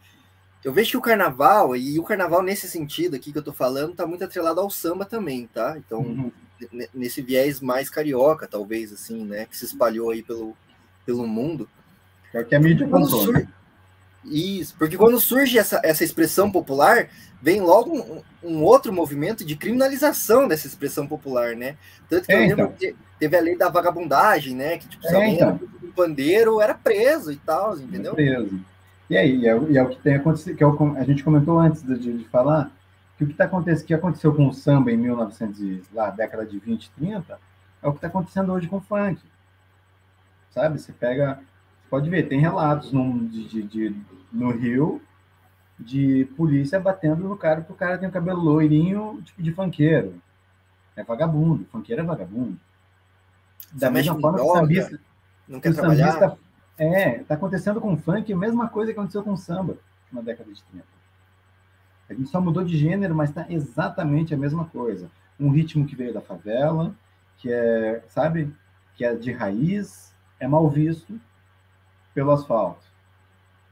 eu 0.63 0.71
vejo 0.71 0.91
que 0.91 0.97
o 0.97 1.01
carnaval, 1.01 1.75
e 1.75 1.99
o 1.99 2.03
carnaval 2.03 2.43
nesse 2.43 2.69
sentido 2.69 3.15
aqui 3.15 3.31
que 3.31 3.37
eu 3.39 3.43
tô 3.43 3.51
falando, 3.51 3.95
tá 3.95 4.05
muito 4.05 4.23
atrelado 4.23 4.61
ao 4.61 4.69
samba 4.69 5.03
também, 5.03 5.47
tá? 5.47 5.75
Então, 5.75 6.01
uhum 6.01 6.31
nesse 6.93 7.21
viés 7.21 7.61
mais 7.61 7.89
carioca, 7.89 8.47
talvez, 8.47 8.91
assim, 8.91 9.25
né? 9.25 9.45
Que 9.45 9.57
se 9.57 9.65
espalhou 9.65 10.11
aí 10.11 10.23
pelo, 10.23 10.55
pelo 11.05 11.27
mundo. 11.27 11.69
É 12.33 12.41
o 12.41 12.45
que 12.45 12.55
a 12.55 12.59
mídia 12.59 12.87
contou, 12.87 13.21
sur... 13.21 13.33
né? 13.33 13.47
Isso, 14.25 14.75
porque 14.77 14.97
quando 14.97 15.19
surge 15.19 15.57
essa, 15.57 15.79
essa 15.83 16.03
expressão 16.03 16.51
popular, 16.51 17.07
vem 17.41 17.61
logo 17.61 17.95
um, 17.95 18.21
um, 18.43 18.63
outro 18.63 18.91
movimento 18.91 19.45
de 19.45 19.55
criminalização 19.55 20.47
dessa 20.47 20.67
expressão 20.67 21.07
popular, 21.07 21.55
né? 21.55 21.77
Tanto 22.09 22.25
que 22.25 22.33
é, 22.33 22.35
eu 22.35 22.39
lembro 22.41 22.65
então. 22.65 22.73
que 22.77 22.95
teve 23.19 23.37
a 23.37 23.41
lei 23.41 23.57
da 23.57 23.69
vagabundagem, 23.69 24.55
né? 24.55 24.77
Que, 24.77 24.87
tipo, 24.87 25.03
se 25.03 25.13
é, 25.13 25.15
alguém 25.15 25.35
então. 25.35 25.59
pandeiro 25.95 26.59
era 26.59 26.73
preso 26.73 27.31
e 27.31 27.37
tal, 27.37 27.77
entendeu? 27.79 28.13
preso. 28.15 28.59
E 29.09 29.15
aí, 29.15 29.37
e 29.37 29.47
é, 29.47 29.57
e 29.69 29.77
é, 29.77 29.83
o 29.83 29.89
que 29.89 30.01
tem 30.01 30.15
acontecido, 30.15 30.55
que 30.57 30.63
é 30.63 30.67
o, 30.67 30.95
a 30.97 31.03
gente 31.03 31.23
comentou 31.23 31.59
antes 31.59 31.81
de, 31.81 31.97
de 31.97 32.25
falar, 32.25 32.69
que 33.18 33.24
o 33.24 33.28
que, 33.28 33.34
tá 33.34 33.45
acontecendo, 33.45 33.86
que 33.86 33.93
aconteceu 33.93 34.34
com 34.34 34.47
o 34.47 34.53
samba 34.53 34.91
em 34.91 34.97
1900, 34.97 35.91
lá, 35.91 36.11
década 36.11 36.45
de 36.45 36.59
20, 36.59 36.91
30, 36.91 37.39
é 37.82 37.88
o 37.88 37.91
que 37.91 37.97
está 37.97 38.07
acontecendo 38.07 38.53
hoje 38.53 38.68
com 38.68 38.78
o 38.78 38.82
funk. 38.82 39.22
Sabe? 40.51 40.80
Você 40.80 40.93
pega. 40.93 41.36
Você 41.36 41.89
pode 41.89 42.09
ver, 42.09 42.28
tem 42.28 42.39
relatos 42.39 42.91
no, 42.91 43.28
de, 43.28 43.47
de, 43.47 43.63
de, 43.63 43.95
no 44.32 44.51
Rio 44.51 45.01
de 45.80 46.26
polícia 46.36 46.80
batendo 46.80 47.28
no 47.28 47.38
cara 47.38 47.61
porque 47.61 47.74
o 47.74 47.76
cara 47.76 47.97
tem 47.97 48.09
o 48.09 48.11
cabelo 48.11 48.41
loirinho, 48.41 49.22
tipo 49.24 49.41
de 49.41 49.51
funkeiro. 49.51 50.22
É 50.95 51.03
vagabundo. 51.03 51.65
Funkeiro 51.72 52.01
é 52.01 52.05
vagabundo. 52.05 52.57
Da 53.72 53.89
mesma 53.89 54.20
forma 54.20 54.39
que 54.39 54.43
o 54.43 54.53
sambista. 54.53 54.99
Não 55.47 55.59
quer 55.59 55.74
trabalhar? 55.74 56.11
Sambista, 56.13 56.38
é, 56.78 57.20
tá 57.24 57.36
acontecendo 57.36 57.80
com 57.80 57.93
o 57.93 57.97
funk 57.97 58.32
a 58.32 58.38
mesma 58.38 58.68
coisa 58.70 58.91
que 58.91 58.99
aconteceu 58.99 59.24
com 59.24 59.34
o 59.34 59.38
samba 59.38 59.78
na 60.11 60.22
década 60.22 60.51
de 60.51 60.61
30. 60.63 60.96
A 62.09 62.13
gente 62.13 62.29
só 62.29 62.39
mudou 62.39 62.63
de 62.63 62.77
gênero, 62.77 63.13
mas 63.15 63.29
está 63.29 63.45
exatamente 63.49 64.33
a 64.33 64.37
mesma 64.37 64.65
coisa. 64.65 65.09
Um 65.39 65.49
ritmo 65.49 65.85
que 65.85 65.95
veio 65.95 66.13
da 66.13 66.21
favela, 66.21 66.95
que 67.37 67.51
é, 67.51 68.03
sabe, 68.07 68.53
que 68.95 69.05
é 69.05 69.13
de 69.13 69.31
raiz, 69.31 70.13
é 70.39 70.47
mal 70.47 70.69
visto 70.69 71.19
pelo 72.13 72.31
asfalto, 72.31 72.83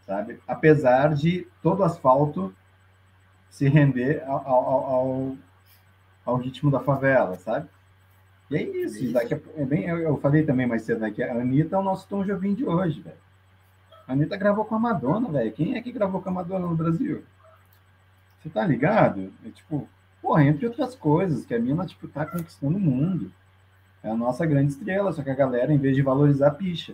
sabe? 0.05 0.39
Apesar 0.47 1.15
de 1.15 1.47
todo 1.63 1.83
asfalto 1.83 2.53
se 3.49 3.67
render 3.69 4.23
ao, 4.27 4.47
ao, 4.47 4.85
ao, 4.85 5.37
ao 6.25 6.35
ritmo 6.35 6.69
da 6.69 6.79
favela, 6.79 7.37
sabe? 7.37 7.67
E 8.51 8.57
é 8.57 8.63
isso. 8.63 9.03
isso. 9.03 9.13
Daqui 9.13 9.33
a, 9.33 9.39
é 9.55 9.65
bem, 9.65 9.85
eu, 9.85 9.97
eu, 9.97 10.17
falei 10.17 10.43
também 10.43 10.67
mais 10.67 10.83
cedo 10.83 10.99
né, 10.99 11.11
que 11.11 11.23
a 11.23 11.31
Anitta 11.31 11.75
é 11.75 11.79
o 11.79 11.83
nosso 11.83 12.07
Tom 12.07 12.23
Jobim 12.23 12.53
de 12.53 12.65
hoje, 12.65 13.01
velho. 13.01 13.15
A 14.07 14.13
Anitta 14.13 14.37
gravou 14.37 14.65
com 14.65 14.75
a 14.75 14.79
Madonna, 14.79 15.31
velho. 15.31 15.51
Quem 15.51 15.75
é 15.75 15.81
que 15.81 15.91
gravou 15.91 16.21
com 16.21 16.29
a 16.29 16.33
Madonna 16.33 16.67
no 16.67 16.75
Brasil? 16.75 17.23
Você 18.45 18.49
tá 18.51 18.63
ligado? 18.63 19.33
É 19.43 19.49
tipo, 19.49 19.89
porra, 20.21 20.43
entre 20.43 20.67
outras 20.67 20.93
coisas, 20.93 21.43
que 21.47 21.55
a 21.55 21.59
mina, 21.59 21.83
tipo, 21.83 22.07
tá 22.07 22.27
conquistando 22.27 22.77
o 22.77 22.79
mundo. 22.79 23.31
É 24.03 24.11
a 24.11 24.15
nossa 24.15 24.45
grande 24.45 24.73
estrela, 24.73 25.11
só 25.11 25.23
que 25.23 25.31
a 25.31 25.35
galera, 25.35 25.73
em 25.73 25.79
vez 25.79 25.95
de 25.95 26.03
valorizar, 26.03 26.51
picha. 26.51 26.93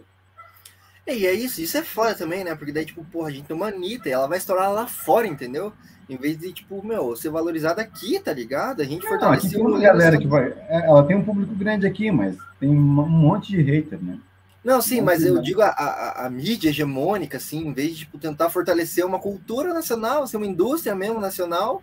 E 1.06 1.26
é 1.26 1.34
isso, 1.34 1.60
isso 1.62 1.78
é 1.78 1.84
foda 1.84 2.16
também, 2.16 2.46
né? 2.46 2.56
Porque 2.56 2.72
daí, 2.72 2.86
tipo, 2.86 3.04
porra, 3.04 3.28
a 3.28 3.32
gente 3.32 3.48
tem 3.48 3.56
uma 3.56 3.68
Anitta 3.68 4.08
e 4.08 4.14
ela 4.14 4.30
vai 4.30 4.38
estourar 4.38 4.72
lá 4.72 4.88
fora, 4.88 5.28
entendeu? 5.28 5.74
Em 6.10 6.16
vez 6.16 6.38
de, 6.38 6.54
tipo, 6.54 6.86
meu, 6.86 7.18
ser 7.18 7.30
valorizada 7.30 7.82
aqui, 7.82 8.18
tá 8.18 8.32
ligado? 8.32 8.82
A 8.82 8.86
gente 8.86 9.04
não, 9.04 9.32
aqui 9.32 9.50
tem 9.50 9.60
uma 9.60 9.78
galera 9.78 10.18
que 10.18 10.28
vai. 10.28 10.54
É, 10.70 10.86
ela 10.86 11.04
tem 11.04 11.18
um 11.18 11.26
público 11.26 11.54
grande 11.54 11.86
aqui, 11.86 12.10
mas 12.12 12.38
tem 12.62 12.70
um 12.70 12.80
monte 12.82 13.52
de 13.52 13.62
hater, 13.62 14.02
né? 14.02 14.18
Não, 14.64 14.80
sim, 14.80 15.02
mas 15.02 15.26
eu 15.26 15.42
digo 15.42 15.62
a, 15.62 15.70
a, 15.70 16.26
a, 16.28 16.30
mídia 16.30 16.70
hegemônica, 16.70 17.38
assim, 17.38 17.68
em 17.68 17.74
vez 17.74 17.94
de 17.94 18.00
tipo, 18.00 18.20
tentar 18.20 18.50
fortalecer 18.52 19.04
uma 19.04 19.20
cultura 19.20 19.74
nacional, 19.74 20.28
ser 20.28 20.38
uma 20.38 20.46
indústria 20.46 20.94
mesmo 20.94 21.20
nacional, 21.20 21.82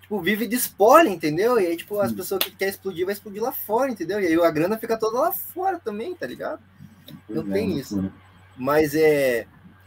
tipo, 0.00 0.20
vive 0.20 0.46
de 0.46 0.54
spoiler, 0.54 1.12
entendeu? 1.12 1.58
E 1.58 1.66
aí, 1.66 1.76
tipo, 1.76 1.98
as 1.98 2.12
pessoas 2.12 2.44
que 2.44 2.52
querem 2.52 2.70
explodir 2.70 3.04
vai 3.04 3.12
explodir 3.12 3.42
lá 3.42 3.50
fora, 3.50 3.90
entendeu? 3.90 4.20
E 4.20 4.26
aí 4.26 4.40
a 4.40 4.50
grana 4.52 4.78
fica 4.78 4.96
toda 4.96 5.18
lá 5.18 5.32
fora 5.32 5.80
também, 5.80 6.14
tá 6.14 6.24
ligado? 6.24 6.60
Não 7.28 7.44
tem 7.44 7.76
isso. 7.76 8.12
Mas 8.56 8.94
é. 8.94 9.46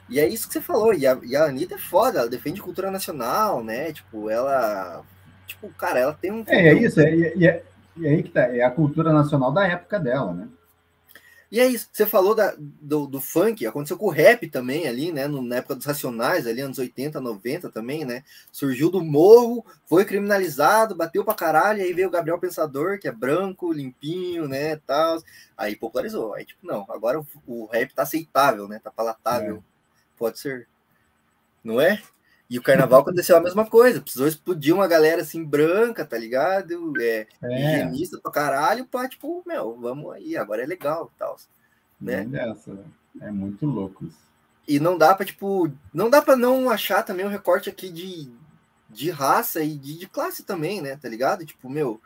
E 0.09 0.19
é 0.19 0.27
isso 0.27 0.47
que 0.47 0.53
você 0.53 0.61
falou. 0.61 0.93
E 0.93 1.07
a, 1.07 1.17
e 1.23 1.35
a 1.35 1.45
Anitta 1.45 1.75
é 1.75 1.79
foda, 1.79 2.19
ela 2.19 2.29
defende 2.29 2.61
cultura 2.61 2.91
nacional, 2.91 3.63
né? 3.63 3.93
Tipo, 3.93 4.29
ela. 4.29 5.03
Tipo, 5.47 5.69
cara, 5.69 5.99
ela 5.99 6.13
tem 6.13 6.31
um. 6.31 6.43
É, 6.47 6.67
é 6.67 6.73
isso, 6.73 6.99
é, 6.99 7.15
e, 7.15 7.47
é, 7.47 7.63
e 7.95 8.07
aí 8.07 8.23
que 8.23 8.29
tá, 8.29 8.41
é 8.41 8.61
a 8.61 8.71
cultura 8.71 9.13
nacional 9.13 9.51
da 9.51 9.65
época 9.65 9.99
dela, 9.99 10.33
né? 10.33 10.47
E 11.51 11.59
é 11.59 11.67
isso, 11.67 11.87
você 11.91 12.05
falou 12.05 12.33
da, 12.33 12.55
do, 12.57 13.05
do 13.05 13.21
funk, 13.21 13.65
aconteceu 13.65 13.97
com 13.97 14.07
o 14.07 14.11
rap 14.11 14.49
também 14.49 14.87
ali, 14.87 15.11
né? 15.11 15.27
No, 15.27 15.41
na 15.41 15.57
época 15.57 15.75
dos 15.75 15.85
Racionais, 15.85 16.47
ali, 16.47 16.61
anos 16.61 16.79
80, 16.79 17.21
90 17.21 17.69
também, 17.69 18.03
né? 18.03 18.23
Surgiu 18.51 18.89
do 18.89 19.03
morro, 19.03 19.65
foi 19.85 20.05
criminalizado, 20.05 20.95
bateu 20.95 21.23
pra 21.23 21.33
caralho, 21.33 21.83
aí 21.83 21.93
veio 21.93 22.07
o 22.07 22.11
Gabriel 22.11 22.39
Pensador, 22.39 22.99
que 22.99 23.07
é 23.07 23.11
branco, 23.11 23.71
limpinho, 23.71 24.47
né? 24.47 24.77
Tal. 24.87 25.21
Aí 25.55 25.75
popularizou. 25.75 26.33
Aí, 26.33 26.45
tipo, 26.45 26.65
não, 26.65 26.85
agora 26.89 27.19
o, 27.19 27.27
o 27.45 27.65
rap 27.67 27.93
tá 27.93 28.03
aceitável, 28.03 28.67
né? 28.67 28.79
Tá 28.83 28.91
palatável. 28.91 29.57
É. 29.57 29.75
Pode 30.17 30.39
ser. 30.39 30.67
Não 31.63 31.79
é? 31.79 32.01
E 32.49 32.59
o 32.59 32.61
carnaval 32.61 33.01
aconteceu 33.01 33.35
a 33.35 33.41
mesma 33.41 33.65
coisa. 33.65 34.01
Precisou 34.01 34.27
explodir 34.27 34.73
uma 34.73 34.87
galera 34.87 35.21
assim 35.21 35.43
branca, 35.43 36.05
tá 36.05 36.17
ligado? 36.17 36.93
É, 37.01 37.27
é. 37.41 37.59
higienista 37.59 38.19
pra 38.19 38.31
caralho, 38.31 38.85
pra 38.85 39.09
tipo, 39.09 39.43
meu, 39.45 39.75
vamos 39.79 40.13
aí, 40.13 40.37
agora 40.37 40.61
é 40.61 40.65
legal 40.65 41.11
e 41.13 41.19
tal. 41.19 41.37
Né? 41.99 42.25
Dessa, 42.25 42.77
é 43.21 43.31
muito 43.31 43.65
louco 43.65 44.05
isso. 44.05 44.25
E 44.67 44.79
não 44.79 44.97
dá 44.97 45.13
pra, 45.13 45.25
tipo, 45.25 45.71
não 45.93 46.09
dá 46.09 46.21
pra 46.21 46.35
não 46.35 46.69
achar 46.69 47.03
também 47.03 47.25
um 47.25 47.29
recorte 47.29 47.69
aqui 47.69 47.89
de, 47.89 48.31
de 48.89 49.09
raça 49.09 49.63
e 49.63 49.75
de, 49.75 49.97
de 49.97 50.07
classe 50.07 50.43
também, 50.43 50.81
né? 50.81 50.95
Tá 50.97 51.07
ligado? 51.07 51.45
Tipo, 51.45 51.69
meu, 51.69 52.01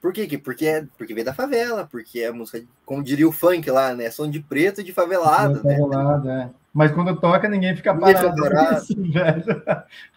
por 0.00 0.12
quê? 0.12 0.38
Porque, 0.38 0.66
é, 0.66 0.86
porque 0.96 1.14
veio 1.14 1.26
da 1.26 1.34
favela, 1.34 1.86
porque 1.90 2.20
é 2.20 2.30
música, 2.30 2.64
como 2.84 3.02
diria 3.02 3.28
o 3.28 3.32
funk 3.32 3.68
lá, 3.70 3.94
né? 3.94 4.10
Som 4.10 4.30
de 4.30 4.40
preto 4.40 4.80
e 4.80 4.84
de 4.84 4.92
favelado, 4.92 5.62
né? 5.64 5.76
Favelado, 5.76 6.30
é. 6.30 6.50
Mas 6.72 6.92
quando 6.92 7.18
toca, 7.18 7.48
ninguém 7.48 7.74
fica 7.74 7.92
ninguém 7.92 8.14
parado. 8.14 8.36
Fica 8.36 8.70
assim, 8.70 9.10
velho. 9.10 9.62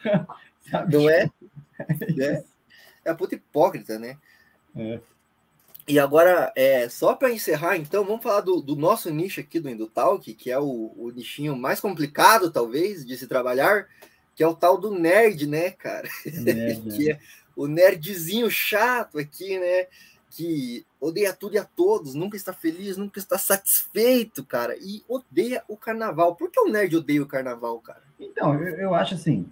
Não 0.92 1.10
é? 1.10 1.30
É, 2.20 2.44
é 3.06 3.10
a 3.10 3.16
puta 3.16 3.36
hipócrita, 3.36 3.98
né? 3.98 4.18
É. 4.76 5.00
E 5.88 6.00
agora, 6.00 6.54
é, 6.56 6.88
só 6.88 7.16
para 7.16 7.32
encerrar, 7.32 7.76
então, 7.76 8.06
vamos 8.06 8.22
falar 8.22 8.42
do, 8.42 8.62
do, 8.62 8.76
nosso 8.76 9.10
nicho 9.10 9.42
aqui 9.42 9.60
do 9.60 9.70
Indutalk, 9.70 10.34
que 10.36 10.52
é 10.52 10.60
o, 10.60 10.94
o, 10.96 11.12
nichinho 11.14 11.56
mais 11.56 11.80
complicado, 11.80 12.52
talvez, 12.52 13.04
de 13.06 13.18
se 13.18 13.28
trabalhar, 13.28 13.88
que 14.36 14.44
é 14.44 14.48
o 14.48 14.56
tal 14.56 14.78
do 14.78 14.92
nerd, 14.92 15.48
né, 15.48 15.72
cara? 15.72 16.08
Nerd, 16.26 16.82
que 16.96 17.12
é 17.12 17.20
o 17.56 17.68
nerdzinho 17.68 18.50
chato 18.50 19.18
aqui, 19.18 19.60
né? 19.60 19.88
Que 20.30 20.86
odeia 21.00 21.34
tudo 21.34 21.56
e 21.56 21.58
a 21.58 21.66
todos, 21.66 22.14
nunca 22.14 22.38
está 22.38 22.54
feliz, 22.54 22.96
nunca 22.96 23.20
está 23.20 23.38
satisfeito, 23.38 24.46
cara, 24.46 24.78
e 24.80 25.04
odeia 25.08 25.64
o 25.68 25.76
carnaval. 25.76 26.36
Por 26.36 26.50
que 26.50 26.60
o 26.60 26.70
nerd 26.70 26.96
odeia 26.96 27.22
o 27.22 27.28
carnaval, 27.28 27.80
cara? 27.80 28.04
Então, 28.20 28.56
eu, 28.56 28.76
eu 28.78 28.96
acho 28.96 29.16
assim, 29.16 29.52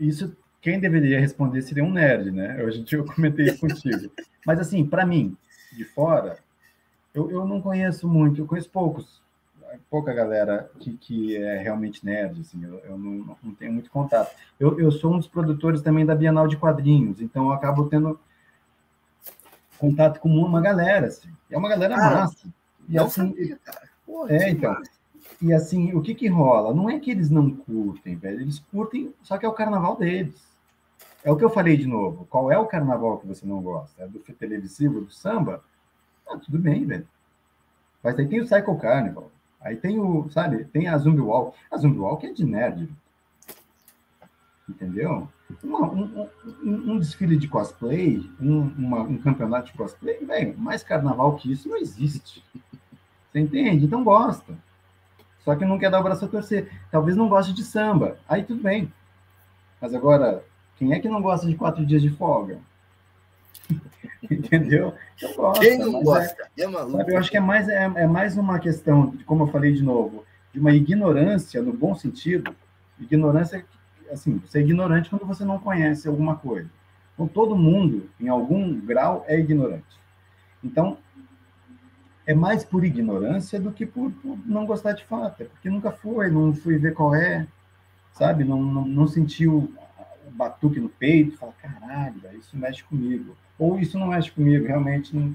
isso 0.00 0.36
quem 0.60 0.80
deveria 0.80 1.20
responder 1.20 1.62
seria 1.62 1.84
um 1.84 1.92
nerd, 1.92 2.32
né? 2.32 2.56
Eu, 2.58 2.68
eu 2.90 3.04
comentei 3.04 3.46
isso 3.46 3.60
contigo. 3.60 4.10
Mas 4.44 4.58
assim, 4.58 4.84
para 4.84 5.06
mim, 5.06 5.36
de 5.72 5.84
fora, 5.84 6.38
eu, 7.14 7.30
eu 7.30 7.46
não 7.46 7.62
conheço 7.62 8.08
muito, 8.08 8.40
eu 8.40 8.46
conheço 8.46 8.68
poucos, 8.70 9.22
pouca 9.90 10.12
galera 10.12 10.70
que, 10.78 10.96
que 10.96 11.36
é 11.36 11.58
realmente 11.58 12.04
nerd, 12.04 12.40
assim, 12.40 12.64
eu, 12.64 12.78
eu 12.80 12.98
não, 12.98 13.36
não, 13.42 13.54
tenho 13.54 13.72
muito 13.72 13.90
contato. 13.90 14.34
Eu, 14.58 14.78
eu 14.78 14.90
sou 14.90 15.14
um 15.14 15.18
dos 15.18 15.28
produtores 15.28 15.82
também 15.82 16.04
da 16.04 16.14
Bienal 16.14 16.46
de 16.48 16.56
Quadrinhos, 16.56 17.20
então 17.20 17.46
eu 17.46 17.52
acabo 17.52 17.88
tendo 17.88 18.18
contato 19.78 20.20
com 20.20 20.28
uma 20.28 20.60
galera, 20.60 21.06
assim. 21.06 21.28
É 21.50 21.56
uma 21.56 21.68
galera 21.68 21.94
ah, 21.94 21.98
massa. 21.98 22.48
E 22.88 22.94
não 22.94 23.04
assim, 23.06 23.28
sabia. 23.28 23.58
Pô, 24.04 24.28
é, 24.28 24.50
então. 24.50 24.72
Massa. 24.72 24.96
E 25.40 25.52
assim, 25.52 25.92
o 25.92 26.00
que 26.00 26.14
que 26.14 26.28
rola? 26.28 26.74
Não 26.74 26.88
é 26.88 26.98
que 26.98 27.10
eles 27.10 27.28
não 27.28 27.50
curtem, 27.50 28.16
velho. 28.16 28.40
Eles 28.40 28.58
curtem, 28.58 29.12
só 29.22 29.36
que 29.36 29.44
é 29.44 29.48
o 29.48 29.52
carnaval 29.52 29.96
deles. 29.96 30.46
É 31.22 31.30
o 31.30 31.36
que 31.36 31.44
eu 31.44 31.50
falei 31.50 31.76
de 31.76 31.86
novo. 31.86 32.26
Qual 32.30 32.50
é 32.50 32.58
o 32.58 32.66
carnaval 32.66 33.18
que 33.18 33.26
você 33.26 33.44
não 33.44 33.60
gosta? 33.60 34.02
É 34.02 34.06
do 34.06 34.20
televisivo, 34.20 35.00
do 35.00 35.10
samba? 35.10 35.62
Ah, 36.26 36.38
tudo 36.38 36.58
bem, 36.58 36.86
velho. 36.86 37.06
Mas 38.02 38.18
aí 38.18 38.26
tem 38.28 38.40
o 38.40 38.46
Cycle 38.46 38.78
Carnival. 38.78 39.30
Aí 39.66 39.74
tem 39.74 39.98
o, 39.98 40.30
sabe, 40.30 40.64
tem 40.66 40.86
a 40.86 40.96
Zumbi 40.96 41.20
Walk. 41.20 41.58
A 41.68 41.76
Zumbi 41.76 41.98
Walk 41.98 42.24
é 42.24 42.32
de 42.32 42.44
nerd. 42.44 42.88
Entendeu? 44.68 45.28
Um, 45.64 46.28
um, 46.62 46.92
um, 46.92 46.98
desfile 47.00 47.36
de 47.36 47.48
cosplay, 47.48 48.30
um, 48.40 48.60
uma, 48.78 49.00
um 49.00 49.18
campeonato 49.18 49.72
de 49.72 49.76
cosplay, 49.76 50.24
velho, 50.24 50.56
mais 50.56 50.84
carnaval 50.84 51.34
que 51.34 51.50
isso 51.50 51.68
não 51.68 51.76
existe. 51.76 52.44
Você 53.32 53.40
entende? 53.40 53.86
Então 53.86 54.04
gosta. 54.04 54.56
Só 55.40 55.56
que 55.56 55.64
não 55.64 55.80
quer 55.80 55.90
dar 55.90 55.98
o 55.98 56.04
braço 56.04 56.24
a 56.24 56.28
torcer. 56.28 56.70
Talvez 56.88 57.16
não 57.16 57.28
goste 57.28 57.52
de 57.52 57.64
samba. 57.64 58.18
Aí 58.28 58.44
tudo 58.44 58.62
bem. 58.62 58.92
Mas 59.80 59.92
agora, 59.94 60.44
quem 60.76 60.92
é 60.92 61.00
que 61.00 61.08
não 61.08 61.20
gosta 61.20 61.44
de 61.44 61.56
quatro 61.56 61.84
dias 61.84 62.02
de 62.02 62.10
folga? 62.10 62.60
Entendeu? 64.30 64.94
Eu 65.20 65.34
gosto. 65.34 65.60
Quem 65.60 65.78
não 65.78 66.02
gosta? 66.02 66.48
É, 66.56 66.62
é 66.62 66.66
maluco. 66.66 66.96
Sabe, 66.96 67.12
eu 67.12 67.18
acho 67.18 67.30
que 67.30 67.36
é 67.36 67.40
mais, 67.40 67.68
é, 67.68 67.84
é 67.84 68.06
mais 68.06 68.36
uma 68.36 68.58
questão, 68.58 69.16
como 69.24 69.44
eu 69.44 69.48
falei 69.48 69.72
de 69.72 69.82
novo, 69.82 70.24
de 70.52 70.60
uma 70.60 70.72
ignorância, 70.72 71.62
no 71.62 71.72
bom 71.72 71.94
sentido. 71.94 72.54
Ignorância, 72.98 73.64
assim, 74.10 74.38
você 74.38 74.58
é 74.58 74.62
ignorante 74.62 75.10
quando 75.10 75.26
você 75.26 75.44
não 75.44 75.58
conhece 75.58 76.08
alguma 76.08 76.36
coisa. 76.36 76.68
Então, 77.14 77.26
todo 77.26 77.56
mundo, 77.56 78.10
em 78.20 78.28
algum 78.28 78.78
grau, 78.80 79.24
é 79.26 79.38
ignorante. 79.38 80.00
Então, 80.62 80.98
é 82.26 82.34
mais 82.34 82.64
por 82.64 82.84
ignorância 82.84 83.60
do 83.60 83.70
que 83.70 83.86
por, 83.86 84.10
por 84.10 84.38
não 84.44 84.66
gostar 84.66 84.92
de 84.92 85.04
fato. 85.04 85.42
É 85.42 85.46
porque 85.46 85.70
nunca 85.70 85.92
foi, 85.92 86.30
não 86.30 86.52
fui 86.52 86.76
ver 86.76 86.92
qual 86.94 87.14
é, 87.14 87.46
sabe? 88.12 88.44
Não, 88.44 88.60
não, 88.62 88.84
não 88.84 89.06
sentiu 89.06 89.72
o 90.26 90.30
batuque 90.30 90.80
no 90.80 90.88
peito, 90.88 91.38
fala, 91.38 91.54
caralho, 91.62 92.20
isso 92.36 92.56
mexe 92.56 92.82
comigo 92.82 93.36
ou 93.58 93.78
isso 93.78 93.98
não 93.98 94.08
mexe 94.08 94.30
comigo, 94.30 94.66
realmente 94.66 95.14
não, 95.14 95.34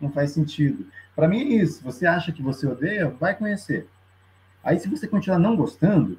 não 0.00 0.10
faz 0.10 0.32
sentido. 0.32 0.86
Para 1.14 1.28
mim 1.28 1.38
é 1.40 1.62
isso. 1.62 1.82
Você 1.84 2.06
acha 2.06 2.32
que 2.32 2.42
você 2.42 2.66
odeia, 2.66 3.08
vai 3.08 3.34
conhecer. 3.34 3.88
Aí, 4.62 4.78
se 4.78 4.88
você 4.88 5.06
continuar 5.06 5.38
não 5.38 5.56
gostando, 5.56 6.18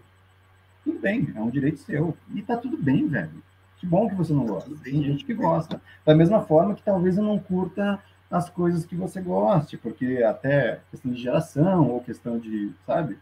tudo 0.84 1.00
bem, 1.00 1.34
é 1.36 1.42
um 1.42 1.50
direito 1.50 1.80
seu. 1.80 2.16
E 2.34 2.42
tá 2.42 2.56
tudo 2.56 2.78
bem, 2.78 3.08
velho. 3.08 3.44
Que 3.78 3.86
bom 3.86 4.08
que 4.08 4.16
você 4.16 4.32
não 4.32 4.46
tá 4.46 4.54
gosta. 4.54 4.72
Tem 4.84 5.04
gente 5.04 5.26
que 5.26 5.34
gosta. 5.34 5.82
Da 6.06 6.16
mesma 6.16 6.42
forma 6.42 6.76
que 6.76 6.84
talvez 6.84 7.18
eu 7.18 7.24
não 7.24 7.40
curta 7.40 8.00
as 8.30 8.50
coisas 8.50 8.86
que 8.86 8.96
você 8.96 9.22
goste, 9.22 9.78
porque 9.78 10.24
até 10.24 10.80
questão 10.92 11.12
de 11.12 11.22
geração 11.22 11.90
ou 11.90 12.02
questão 12.02 12.40
de, 12.40 12.72
sabe? 12.86 13.18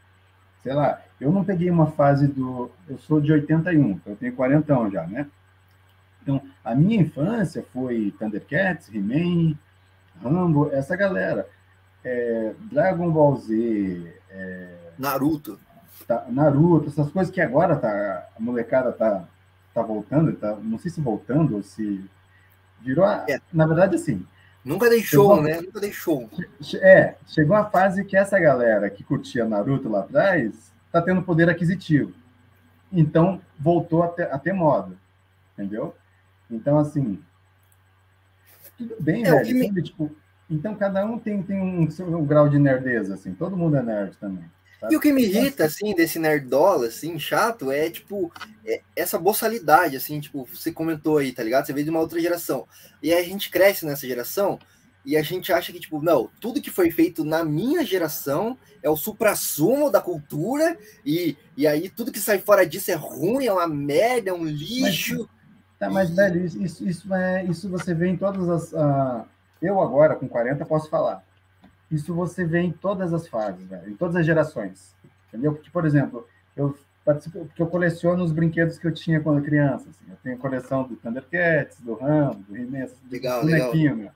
Sei 0.61 0.73
lá, 0.73 1.01
eu 1.19 1.31
não 1.31 1.43
peguei 1.43 1.69
uma 1.69 1.87
fase 1.87 2.27
do. 2.27 2.71
Eu 2.87 2.97
sou 2.97 3.19
de 3.19 3.31
81, 3.31 3.91
então 3.91 4.13
eu 4.13 4.17
tenho 4.17 4.35
40 4.35 4.89
já, 4.89 5.05
né? 5.05 5.27
Então, 6.23 6.41
a 6.63 6.73
minha 6.73 7.01
infância 7.01 7.65
foi 7.73 8.13
Thundercats, 8.17 8.89
He-Man, 8.93 9.55
Rambo, 10.23 10.71
essa 10.71 10.95
galera. 10.95 11.47
É, 12.03 12.53
Dragon 12.71 13.11
Ball 13.11 13.35
Z, 13.37 14.13
é, 14.29 14.69
Naruto. 14.97 15.59
Tá, 16.07 16.25
Naruto, 16.29 16.89
essas 16.89 17.11
coisas 17.11 17.33
que 17.33 17.41
agora 17.41 17.75
tá, 17.75 18.27
a 18.35 18.41
molecada 18.41 18.91
tá, 18.91 19.25
tá 19.73 19.81
voltando, 19.81 20.33
tá, 20.33 20.55
não 20.55 20.77
sei 20.77 20.91
se 20.91 21.01
voltando 21.01 21.55
ou 21.55 21.63
se 21.63 22.03
virou. 22.81 23.05
A, 23.05 23.25
é. 23.29 23.39
Na 23.51 23.65
verdade, 23.65 23.95
assim. 23.95 24.25
Nunca 24.63 24.89
deixou, 24.89 25.41
né? 25.41 25.59
Nunca 25.61 25.79
deixou. 25.81 26.29
É, 26.75 27.15
chegou 27.27 27.55
a 27.55 27.65
fase 27.65 28.05
que 28.05 28.15
essa 28.15 28.39
galera 28.39 28.89
que 28.89 29.03
curtia 29.03 29.45
Naruto 29.45 29.89
lá 29.89 30.01
atrás 30.01 30.71
tá 30.89 31.01
tendo 31.01 31.21
poder 31.21 31.49
aquisitivo. 31.49 32.13
Então, 32.91 33.41
voltou 33.59 34.03
a 34.03 34.07
ter, 34.07 34.31
a 34.31 34.37
ter 34.37 34.53
moda. 34.53 34.95
Entendeu? 35.53 35.93
Então, 36.49 36.77
assim, 36.77 37.19
tudo 38.77 38.95
bem, 38.99 39.25
é, 39.25 39.31
velho. 39.31 39.73
Me... 39.73 39.83
Tipo, 39.83 40.11
então, 40.49 40.75
cada 40.75 41.05
um 41.05 41.17
tem, 41.17 41.41
tem 41.41 41.59
um, 41.59 41.87
um, 42.17 42.25
grau 42.25 42.49
de 42.49 42.59
nerdeza, 42.59 43.13
assim. 43.15 43.33
Todo 43.33 43.57
mundo 43.57 43.77
é 43.77 43.83
nerd 43.83 44.17
também. 44.17 44.45
Sabe? 44.79 44.93
E 44.93 44.97
o 44.97 44.99
que 44.99 45.11
me 45.11 45.23
irrita, 45.23 45.65
assim, 45.65 45.95
desse 45.95 46.19
nerdola, 46.19 46.87
assim, 46.87 47.17
chato, 47.17 47.71
é, 47.71 47.89
tipo, 47.89 48.31
é 48.65 48.81
essa 48.95 49.17
boçalidade, 49.17 49.95
assim, 49.95 50.19
tipo, 50.19 50.45
você 50.45 50.71
comentou 50.71 51.17
aí, 51.17 51.31
tá 51.31 51.43
ligado? 51.43 51.65
Você 51.65 51.73
veio 51.73 51.85
de 51.85 51.89
uma 51.89 51.99
outra 51.99 52.19
geração. 52.19 52.67
E 53.01 53.13
aí 53.13 53.19
a 53.19 53.27
gente 53.27 53.49
cresce 53.49 53.85
nessa 53.85 54.05
geração 54.05 54.59
e 55.05 55.17
a 55.17 55.21
gente 55.21 55.51
acha 55.51 55.71
que, 55.71 55.79
tipo, 55.79 56.01
não, 56.01 56.29
tudo 56.39 56.61
que 56.61 56.69
foi 56.69 56.89
feito 56.89 57.23
na 57.23 57.43
minha 57.43 57.85
geração 57.85 58.57
é 58.81 58.89
o 58.89 58.95
supra-sumo 58.95 59.89
da 59.89 59.99
cultura 60.01 60.77
e, 61.05 61.37
e 61.57 61.67
aí 61.67 61.89
tudo 61.89 62.11
que 62.11 62.19
sai 62.19 62.39
fora 62.39 62.65
disso 62.65 62.89
é 62.91 62.95
ruim, 62.95 63.45
é 63.45 63.51
uma 63.51 63.67
merda, 63.67 64.29
é 64.29 64.33
um 64.33 64.45
lixo. 64.45 65.17
Mas 65.17 65.42
Tá, 65.83 65.89
mas, 65.89 66.15
velho, 66.15 66.45
isso, 66.45 66.87
isso, 66.87 67.13
é, 67.13 67.43
isso 67.43 67.69
você 67.69 67.93
vê 67.93 68.07
em 68.07 68.17
todas 68.17 68.49
as. 68.49 68.71
Uh, 68.71 69.25
eu 69.61 69.81
agora, 69.81 70.15
com 70.15 70.27
40, 70.27 70.65
posso 70.65 70.89
falar. 70.89 71.23
Isso 71.91 72.13
você 72.13 72.45
vê 72.45 72.61
em 72.61 72.71
todas 72.71 73.13
as 73.13 73.27
fases, 73.27 73.65
velho, 73.67 73.89
em 73.89 73.95
todas 73.95 74.15
as 74.15 74.25
gerações. 74.25 74.95
Entendeu? 75.27 75.53
Porque, 75.53 75.69
por 75.69 75.85
exemplo, 75.85 76.27
eu 76.55 76.77
participo, 77.03 77.45
porque 77.45 77.61
eu 77.61 77.67
coleciono 77.67 78.23
os 78.23 78.31
brinquedos 78.31 78.77
que 78.77 78.87
eu 78.87 78.93
tinha 78.93 79.19
quando 79.19 79.43
criança. 79.43 79.89
Assim. 79.89 80.05
Eu 80.09 80.17
tenho 80.23 80.37
coleção 80.37 80.83
do 80.83 80.95
Thundercats, 80.95 81.79
do 81.81 81.95
Rambo, 81.95 82.43
do 82.47 82.55
He-Man, 82.55 82.87
legal, 83.11 83.41
do 83.41 83.47
bonequinho, 83.47 83.95
legal. 83.97 84.13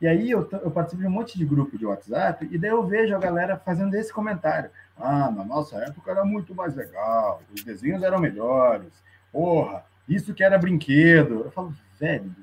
E 0.00 0.06
aí 0.06 0.30
eu, 0.30 0.48
eu 0.52 0.70
participo 0.70 1.02
de 1.02 1.08
um 1.08 1.10
monte 1.10 1.36
de 1.36 1.44
grupo 1.44 1.76
de 1.76 1.84
WhatsApp 1.84 2.48
e 2.48 2.56
daí 2.56 2.70
eu 2.70 2.86
vejo 2.86 3.16
a 3.16 3.18
galera 3.18 3.56
fazendo 3.56 3.94
esse 3.94 4.12
comentário. 4.12 4.70
Ah, 4.96 5.30
na 5.30 5.44
nossa 5.44 5.76
época 5.78 6.10
era 6.10 6.24
muito 6.24 6.54
mais 6.54 6.76
legal, 6.76 7.42
os 7.52 7.64
desenhos 7.64 8.02
eram 8.02 8.20
melhores. 8.20 8.92
Porra, 9.32 9.84
isso 10.08 10.34
que 10.34 10.42
era 10.42 10.58
brinquedo. 10.58 11.44
Eu 11.44 11.50
falo, 11.50 11.74
velho. 11.98 12.34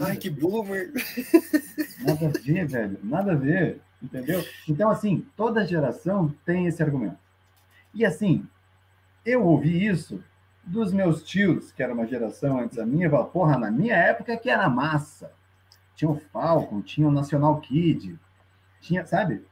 Ai, 0.00 0.16
que 0.16 0.28
boomer. 0.28 0.92
Nada 2.00 2.26
a 2.26 2.30
ver, 2.30 2.66
velho. 2.66 2.98
Nada 3.02 3.32
a 3.32 3.36
ver. 3.36 3.80
Entendeu? 4.02 4.44
Então, 4.68 4.90
assim, 4.90 5.26
toda 5.36 5.66
geração 5.66 6.34
tem 6.44 6.66
esse 6.66 6.82
argumento. 6.82 7.18
E 7.94 8.04
assim, 8.04 8.46
eu 9.24 9.44
ouvi 9.44 9.86
isso 9.86 10.22
dos 10.62 10.92
meus 10.92 11.22
tios, 11.22 11.72
que 11.72 11.82
era 11.82 11.94
uma 11.94 12.06
geração 12.06 12.58
antes 12.58 12.76
da 12.76 12.84
minha, 12.84 13.08
falaram, 13.08 13.30
porra, 13.30 13.58
na 13.58 13.70
minha 13.70 13.94
época 13.94 14.36
que 14.36 14.50
era 14.50 14.68
massa. 14.68 15.32
Tinha 15.94 16.10
o 16.10 16.20
Falcon, 16.32 16.82
tinha 16.82 17.06
o 17.06 17.12
National 17.12 17.60
Kid, 17.60 18.18
tinha, 18.80 19.06
sabe? 19.06 19.44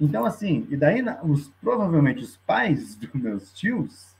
Então, 0.00 0.24
assim, 0.24 0.66
e 0.70 0.76
daí 0.76 1.04
os, 1.22 1.48
provavelmente 1.60 2.22
os 2.24 2.36
pais 2.38 2.96
dos 2.96 3.12
meus 3.12 3.52
tios 3.52 4.16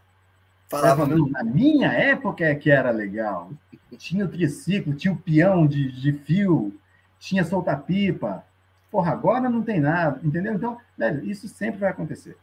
falavam, 0.70 1.28
na 1.28 1.42
minha 1.42 1.92
época 1.92 2.44
é 2.44 2.54
que 2.54 2.70
era 2.70 2.92
legal. 2.92 3.50
Tinha 3.98 4.24
o 4.24 4.28
triciclo, 4.28 4.94
tinha 4.94 5.12
o 5.12 5.18
peão 5.18 5.66
de, 5.66 5.90
de 5.90 6.12
fio, 6.12 6.78
tinha 7.18 7.44
solta-pipa. 7.44 8.44
Porra, 8.88 9.12
agora 9.12 9.50
não 9.50 9.62
tem 9.62 9.80
nada, 9.80 10.20
entendeu? 10.22 10.54
Então, 10.54 10.78
velho, 10.96 11.24
isso 11.28 11.48
sempre 11.48 11.80
vai 11.80 11.90
acontecer. 11.90 12.36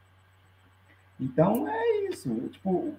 Então, 1.19 1.67
é 1.67 2.07
isso. 2.09 2.29
Tipo, 2.49 2.93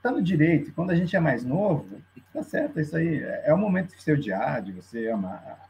tá 0.00 0.12
no 0.12 0.22
direito. 0.22 0.72
Quando 0.72 0.90
a 0.90 0.96
gente 0.96 1.14
é 1.14 1.20
mais 1.20 1.44
novo, 1.44 2.00
tá 2.32 2.42
certo, 2.44 2.78
é 2.78 2.82
isso 2.82 2.96
aí. 2.96 3.22
É, 3.22 3.42
é 3.46 3.54
o 3.54 3.58
momento 3.58 3.96
de 3.96 4.02
você 4.02 4.12
odiar, 4.12 4.62
de 4.62 4.72
você 4.72 5.08
amar. 5.08 5.68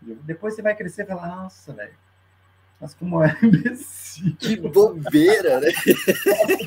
Depois 0.00 0.54
você 0.54 0.62
vai 0.62 0.74
crescer 0.74 1.02
e 1.02 1.06
falar, 1.06 1.28
nossa, 1.28 1.72
velho, 1.72 1.94
mas 2.82 2.94
como 2.94 3.22
é 3.22 3.34
imbecil. 3.40 4.36
Que 4.36 4.56
bobeira, 4.56 5.60
né? 5.60 5.68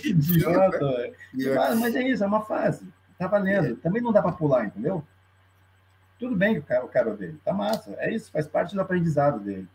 que 0.02 0.12
idiota, 0.12 0.80
velho. 0.80 1.16
Mas, 1.56 1.80
mas, 1.80 1.96
é 1.96 2.04
isso, 2.08 2.24
é 2.24 2.28
uma 2.28 2.46
fase. 2.46 2.88
Tá 3.20 3.28
valendo. 3.28 3.74
É. 3.74 3.76
Também 3.76 4.02
não 4.02 4.14
dá 4.14 4.22
para 4.22 4.32
pular, 4.32 4.66
entendeu? 4.66 5.04
Tudo 6.18 6.34
bem 6.34 6.54
que 6.54 6.62
o 6.62 6.64
cara, 6.64 6.86
o 6.86 6.88
cara 6.88 7.12
odeia. 7.12 7.36
Tá 7.44 7.52
massa. 7.52 7.94
É 7.98 8.14
isso, 8.14 8.32
faz 8.32 8.48
parte 8.48 8.74
do 8.74 8.80
aprendizado 8.80 9.42
dele. 9.42 9.68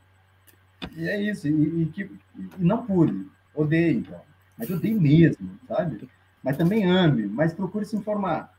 E 0.96 1.06
é 1.06 1.20
isso. 1.20 1.46
E, 1.46 1.82
e 1.82 1.86
que, 1.86 2.10
e 2.34 2.64
não 2.64 2.86
pule. 2.86 3.30
Odeie, 3.54 3.98
então. 3.98 4.22
Mas 4.56 4.70
odeie 4.70 4.94
mesmo, 4.94 5.60
sabe? 5.68 6.08
Mas 6.42 6.56
também 6.56 6.90
ame, 6.90 7.26
mas 7.26 7.52
procure 7.52 7.84
se 7.84 7.96
informar. 7.96 8.50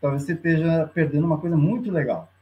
Talvez 0.00 0.24
você 0.24 0.32
esteja 0.32 0.90
perdendo 0.92 1.26
uma 1.26 1.38
coisa 1.38 1.56
muito 1.56 1.92
legal. 1.92 2.32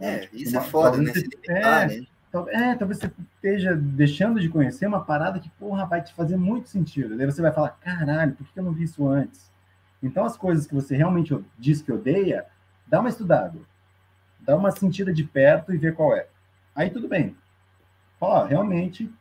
É, 0.00 0.28
isso 0.32 0.56
uma, 0.56 0.66
é 0.66 0.68
foda, 0.68 0.96
né? 0.98 1.12
Você, 1.12 1.28
é, 1.46 1.86
né? 1.86 2.06
É, 2.48 2.74
talvez 2.74 2.98
você 2.98 3.12
esteja 3.34 3.76
deixando 3.76 4.40
de 4.40 4.48
conhecer 4.48 4.86
uma 4.86 5.04
parada 5.04 5.38
que, 5.38 5.50
porra, 5.50 5.84
vai 5.84 6.02
te 6.02 6.14
fazer 6.14 6.36
muito 6.36 6.68
sentido. 6.68 7.16
Daí 7.16 7.26
você 7.26 7.42
vai 7.42 7.52
falar, 7.52 7.70
caralho, 7.70 8.32
por 8.32 8.46
que 8.46 8.58
eu 8.58 8.64
não 8.64 8.72
vi 8.72 8.84
isso 8.84 9.06
antes? 9.06 9.52
Então, 10.02 10.24
as 10.24 10.36
coisas 10.36 10.66
que 10.66 10.74
você 10.74 10.96
realmente 10.96 11.38
diz 11.58 11.82
que 11.82 11.92
odeia, 11.92 12.46
dá 12.86 13.00
uma 13.00 13.10
estudada. 13.10 13.58
Dá 14.40 14.56
uma 14.56 14.70
sentida 14.70 15.12
de 15.12 15.24
perto 15.24 15.74
e 15.74 15.78
vê 15.78 15.92
qual 15.92 16.16
é. 16.16 16.26
Aí 16.74 16.88
tudo 16.88 17.06
bem. 17.06 17.36
Fala, 18.18 18.46
realmente, 18.46 19.12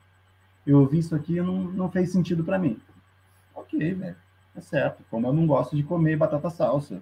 eu 0.65 0.79
ouvi 0.79 0.99
isso 0.99 1.13
aqui 1.13 1.35
e 1.35 1.41
não, 1.41 1.63
não 1.63 1.91
fez 1.91 2.11
sentido 2.11 2.43
para 2.43 2.57
mim. 2.57 2.79
Ok, 3.53 3.93
velho. 3.93 4.15
É 4.55 4.61
certo. 4.61 5.03
Como 5.09 5.27
eu 5.27 5.33
não 5.33 5.45
gosto 5.45 5.75
de 5.75 5.83
comer 5.83 6.15
batata 6.15 6.49
salsa. 6.49 7.01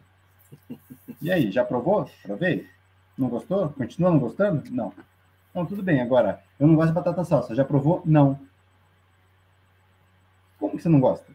E 1.21 1.31
aí, 1.31 1.51
já 1.51 1.63
provou? 1.63 2.09
Provei? 2.23 2.67
Não 3.17 3.29
gostou? 3.29 3.69
Continua 3.69 4.11
não 4.11 4.19
gostando? 4.19 4.63
Não. 4.71 4.93
Então, 5.51 5.65
tudo 5.65 5.83
bem. 5.83 6.01
Agora, 6.01 6.43
eu 6.59 6.67
não 6.67 6.75
gosto 6.75 6.89
de 6.89 6.95
batata 6.95 7.23
salsa. 7.23 7.55
Já 7.55 7.65
provou? 7.65 8.01
Não. 8.05 8.39
Como 10.59 10.75
que 10.75 10.83
você 10.83 10.89
não 10.89 10.99
gosta? 10.99 11.25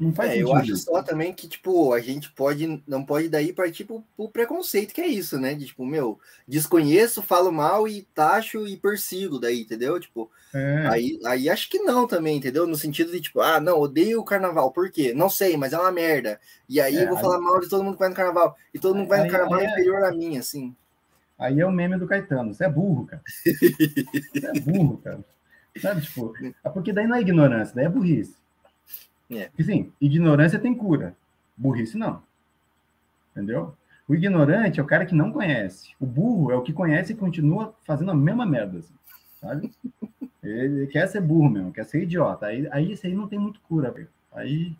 Não 0.00 0.14
faz 0.14 0.30
é, 0.30 0.32
sentido. 0.32 0.48
Eu 0.48 0.56
acho 0.56 0.76
só 0.76 1.02
também 1.02 1.30
que, 1.30 1.46
tipo, 1.46 1.92
a 1.92 2.00
gente 2.00 2.32
pode, 2.32 2.82
não 2.86 3.04
pode 3.04 3.28
daí 3.28 3.52
partir 3.52 3.84
pro, 3.84 4.02
pro 4.16 4.30
preconceito, 4.30 4.94
que 4.94 5.00
é 5.02 5.06
isso, 5.06 5.38
né? 5.38 5.54
De, 5.54 5.66
tipo, 5.66 5.84
meu, 5.84 6.18
desconheço, 6.48 7.22
falo 7.22 7.52
mal 7.52 7.86
e 7.86 8.00
taxo 8.14 8.66
e 8.66 8.78
persigo 8.78 9.38
daí, 9.38 9.60
entendeu? 9.60 10.00
Tipo, 10.00 10.30
é. 10.54 10.86
aí, 10.88 11.20
aí 11.26 11.50
acho 11.50 11.68
que 11.68 11.80
não 11.80 12.06
também, 12.06 12.38
entendeu? 12.38 12.66
No 12.66 12.76
sentido 12.76 13.12
de, 13.12 13.20
tipo, 13.20 13.42
ah, 13.42 13.60
não, 13.60 13.78
odeio 13.78 14.20
o 14.20 14.24
carnaval, 14.24 14.72
por 14.72 14.90
quê? 14.90 15.12
Não 15.14 15.28
sei, 15.28 15.58
mas 15.58 15.74
é 15.74 15.78
uma 15.78 15.92
merda. 15.92 16.40
E 16.66 16.80
aí 16.80 16.96
é, 16.96 17.02
eu 17.02 17.08
vou 17.08 17.18
aí... 17.18 17.22
falar 17.22 17.38
mal 17.38 17.60
de 17.60 17.68
todo 17.68 17.84
mundo 17.84 17.92
que 17.92 18.00
vai 18.00 18.08
no 18.08 18.14
carnaval. 18.14 18.56
E 18.72 18.78
todo 18.78 18.94
mundo 18.94 19.04
que 19.04 19.10
vai 19.10 19.24
no 19.24 19.30
carnaval 19.30 19.60
é 19.60 19.66
inferior 19.66 20.02
a 20.04 20.12
mim, 20.12 20.38
assim. 20.38 20.74
Aí 21.40 21.58
é 21.58 21.64
o 21.64 21.72
meme 21.72 21.96
do 21.96 22.06
Caetano. 22.06 22.52
Você 22.52 22.66
é 22.66 22.68
burro, 22.68 23.06
cara. 23.06 23.22
Você 23.26 24.46
é 24.46 24.60
burro, 24.60 24.98
cara. 24.98 25.24
Sabe, 25.80 26.02
tipo, 26.02 26.34
é 26.62 26.68
porque 26.68 26.92
daí 26.92 27.06
não 27.06 27.16
é 27.16 27.22
ignorância, 27.22 27.74
daí 27.74 27.86
é 27.86 27.88
burrice. 27.88 28.36
É. 29.30 29.46
Porque, 29.46 29.64
sim, 29.64 29.90
ignorância 29.98 30.58
tem 30.58 30.74
cura. 30.74 31.16
Burrice 31.56 31.96
não. 31.96 32.22
Entendeu? 33.32 33.74
O 34.06 34.14
ignorante 34.14 34.80
é 34.80 34.82
o 34.82 34.86
cara 34.86 35.06
que 35.06 35.14
não 35.14 35.32
conhece. 35.32 35.94
O 35.98 36.04
burro 36.04 36.50
é 36.50 36.56
o 36.56 36.62
que 36.62 36.74
conhece 36.74 37.12
e 37.12 37.16
continua 37.16 37.74
fazendo 37.84 38.10
a 38.10 38.14
mesma 38.14 38.44
merda, 38.44 38.80
assim, 38.80 38.94
sabe? 39.40 39.72
Ele 40.42 40.88
quer 40.88 41.06
ser 41.06 41.20
burro 41.20 41.48
mesmo, 41.48 41.72
quer 41.72 41.84
ser 41.84 42.02
idiota. 42.02 42.46
Aí, 42.46 42.68
aí 42.70 42.92
isso 42.92 43.06
aí 43.06 43.14
não 43.14 43.28
tem 43.28 43.38
muito 43.38 43.60
cura. 43.60 43.94
Aí, 44.32 44.74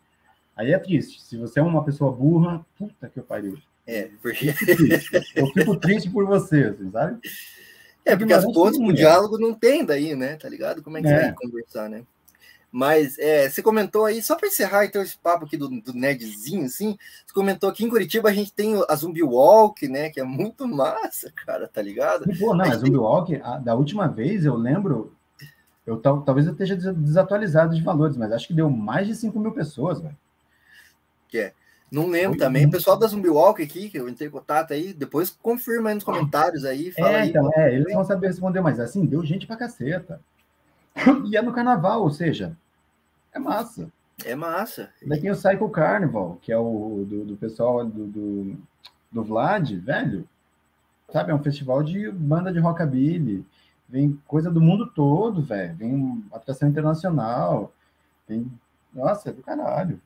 aí 0.57 0.73
é 0.73 0.79
triste. 0.79 1.23
Se 1.23 1.39
você 1.39 1.61
é 1.61 1.63
uma 1.63 1.85
pessoa 1.85 2.13
burra, 2.13 2.67
puta 2.77 3.09
que 3.09 3.19
eu 3.19 3.25
pariu. 3.25 3.57
É, 3.91 4.09
porque. 4.23 4.55
Eu 5.35 5.47
fico 5.49 5.77
triste 5.77 6.09
por 6.09 6.25
você, 6.25 6.65
assim, 6.65 6.91
sabe? 6.93 7.21
É, 8.05 8.17
porque 8.17 8.33
as 8.33 8.45
pontes 8.45 8.79
pro 8.79 8.93
diálogo 8.93 9.37
não 9.37 9.53
tem 9.53 9.85
daí, 9.85 10.15
né? 10.15 10.37
Tá 10.37 10.49
ligado? 10.49 10.81
Como 10.81 10.97
é 10.97 11.03
que 11.03 11.09
é. 11.09 11.21
vai 11.23 11.35
conversar, 11.35 11.91
né? 11.91 12.05
Mas 12.71 13.19
é, 13.19 13.51
você 13.51 13.61
comentou 13.61 14.05
aí, 14.05 14.23
só 14.23 14.37
para 14.37 14.47
encerrar 14.47 14.85
então 14.85 15.03
esse 15.03 15.19
papo 15.19 15.45
aqui 15.45 15.57
do, 15.57 15.69
do 15.69 15.93
nerdzinho, 15.93 16.67
assim, 16.67 16.97
você 17.27 17.35
comentou 17.35 17.73
que 17.73 17.85
em 17.85 17.89
Curitiba 17.89 18.29
a 18.29 18.33
gente 18.33 18.53
tem 18.53 18.81
a 18.89 18.95
Zumbi 18.95 19.25
Walk, 19.25 19.89
né? 19.89 20.09
Que 20.09 20.21
é 20.21 20.25
muito 20.25 20.69
massa, 20.69 21.33
cara, 21.45 21.67
tá 21.67 21.83
ligado? 21.83 22.31
E, 22.31 22.39
pô, 22.39 22.55
não, 22.55 22.65
a, 22.65 22.69
a 22.69 22.77
Zumbi 22.77 22.91
tem... 22.91 23.01
Walk, 23.01 23.41
a, 23.43 23.59
da 23.59 23.75
última 23.75 24.07
vez 24.07 24.45
eu 24.45 24.55
lembro, 24.55 25.13
eu 25.85 25.97
tal, 25.97 26.23
talvez 26.23 26.47
eu 26.47 26.53
esteja 26.53 26.77
desatualizado 26.77 27.75
de 27.75 27.83
valores, 27.83 28.17
mas 28.17 28.31
acho 28.31 28.47
que 28.47 28.55
deu 28.55 28.71
mais 28.71 29.09
de 29.09 29.17
5 29.17 29.37
mil 29.41 29.51
pessoas, 29.51 30.01
velho. 30.01 30.17
Que 31.29 31.39
é. 31.39 31.53
Não 31.91 32.07
lembro 32.07 32.39
também. 32.39 32.67
O 32.67 32.71
pessoal 32.71 32.97
da 32.97 33.07
Zumbi 33.07 33.29
Walk 33.29 33.61
aqui, 33.61 33.91
que 33.91 33.99
eu 33.99 34.09
entrei 34.09 34.29
em 34.29 34.31
contato 34.31 34.73
aí, 34.73 34.93
depois 34.93 35.31
confirma 35.43 35.89
aí 35.89 35.95
nos 35.95 36.05
comentários 36.05 36.65
aí. 36.65 36.93
Fala 36.93 37.11
é, 37.11 37.23
aí, 37.23 37.29
então, 37.31 37.51
é, 37.55 37.75
eles 37.75 37.93
vão 37.93 38.05
saber 38.05 38.29
responder, 38.29 38.61
mas 38.61 38.79
assim, 38.79 39.05
deu 39.05 39.25
gente 39.25 39.47
pra 39.47 39.57
caceta. 39.57 40.21
E 41.27 41.37
é 41.37 41.43
no 41.43 41.53
carnaval, 41.53 42.03
ou 42.03 42.11
seja, 42.11 42.57
é 43.33 43.39
massa. 43.39 43.91
É 44.25 44.35
massa. 44.35 44.91
Daí 45.05 45.21
tem 45.21 45.31
o 45.31 45.37
Psycho 45.37 45.69
Carnival, 45.71 46.39
que 46.43 46.53
é 46.53 46.59
o 46.59 47.05
do, 47.09 47.25
do 47.25 47.37
pessoal 47.37 47.85
do, 47.85 48.07
do, 48.07 48.57
do, 49.11 49.25
Vlad, 49.25 49.73
velho. 49.73 50.29
Sabe, 51.11 51.33
é 51.33 51.35
um 51.35 51.43
festival 51.43 51.83
de 51.83 52.11
banda 52.11 52.53
de 52.53 52.59
rockabilly. 52.59 53.45
Vem 53.89 54.21
coisa 54.27 54.51
do 54.51 54.61
mundo 54.61 54.87
todo, 54.87 55.43
velho. 55.43 55.75
Vem 55.75 56.25
atração 56.33 56.69
internacional. 56.69 57.73
Vem. 58.29 58.51
Nossa, 58.93 59.31
é 59.31 59.33
do 59.33 59.43
caralho. 59.43 60.01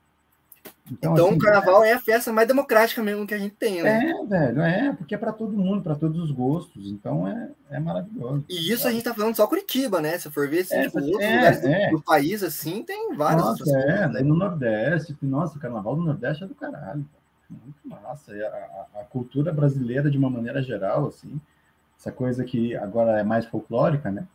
Então, 0.90 1.14
então 1.14 1.26
assim, 1.28 1.36
o 1.36 1.38
carnaval 1.38 1.82
é... 1.82 1.90
é... 1.90 1.92
a 1.94 2.00
festa 2.00 2.30
mais 2.30 2.46
democrática 2.46 3.02
mesmo 3.02 3.26
que 3.26 3.32
a 3.32 3.38
gente 3.38 3.54
tem, 3.54 3.82
né? 3.82 4.10
É, 4.10 4.26
velho, 4.26 4.60
é, 4.60 4.92
porque 4.92 5.14
é 5.14 5.18
para 5.18 5.32
todo 5.32 5.56
mundo, 5.56 5.82
para 5.82 5.94
todos 5.94 6.22
os 6.22 6.30
gostos, 6.30 6.90
então 6.90 7.26
é, 7.26 7.50
é 7.70 7.80
maravilhoso. 7.80 8.44
E 8.50 8.70
isso 8.70 8.86
a 8.86 8.92
gente 8.92 9.02
tá 9.02 9.14
falando 9.14 9.34
só 9.34 9.46
Curitiba, 9.46 10.02
né? 10.02 10.18
Se 10.18 10.30
for 10.30 10.46
ver, 10.46 10.60
assim, 10.60 10.74
é, 10.74 10.82
tipo, 10.84 10.98
outros 10.98 11.22
é, 11.22 11.36
lugares 11.36 11.64
é. 11.64 11.90
Do, 11.90 11.96
do, 11.96 12.02
país, 12.02 12.42
assim, 12.42 12.82
tem 12.82 13.14
vários. 13.16 13.42
Nossa, 13.42 13.78
é, 13.78 14.08
né? 14.08 14.20
no 14.20 14.36
Nordeste, 14.36 15.16
nossa, 15.22 15.56
o 15.56 15.60
carnaval 15.60 15.96
do 15.96 16.02
Nordeste 16.02 16.44
é 16.44 16.46
do 16.46 16.54
caralho, 16.54 17.04
muito 17.48 17.76
massa. 17.84 18.32
A, 18.34 19.00
a, 19.00 19.04
cultura 19.04 19.52
brasileira, 19.52 20.10
de 20.10 20.18
uma 20.18 20.28
maneira 20.28 20.62
geral, 20.62 21.06
assim, 21.08 21.40
essa 21.98 22.12
coisa 22.12 22.44
que 22.44 22.76
agora 22.76 23.18
é 23.18 23.24
mais 23.24 23.46
folclórica, 23.46 24.10
né? 24.10 24.26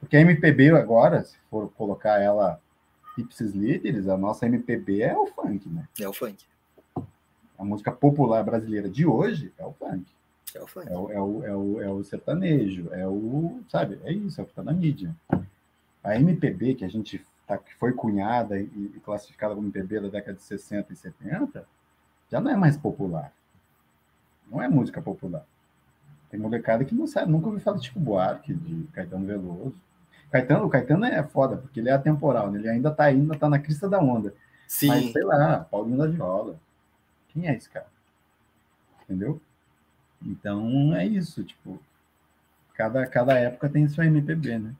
Porque 0.00 0.18
a 0.18 0.20
MPB 0.20 0.70
agora, 0.72 1.24
se 1.24 1.38
for 1.50 1.70
colocar 1.78 2.20
ela 2.20 2.60
ipsis 3.16 3.52
líderes, 3.52 4.08
a 4.08 4.16
nossa 4.16 4.46
MPB 4.46 5.02
é 5.02 5.16
o 5.16 5.26
funk, 5.26 5.68
né? 5.68 5.88
É 6.00 6.08
o 6.08 6.12
funk. 6.12 6.44
A 7.58 7.64
música 7.64 7.92
popular 7.92 8.42
brasileira 8.42 8.88
de 8.88 9.06
hoje 9.06 9.52
é 9.58 9.64
o 9.64 9.72
funk. 9.72 10.04
É 10.54 10.62
o 10.62 10.66
funk. 10.66 10.88
É 10.88 10.96
o, 10.96 11.10
é 11.10 11.20
o, 11.20 11.44
é 11.44 11.56
o, 11.56 11.82
é 11.82 11.90
o 11.90 12.04
sertanejo, 12.04 12.88
é 12.92 13.06
o, 13.06 13.60
sabe, 13.68 14.00
é 14.04 14.12
isso, 14.12 14.40
é 14.40 14.42
o 14.42 14.46
que 14.46 14.52
está 14.52 14.62
na 14.62 14.72
mídia. 14.72 15.14
A 16.02 16.16
MPB, 16.16 16.74
que 16.74 16.84
a 16.84 16.88
gente 16.88 17.24
tá, 17.46 17.56
que 17.58 17.74
foi 17.74 17.92
cunhada 17.92 18.58
e, 18.58 18.92
e 18.96 19.00
classificada 19.04 19.54
como 19.54 19.66
MPB 19.66 20.00
da 20.00 20.08
década 20.08 20.36
de 20.36 20.42
60 20.42 20.92
e 20.92 20.96
70, 20.96 21.66
já 22.30 22.40
não 22.40 22.50
é 22.50 22.56
mais 22.56 22.76
popular. 22.76 23.32
Não 24.50 24.60
é 24.60 24.68
música 24.68 25.00
popular. 25.00 25.46
Tem 26.30 26.38
molecada 26.38 26.84
que 26.84 26.94
não 26.94 27.06
sabe, 27.06 27.30
nunca 27.30 27.46
ouviu 27.46 27.60
falar 27.60 27.78
de 27.78 27.86
Chico 27.86 28.00
Buarque, 28.00 28.52
de 28.52 28.84
Caetano 28.92 29.24
Veloso. 29.24 29.80
Caetano, 30.34 30.66
o 30.66 30.68
Caetano 30.68 31.04
é 31.04 31.22
foda, 31.22 31.56
porque 31.56 31.78
ele 31.78 31.88
é 31.88 31.92
atemporal, 31.92 32.50
né? 32.50 32.58
ele 32.58 32.68
ainda 32.68 32.90
tá 32.90 33.04
ainda 33.04 33.38
tá 33.38 33.48
na 33.48 33.60
crista 33.60 33.88
da 33.88 34.00
onda. 34.00 34.34
Sim. 34.66 34.88
Mas 34.88 35.12
sei 35.12 35.22
lá, 35.22 35.60
Paulinho 35.70 35.96
da 35.96 36.08
Viola. 36.08 36.56
Quem 37.28 37.46
é 37.46 37.54
esse 37.54 37.70
cara? 37.70 37.86
Entendeu? 39.04 39.40
Então 40.20 40.92
é 40.96 41.06
isso, 41.06 41.44
tipo, 41.44 41.80
cada, 42.74 43.06
cada 43.06 43.34
época 43.34 43.68
tem 43.68 43.86
sua 43.88 44.06
MPB, 44.06 44.58
né? 44.58 44.74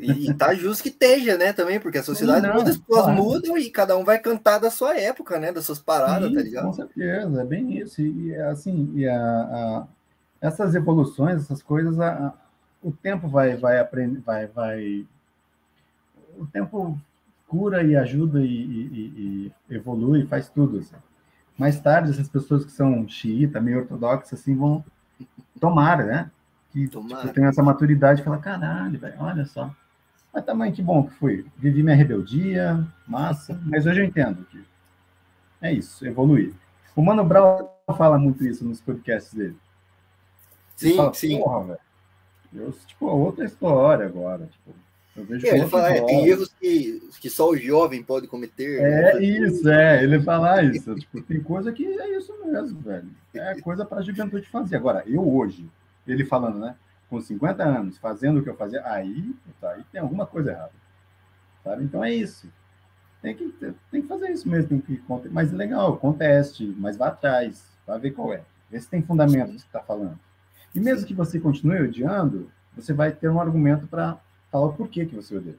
E, 0.00 0.30
e 0.30 0.34
tá 0.34 0.54
justo 0.54 0.82
que 0.82 0.88
esteja, 0.88 1.36
né, 1.36 1.52
também, 1.52 1.78
porque 1.78 1.98
a 1.98 2.02
sociedade 2.02 2.46
não, 2.46 2.54
muda, 2.54 2.70
as 2.70 2.78
pessoas 2.78 3.04
claro. 3.04 3.22
mudam 3.22 3.58
e 3.58 3.70
cada 3.70 3.98
um 3.98 4.04
vai 4.04 4.18
cantar 4.18 4.58
da 4.58 4.70
sua 4.70 4.98
época, 4.98 5.38
né, 5.38 5.52
das 5.52 5.66
suas 5.66 5.78
paradas, 5.78 6.30
Sim, 6.30 6.34
tá 6.34 6.42
ligado? 6.42 6.64
Com 6.64 6.72
certeza, 6.72 7.42
é 7.42 7.44
bem 7.44 7.78
isso. 7.78 8.00
E 8.00 8.34
assim, 8.36 8.90
e 8.94 9.06
a, 9.06 9.16
a 9.18 9.86
essas 10.40 10.74
evoluções, 10.74 11.42
essas 11.42 11.62
coisas, 11.62 12.00
a, 12.00 12.34
o 12.84 12.92
tempo 12.92 13.26
vai, 13.26 13.56
vai 13.56 13.80
aprender, 13.80 14.20
vai, 14.20 14.46
vai. 14.46 15.06
O 16.36 16.46
tempo 16.46 17.00
cura 17.48 17.82
e 17.82 17.96
ajuda 17.96 18.40
e, 18.40 18.46
e, 18.46 19.52
e 19.70 19.74
evolui, 19.74 20.26
faz 20.26 20.50
tudo. 20.50 20.78
Assim. 20.78 20.94
Mais 21.56 21.80
tarde, 21.80 22.10
essas 22.10 22.28
pessoas 22.28 22.64
que 22.64 22.70
são 22.70 23.08
xiita, 23.08 23.60
meio 23.60 23.78
ortodoxas, 23.78 24.38
assim, 24.38 24.54
vão 24.54 24.84
tomar, 25.58 26.04
né? 26.04 26.30
Que 26.72 26.86
tipo, 26.86 27.28
tem 27.32 27.46
essa 27.46 27.62
maturidade 27.62 28.20
e 28.20 28.24
fala, 28.24 28.38
caralho, 28.38 28.98
velho, 28.98 29.14
olha 29.18 29.46
só. 29.46 29.74
Mas 30.32 30.44
também 30.44 30.72
que 30.72 30.82
bom 30.82 31.04
que 31.04 31.14
fui. 31.14 31.46
Vivi 31.56 31.82
minha 31.82 31.96
rebeldia, 31.96 32.86
massa, 33.06 33.58
mas 33.64 33.86
hoje 33.86 34.00
eu 34.00 34.04
entendo 34.04 34.44
que 34.44 34.62
é 35.62 35.72
isso, 35.72 36.04
evoluir. 36.04 36.52
O 36.94 37.00
Mano 37.00 37.24
Brown 37.24 37.68
fala 37.96 38.18
muito 38.18 38.44
isso 38.44 38.64
nos 38.64 38.80
podcasts 38.80 39.32
dele. 39.32 39.56
Sim, 40.76 40.96
fala, 40.96 41.14
sim. 41.14 41.38
Porra, 41.38 41.78
eu, 42.54 42.72
tipo, 42.86 43.06
outra 43.06 43.44
história 43.44 44.06
agora. 44.06 44.46
Tipo, 44.46 44.74
eu 45.16 45.24
vejo 45.24 45.46
é, 45.46 45.50
ele 45.50 45.66
fala, 45.68 46.06
tem 46.06 46.26
erros 46.26 46.54
que, 46.60 47.08
que 47.20 47.30
só 47.30 47.50
o 47.50 47.56
jovem 47.56 48.02
pode 48.02 48.26
cometer. 48.26 48.80
É 48.80 49.14
né? 49.14 49.22
isso, 49.22 49.68
é. 49.68 50.02
Ele 50.02 50.20
fala 50.20 50.62
isso. 50.62 50.94
tipo, 50.96 51.22
tem 51.22 51.40
coisa 51.40 51.72
que 51.72 51.86
é 51.86 52.16
isso 52.16 52.34
mesmo, 52.44 52.80
velho. 52.80 53.08
É 53.34 53.60
coisa 53.60 53.84
para 53.84 53.98
a 53.98 54.02
juventude 54.02 54.48
fazer. 54.48 54.76
Agora, 54.76 55.04
eu 55.06 55.26
hoje, 55.26 55.68
ele 56.06 56.24
falando, 56.24 56.58
né? 56.58 56.76
Com 57.08 57.20
50 57.20 57.62
anos, 57.62 57.98
fazendo 57.98 58.40
o 58.40 58.42
que 58.42 58.50
eu 58.50 58.56
fazia, 58.56 58.82
aí, 58.84 59.34
tá, 59.60 59.70
aí 59.72 59.84
tem 59.92 60.00
alguma 60.00 60.26
coisa 60.26 60.50
errada. 60.50 60.72
Sabe? 61.62 61.84
Então 61.84 62.04
é 62.04 62.12
isso. 62.12 62.48
Tem 63.22 63.34
que, 63.34 63.54
tem 63.90 64.02
que 64.02 64.08
fazer 64.08 64.30
isso 64.30 64.48
mesmo. 64.48 64.68
Tem 64.68 64.80
que, 64.80 65.02
mas 65.30 65.52
legal, 65.52 65.96
conteste, 65.96 66.74
mas 66.78 66.96
vá 66.96 67.08
atrás, 67.08 67.64
vá 67.86 67.96
ver 67.96 68.10
qual 68.10 68.32
é. 68.32 68.42
Vê 68.70 68.80
se 68.80 68.88
tem 68.88 69.00
fundamento 69.00 69.50
que 69.50 69.56
está 69.56 69.80
falando. 69.80 70.18
E 70.74 70.80
mesmo 70.80 71.06
que 71.06 71.14
você 71.14 71.38
continue 71.38 71.82
odiando, 71.82 72.50
você 72.76 72.92
vai 72.92 73.12
ter 73.12 73.28
um 73.28 73.40
argumento 73.40 73.86
para 73.86 74.18
falar 74.50 74.66
o 74.66 74.72
porquê 74.72 75.06
que 75.06 75.14
você 75.14 75.36
odeia. 75.36 75.56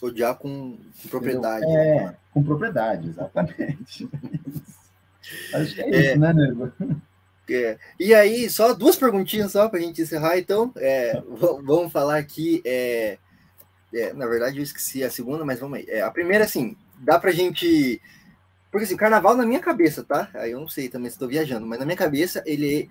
Odiar 0.00 0.36
com, 0.36 0.78
com 1.02 1.08
propriedade. 1.08 1.64
É, 1.64 2.04
né? 2.04 2.16
com 2.32 2.42
propriedade, 2.42 3.08
exatamente. 3.08 4.08
Acho 5.52 5.74
que 5.74 5.80
é, 5.82 5.90
é 5.90 6.10
isso, 6.10 6.18
né, 6.20 6.32
Nego? 6.32 6.72
É. 7.50 7.78
E 7.98 8.14
aí, 8.14 8.48
só 8.50 8.74
duas 8.74 8.96
perguntinhas 8.96 9.52
só 9.52 9.68
para 9.68 9.78
a 9.78 9.82
gente 9.82 10.02
encerrar, 10.02 10.38
então. 10.38 10.72
É, 10.76 11.20
vamos 11.62 11.90
falar 11.90 12.18
aqui. 12.18 12.62
É, 12.64 13.18
é, 13.92 14.12
na 14.12 14.26
verdade, 14.26 14.58
eu 14.58 14.62
esqueci 14.62 15.02
a 15.02 15.10
segunda, 15.10 15.44
mas 15.44 15.58
vamos 15.58 15.78
aí. 15.78 15.86
É, 15.88 16.02
a 16.02 16.10
primeira, 16.10 16.44
assim, 16.44 16.76
dá 16.98 17.18
para 17.18 17.30
a 17.30 17.34
gente. 17.34 18.00
Porque 18.70 18.84
assim, 18.84 18.96
carnaval 18.96 19.34
na 19.34 19.46
minha 19.46 19.60
cabeça, 19.60 20.04
tá? 20.04 20.28
Aí 20.34 20.50
eu 20.50 20.60
não 20.60 20.68
sei 20.68 20.90
também 20.90 21.08
se 21.08 21.16
estou 21.16 21.26
viajando, 21.26 21.66
mas 21.66 21.78
na 21.78 21.86
minha 21.86 21.96
cabeça 21.96 22.42
ele 22.44 22.90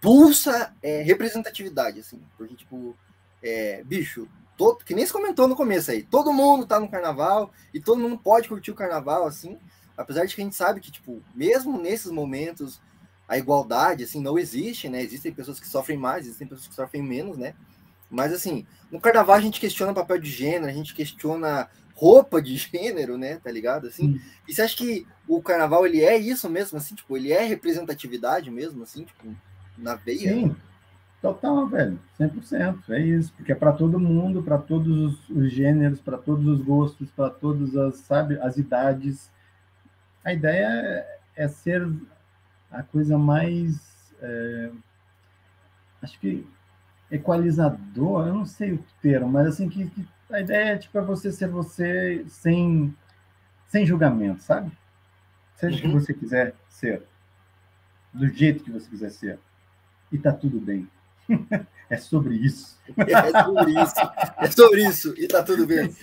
pulsa 0.00 0.74
é, 0.82 1.02
representatividade, 1.02 2.00
assim. 2.00 2.20
Porque, 2.36 2.54
tipo, 2.54 2.96
é, 3.42 3.82
bicho, 3.84 4.28
todo, 4.56 4.84
que 4.84 4.94
nem 4.94 5.06
se 5.06 5.12
comentou 5.12 5.46
no 5.46 5.56
começo 5.56 5.90
aí, 5.90 6.02
todo 6.02 6.32
mundo 6.32 6.66
tá 6.66 6.80
no 6.80 6.88
carnaval 6.88 7.52
e 7.72 7.80
todo 7.80 8.00
mundo 8.00 8.18
pode 8.18 8.48
curtir 8.48 8.70
o 8.70 8.74
carnaval, 8.74 9.26
assim. 9.26 9.58
Apesar 9.96 10.24
de 10.24 10.34
que 10.34 10.40
a 10.40 10.44
gente 10.44 10.56
sabe 10.56 10.80
que, 10.80 10.90
tipo, 10.90 11.22
mesmo 11.34 11.80
nesses 11.80 12.10
momentos, 12.10 12.80
a 13.28 13.38
igualdade, 13.38 14.04
assim, 14.04 14.20
não 14.20 14.38
existe, 14.38 14.88
né? 14.88 15.02
Existem 15.02 15.32
pessoas 15.32 15.58
que 15.58 15.66
sofrem 15.66 15.98
mais, 15.98 16.26
existem 16.26 16.46
pessoas 16.46 16.68
que 16.68 16.74
sofrem 16.74 17.02
menos, 17.02 17.36
né? 17.36 17.54
Mas, 18.10 18.32
assim, 18.32 18.66
no 18.90 19.00
carnaval 19.00 19.36
a 19.36 19.40
gente 19.40 19.58
questiona 19.58 19.94
papel 19.94 20.18
de 20.18 20.30
gênero, 20.30 20.66
a 20.66 20.74
gente 20.74 20.94
questiona 20.94 21.68
roupa 21.94 22.40
de 22.40 22.56
gênero, 22.58 23.16
né? 23.16 23.40
Tá 23.42 23.50
ligado? 23.50 23.86
Assim, 23.86 24.20
e 24.46 24.54
você 24.54 24.62
acha 24.62 24.76
que 24.76 25.06
o 25.26 25.42
carnaval, 25.42 25.86
ele 25.86 26.04
é 26.04 26.16
isso 26.16 26.48
mesmo, 26.48 26.78
assim? 26.78 26.94
Tipo, 26.94 27.16
ele 27.16 27.32
é 27.32 27.42
representatividade 27.42 28.50
mesmo, 28.50 28.82
assim? 28.82 29.04
Tipo, 29.04 29.34
na 29.76 29.94
veia. 29.94 30.34
Sim, 30.34 30.56
total, 31.20 31.66
velho, 31.66 31.98
100%. 32.18 32.90
É 32.90 33.00
isso, 33.00 33.32
porque 33.34 33.52
é 33.52 33.54
para 33.54 33.72
todo 33.72 33.98
mundo, 33.98 34.42
para 34.42 34.58
todos 34.58 34.98
os, 34.98 35.28
os 35.30 35.52
gêneros, 35.52 36.00
para 36.00 36.18
todos 36.18 36.46
os 36.46 36.62
gostos, 36.62 37.10
para 37.10 37.30
todas 37.30 37.76
as, 37.76 37.96
sabe, 37.96 38.38
as 38.40 38.56
idades. 38.56 39.30
A 40.24 40.32
ideia 40.32 40.66
é, 40.66 41.18
é 41.44 41.48
ser 41.48 41.88
a 42.70 42.82
coisa 42.82 43.18
mais. 43.18 44.14
É, 44.20 44.70
acho 46.02 46.18
que 46.20 46.46
equalizador, 47.10 48.26
eu 48.26 48.34
não 48.34 48.44
sei 48.44 48.72
o 48.72 48.84
termo, 49.00 49.28
mas 49.28 49.46
assim, 49.46 49.68
que, 49.68 49.88
que 49.88 50.06
a 50.30 50.40
ideia 50.40 50.74
é 50.74 50.78
tipo, 50.78 50.98
é 50.98 51.02
você 51.02 51.30
ser 51.30 51.48
você 51.48 52.24
sem, 52.28 52.94
sem 53.68 53.86
julgamento, 53.86 54.42
sabe? 54.42 54.72
Seja 55.54 55.76
o 55.76 55.86
uhum. 55.86 55.92
que 55.92 56.00
você 56.00 56.14
quiser 56.14 56.54
ser, 56.68 57.02
do 58.12 58.28
jeito 58.28 58.64
que 58.64 58.70
você 58.70 58.88
quiser 58.88 59.10
ser 59.10 59.38
e 60.12 60.18
tá 60.18 60.32
tudo 60.32 60.60
bem. 60.60 60.88
É 61.88 61.96
sobre 61.96 62.34
isso. 62.34 62.76
É 62.96 63.44
sobre 63.44 63.70
isso. 63.70 63.94
É 64.38 64.50
sobre 64.50 64.84
isso. 64.88 65.14
E 65.16 65.28
tá 65.28 65.42
tudo 65.42 65.66
bem. 65.66 65.94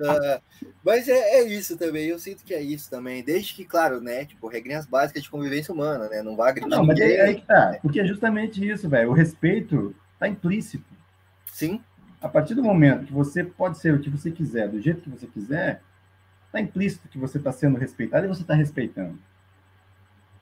É 0.00 0.40
mas 0.84 1.08
é, 1.08 1.38
é, 1.38 1.44
isso 1.44 1.76
também. 1.78 2.06
Eu 2.06 2.18
sinto 2.18 2.42
que 2.44 2.52
é 2.52 2.60
isso 2.60 2.90
também. 2.90 3.22
Desde 3.22 3.54
que, 3.54 3.64
claro, 3.64 4.00
né? 4.00 4.24
Tipo, 4.24 4.48
regrinhas 4.48 4.86
básicas 4.86 5.22
de 5.22 5.30
convivência 5.30 5.72
humana, 5.72 6.08
né? 6.08 6.20
Não 6.20 6.34
vá 6.34 6.48
agredir. 6.48 6.68
Não, 6.68 6.84
mas 6.84 6.98
é 6.98 7.20
aí 7.20 7.36
que 7.36 7.46
tá. 7.46 7.78
Porque 7.80 8.00
é 8.00 8.04
justamente 8.04 8.68
isso, 8.68 8.88
velho. 8.88 9.10
O 9.10 9.14
respeito 9.14 9.94
tá 10.18 10.26
implícito. 10.26 10.92
Sim. 11.46 11.80
A 12.20 12.28
partir 12.28 12.56
do 12.56 12.62
momento 12.62 13.06
que 13.06 13.12
você 13.12 13.44
pode 13.44 13.78
ser 13.78 13.94
o 13.94 14.00
que 14.00 14.10
você 14.10 14.32
quiser, 14.32 14.68
do 14.68 14.80
jeito 14.80 15.02
que 15.02 15.10
você 15.10 15.28
quiser, 15.28 15.80
tá 16.50 16.60
implícito 16.60 17.08
que 17.08 17.18
você 17.18 17.38
está 17.38 17.52
sendo 17.52 17.78
respeitado 17.78 18.24
e 18.24 18.28
você 18.28 18.42
está 18.42 18.54
respeitando. 18.54 19.16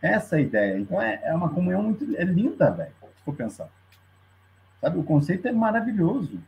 Essa 0.02 0.40
ideia. 0.40 0.76
Então 0.78 1.00
é, 1.00 1.20
é 1.22 1.34
uma 1.34 1.48
comunhão 1.48 1.82
muito 1.82 2.04
é 2.16 2.24
linda, 2.24 2.70
velho, 2.70 2.92
se 3.16 3.22
for 3.24 3.34
pensar. 3.34 3.70
Sabe, 4.80 4.98
o 4.98 5.04
conceito 5.04 5.46
é 5.46 5.52
maravilhoso. 5.52 6.42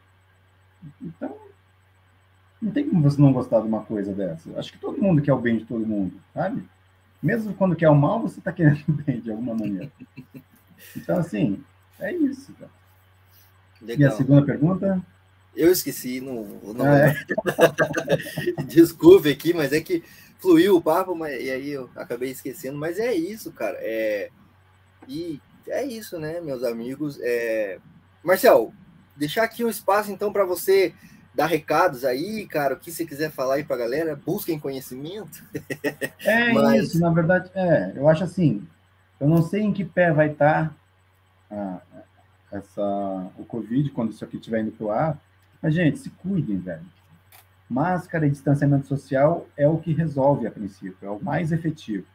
Então, 1.00 1.36
não 2.60 2.72
tem 2.72 2.88
como 2.88 3.02
você 3.02 3.20
não 3.20 3.32
gostar 3.32 3.60
de 3.60 3.68
uma 3.68 3.84
coisa 3.84 4.12
dessa. 4.12 4.58
Acho 4.58 4.72
que 4.72 4.78
todo 4.78 5.00
mundo 5.00 5.22
quer 5.22 5.32
o 5.32 5.40
bem 5.40 5.58
de 5.58 5.64
todo 5.64 5.86
mundo, 5.86 6.20
sabe? 6.34 6.68
Mesmo 7.22 7.54
quando 7.54 7.76
quer 7.76 7.88
o 7.88 7.94
mal, 7.94 8.20
você 8.20 8.40
está 8.40 8.52
querendo 8.52 8.88
o 8.88 8.92
bem 8.92 9.20
de 9.20 9.30
alguma 9.30 9.54
maneira. 9.54 9.90
Então, 10.96 11.18
assim, 11.18 11.62
é 12.00 12.12
isso, 12.12 12.52
cara. 12.54 12.70
Legal. 13.80 14.10
E 14.10 14.12
a 14.12 14.16
segunda 14.16 14.42
pergunta? 14.42 15.00
Eu 15.54 15.70
esqueci, 15.70 16.20
não. 16.20 16.44
não... 16.74 16.84
Ah, 16.84 16.98
é? 16.98 18.62
Desculpe 18.66 19.30
aqui, 19.30 19.54
mas 19.54 19.72
é 19.72 19.80
que 19.80 20.02
fluiu 20.44 20.76
o 20.76 20.82
papo, 20.82 21.14
mas, 21.16 21.42
e 21.42 21.50
aí 21.50 21.70
eu 21.70 21.88
acabei 21.96 22.30
esquecendo, 22.30 22.76
mas 22.76 22.98
é 22.98 23.14
isso, 23.14 23.50
cara. 23.50 23.78
É, 23.80 24.28
e 25.08 25.40
é 25.66 25.82
isso, 25.82 26.18
né, 26.18 26.38
meus 26.42 26.62
amigos. 26.62 27.18
É, 27.22 27.78
Marcel, 28.22 28.70
deixar 29.16 29.44
aqui 29.44 29.64
um 29.64 29.70
espaço 29.70 30.12
então 30.12 30.30
para 30.30 30.44
você 30.44 30.94
dar 31.34 31.46
recados 31.46 32.04
aí, 32.04 32.46
cara, 32.46 32.74
o 32.74 32.76
que 32.76 32.92
você 32.92 33.06
quiser 33.06 33.30
falar 33.30 33.54
aí 33.54 33.64
para 33.64 33.76
a 33.76 33.78
galera, 33.78 34.14
busquem 34.14 34.60
conhecimento. 34.60 35.42
É 36.20 36.52
mas... 36.52 36.88
isso, 36.88 37.00
na 37.00 37.10
verdade, 37.10 37.50
é, 37.54 37.94
eu 37.96 38.06
acho 38.06 38.24
assim, 38.24 38.68
eu 39.18 39.26
não 39.26 39.42
sei 39.42 39.62
em 39.62 39.72
que 39.72 39.84
pé 39.84 40.12
vai 40.12 40.30
estar 40.30 40.76
tá, 41.48 41.82
essa, 42.52 43.32
o 43.38 43.46
Covid 43.46 43.90
quando 43.90 44.12
isso 44.12 44.22
aqui 44.22 44.36
estiver 44.36 44.60
indo 44.60 44.72
pro 44.72 44.90
ar, 44.90 45.18
mas, 45.62 45.74
gente, 45.74 45.98
se 45.98 46.10
cuidem, 46.10 46.58
velho 46.58 46.93
máscara 47.74 48.24
e 48.24 48.30
distanciamento 48.30 48.86
social 48.86 49.48
é 49.56 49.66
o 49.66 49.78
que 49.78 49.92
resolve 49.92 50.46
a 50.46 50.50
princípio, 50.50 50.96
é 51.02 51.10
o 51.10 51.20
mais 51.20 51.50
efetivo. 51.50 52.06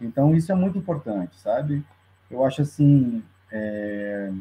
Então, 0.00 0.34
isso 0.34 0.50
é 0.50 0.54
muito 0.54 0.76
importante, 0.76 1.36
sabe? 1.36 1.84
Eu 2.28 2.44
acho 2.44 2.62
assim, 2.62 3.22
é... 3.52 4.32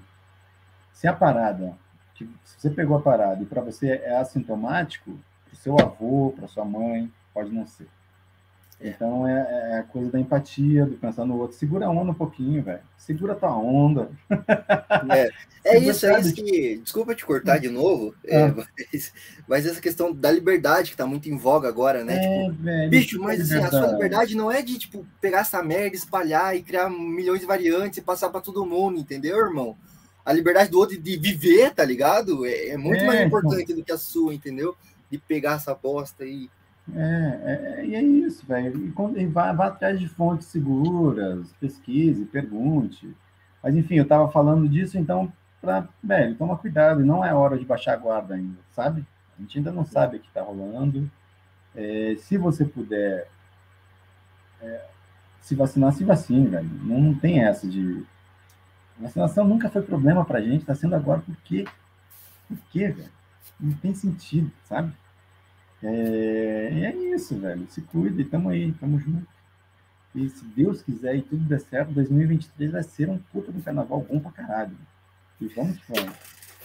se 0.92 1.08
a 1.08 1.14
parada, 1.14 1.78
se 2.16 2.28
você 2.58 2.72
pegou 2.72 2.98
a 2.98 3.02
parada 3.02 3.44
e 3.44 3.46
para 3.46 3.62
você 3.62 3.92
é 3.92 4.18
assintomático, 4.18 5.20
para 5.46 5.54
o 5.54 5.58
seu 5.58 5.80
avô, 5.80 6.34
para 6.36 6.48
sua 6.48 6.66
mãe, 6.66 7.12
pode 7.32 7.52
não 7.52 7.68
ser. 7.68 7.88
Então 8.82 9.28
é, 9.28 9.74
é, 9.74 9.80
a 9.80 9.84
coisa 9.84 10.10
da 10.10 10.20
empatia, 10.20 10.86
do 10.86 10.96
pensar 10.96 11.26
no 11.26 11.38
outro. 11.38 11.58
Segura 11.58 11.86
a 11.86 11.90
onda 11.90 12.12
um 12.12 12.16
pouquinho, 12.16 12.64
velho. 12.64 12.80
Segura 12.98 13.34
a 13.34 13.36
tua 13.36 13.58
onda. 13.58 14.10
É, 15.12 15.30
é 15.76 15.80
isso, 15.80 16.06
é 16.06 16.20
isso 16.20 16.34
que. 16.34 16.78
Desculpa 16.78 17.14
te 17.14 17.26
cortar 17.26 17.58
de 17.58 17.68
novo, 17.68 18.16
é, 18.24 18.44
ah. 18.44 18.56
mas, 18.56 19.14
mas, 19.46 19.66
essa 19.66 19.82
questão 19.82 20.14
da 20.14 20.32
liberdade 20.32 20.92
que 20.92 20.98
tá 20.98 21.06
muito 21.06 21.30
em 21.30 21.38
voga 21.38 21.68
agora, 21.68 22.06
né? 22.06 22.16
É, 22.16 22.46
tipo, 22.46 22.64
velho, 22.64 22.90
bicho, 22.90 23.22
mas 23.22 23.42
assim, 23.42 23.62
a 23.62 23.70
sua 23.70 23.88
liberdade 23.88 24.36
não 24.36 24.50
é 24.50 24.62
de 24.62 24.80
tipo 24.80 25.06
pegar 25.20 25.40
essa 25.40 25.62
merda, 25.62 25.96
espalhar 25.98 26.56
e 26.56 26.64
criar 26.64 26.90
milhões 26.90 27.42
de 27.42 27.46
variantes 27.46 27.98
e 27.98 28.02
passar 28.02 28.30
para 28.30 28.40
todo 28.40 28.66
mundo, 28.66 28.98
entendeu, 28.98 29.38
irmão? 29.38 29.76
A 30.24 30.32
liberdade 30.32 30.72
do 30.72 30.80
outro 30.80 30.98
de 30.98 31.18
viver, 31.18 31.74
tá 31.74 31.84
ligado? 31.84 32.46
É, 32.46 32.70
é 32.70 32.78
muito 32.78 33.04
mais 33.04 33.20
então. 33.20 33.28
importante 33.28 33.74
do 33.74 33.84
que 33.84 33.92
a 33.92 33.98
sua, 33.98 34.34
entendeu? 34.34 34.74
De 35.12 35.18
pegar 35.18 35.56
essa 35.56 35.76
bosta 35.76 36.24
e 36.24 36.50
é, 36.96 37.80
é, 37.82 37.86
e 37.86 37.96
é 37.96 38.02
isso, 38.02 38.46
velho. 38.46 38.78
E, 38.78 39.22
e 39.22 39.26
vá, 39.26 39.54
vá, 39.54 39.68
atrás 39.68 40.00
de 40.00 40.08
fontes 40.08 40.48
seguras, 40.48 41.54
pesquise, 41.60 42.26
pergunte. 42.26 43.16
Mas, 43.62 43.76
enfim, 43.76 43.96
eu 43.96 44.04
estava 44.04 44.30
falando 44.32 44.68
disso, 44.68 44.98
então, 44.98 45.32
para, 45.62 45.88
velho, 46.04 46.36
toma 46.36 46.58
cuidado, 46.58 47.06
não 47.06 47.24
é 47.24 47.34
hora 47.34 47.58
de 47.58 47.66
baixar 47.66 47.94
a 47.94 47.98
guarda 47.98 48.36
ainda, 48.36 48.60
sabe? 48.72 49.06
A 49.38 49.42
gente 49.42 49.58
ainda 49.58 49.72
não 49.72 49.86
sabe 49.86 50.18
o 50.18 50.20
que 50.20 50.28
está 50.28 50.42
rolando. 50.42 51.10
É, 51.76 52.16
se 52.18 52.38
você 52.38 52.66
puder 52.66 53.28
é, 54.62 54.86
se 55.42 55.56
vacinar, 55.56 55.94
se 55.94 56.04
vacine, 56.04 56.48
velho. 56.48 56.70
Não, 56.84 57.00
não 57.00 57.14
tem 57.14 57.44
essa 57.44 57.68
de 57.68 58.06
Vacinação 59.00 59.48
nunca 59.48 59.70
foi 59.70 59.82
problema 59.82 60.26
pra 60.26 60.42
gente, 60.42 60.66
tá 60.66 60.76
sendo 60.76 60.94
agora 60.94 61.22
por 61.22 61.36
quê? 61.38 61.66
Por 62.48 62.58
quê, 62.70 62.90
velho? 62.90 63.12
Não 63.58 63.74
tem 63.74 63.94
sentido, 63.96 64.52
sabe? 64.66 64.92
É, 65.84 66.70
é 66.84 66.96
isso, 66.96 67.38
velho. 67.38 67.68
Se 67.70 67.82
cuide, 67.82 68.26
tamo 68.26 68.50
aí, 68.50 68.72
tamo 68.74 69.00
junto. 69.00 69.28
E 70.14 70.28
se 70.30 70.44
Deus 70.46 70.82
quiser 70.82 71.16
e 71.16 71.22
tudo 71.22 71.44
der 71.46 71.62
certo, 71.62 71.92
2023 71.94 72.72
vai 72.72 72.84
ser 72.84 73.10
um 73.10 73.18
puta 73.18 73.52
do 73.52 73.62
carnaval 73.62 74.02
bom 74.02 74.20
pra 74.20 74.32
caralho. 74.32 74.76
E 75.40 75.48
vamos 75.48 75.80
fora. 75.82 76.14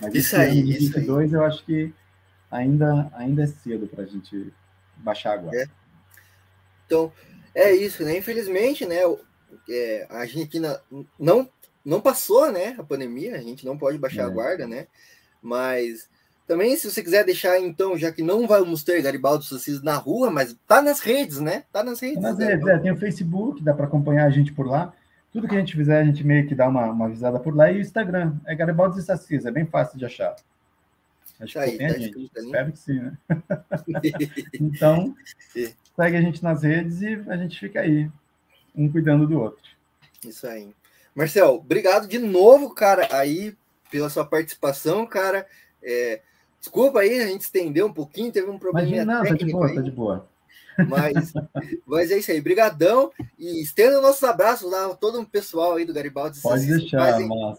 Mas 0.01 0.15
isso 0.15 0.37
aí, 0.37 0.63
2022 0.63 1.33
eu 1.33 1.45
acho 1.45 1.65
que 1.65 1.93
ainda, 2.51 3.11
ainda 3.15 3.43
é 3.43 3.47
cedo 3.47 3.87
pra 3.87 4.05
gente 4.05 4.53
baixar 4.97 5.35
agora. 5.35 5.57
É. 5.57 5.67
Então, 6.87 7.13
é 7.55 7.73
isso, 7.73 8.03
né? 8.03 8.17
Infelizmente, 8.19 8.85
né? 8.87 9.01
É, 9.69 10.07
a 10.11 10.19
Argentina 10.19 10.81
não, 11.19 11.49
não 11.85 12.01
passou, 12.01 12.51
né? 12.51 12.75
A 12.79 12.83
pandemia, 12.83 13.37
a 13.37 13.43
gente 13.43 13.65
não 13.65 13.79
pode 13.79 13.99
baixar 13.99 14.23
é. 14.23 14.25
a 14.25 14.29
guarda, 14.29 14.67
né? 14.67 14.87
Mas 15.41 16.09
também, 16.47 16.77
se 16.77 16.91
você 16.91 17.03
quiser 17.03 17.25
deixar, 17.25 17.59
então, 17.59 17.97
já 17.97 18.13
que 18.13 18.23
não 18.23 18.47
vamos 18.47 18.85
ter 18.85 19.01
Garibaldo 19.01 19.45
Sacis 19.45 19.81
na 19.83 19.97
rua, 19.97 20.31
mas 20.31 20.55
tá 20.67 20.83
nas 20.83 21.01
redes, 21.01 21.41
né? 21.41 21.65
Tá 21.73 21.83
nas 21.83 22.01
redes. 22.01 22.23
Nas 22.23 22.37
né? 22.37 22.49
redes, 22.49 22.67
é, 22.67 22.79
tem 22.79 22.93
o 22.93 22.97
Facebook, 22.97 23.63
dá 23.63 23.73
para 23.73 23.87
acompanhar 23.87 24.27
a 24.27 24.31
gente 24.31 24.53
por 24.53 24.67
lá. 24.67 24.93
Tudo 25.33 25.49
que 25.49 25.55
a 25.57 25.59
gente 25.59 25.75
fizer, 25.75 25.99
a 25.99 26.05
gente 26.05 26.23
meio 26.23 26.47
que 26.47 26.55
dá 26.55 26.69
uma, 26.69 26.85
uma 26.87 27.09
visada 27.09 27.41
por 27.41 27.57
lá. 27.57 27.73
E 27.73 27.79
o 27.79 27.81
Instagram, 27.81 28.37
é 28.47 28.55
Garibaldo 28.55 29.01
Sacis, 29.01 29.47
é 29.47 29.51
bem 29.51 29.65
fácil 29.65 29.99
de 29.99 30.05
achar. 30.05 30.37
Acho 31.41 31.55
tá 31.55 31.65
que 31.65 31.79
tem, 31.79 31.89
tá 31.89 31.99
gente. 31.99 32.31
Espero 32.37 32.73
que 32.73 32.79
sim, 32.79 33.01
né? 33.01 33.19
então, 34.61 35.15
segue 35.97 36.17
a 36.17 36.21
gente 36.21 36.43
nas 36.43 36.63
redes 36.63 37.01
e 37.01 37.15
a 37.27 37.37
gente 37.39 37.59
fica 37.59 37.81
aí, 37.81 38.11
um 38.77 38.91
cuidando 38.91 39.27
do 39.27 39.41
outro. 39.41 39.65
Isso 40.23 40.47
aí. 40.47 40.75
Marcel, 41.15 41.55
obrigado 41.55 42.07
de 42.07 42.19
novo, 42.19 42.75
cara, 42.75 43.09
aí, 43.11 43.57
pela 43.91 44.11
sua 44.11 44.25
participação, 44.27 45.07
cara. 45.07 45.47
É, 45.83 46.21
Desculpa 46.65 47.01
aí, 47.01 47.21
a 47.21 47.27
gente 47.27 47.43
estendeu 47.43 47.87
um 47.87 47.93
pouquinho, 47.93 48.33
teve 48.33 48.49
um 48.49 48.59
problema. 48.59 48.89
Imagina, 48.89 49.19
não, 49.19 49.23
tá 49.23 49.35
de 49.35 49.53
boa, 49.53 49.67
aí. 49.67 49.75
tá 49.75 49.81
de 49.83 49.91
boa. 49.91 50.27
Mas, 50.89 51.33
mas 51.87 52.11
é 52.11 52.17
isso 52.17 52.31
aí, 52.31 52.41
brigadão 52.41 53.13
e 53.39 53.61
estenda 53.61 54.01
nossos 54.01 54.25
abraços 54.25 54.73
lá 54.73 54.89
todo 54.95 55.21
o 55.21 55.27
pessoal 55.27 55.75
aí 55.75 55.85
do 55.85 55.93
Garibaldi. 55.93 56.41
Pode 56.41 56.67
deixar, 56.67 57.01
fazem, 57.01 57.29
mas... 57.29 57.59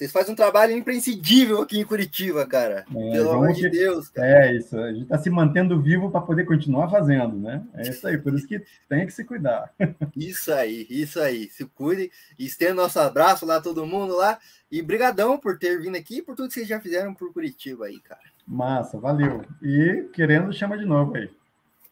Vocês 0.00 0.12
fazem 0.12 0.32
um 0.32 0.36
trabalho 0.36 0.74
imprescindível 0.74 1.60
aqui 1.60 1.78
em 1.78 1.84
Curitiba, 1.84 2.46
cara. 2.46 2.86
É, 2.90 3.10
Pelo 3.12 3.32
amor 3.32 3.52
de 3.52 3.68
Deus. 3.68 4.08
Cara. 4.08 4.46
É 4.46 4.56
isso, 4.56 4.78
a 4.78 4.90
gente 4.90 5.02
está 5.02 5.18
se 5.18 5.28
mantendo 5.28 5.78
vivo 5.78 6.10
para 6.10 6.22
poder 6.22 6.46
continuar 6.46 6.88
fazendo, 6.88 7.36
né? 7.36 7.62
É 7.74 7.82
isso 7.82 8.06
aí, 8.06 8.16
por 8.16 8.32
isso 8.32 8.48
que 8.48 8.64
tem 8.88 9.04
que 9.04 9.12
se 9.12 9.24
cuidar. 9.24 9.70
Isso 10.16 10.50
aí, 10.54 10.86
isso 10.88 11.20
aí. 11.20 11.48
Se 11.50 11.66
cuide 11.66 12.10
estenda 12.38 12.74
nosso 12.74 12.98
abraço 12.98 13.44
lá, 13.44 13.60
todo 13.60 13.86
mundo 13.86 14.16
lá. 14.16 14.38
E 14.72 14.80
brigadão 14.80 15.38
por 15.38 15.58
ter 15.58 15.78
vindo 15.78 15.96
aqui 15.96 16.18
e 16.18 16.22
por 16.22 16.34
tudo 16.34 16.48
que 16.48 16.54
vocês 16.54 16.68
já 16.68 16.80
fizeram 16.80 17.12
por 17.12 17.32
Curitiba 17.32 17.84
aí, 17.84 18.00
cara. 18.00 18.20
Massa, 18.46 18.98
valeu. 18.98 19.44
E 19.62 20.08
querendo, 20.14 20.50
chama 20.52 20.78
de 20.78 20.86
novo 20.86 21.14
aí. 21.14 21.30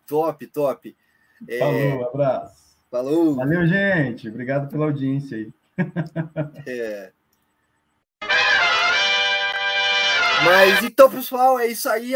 Top, 0.07 0.47
top. 0.47 0.97
É... 1.47 1.59
Falou, 1.59 2.09
abraço. 2.09 2.77
Falou. 2.91 3.35
Valeu, 3.35 3.67
gente. 3.67 4.29
Obrigado 4.29 4.71
pela 4.71 4.87
audiência 4.87 5.37
aí. 5.37 5.53
É. 6.67 7.13
Mas 10.45 10.85
então, 10.85 11.11
pessoal, 11.11 11.59
é 11.59 11.67
isso 11.67 11.89
aí. 11.89 12.15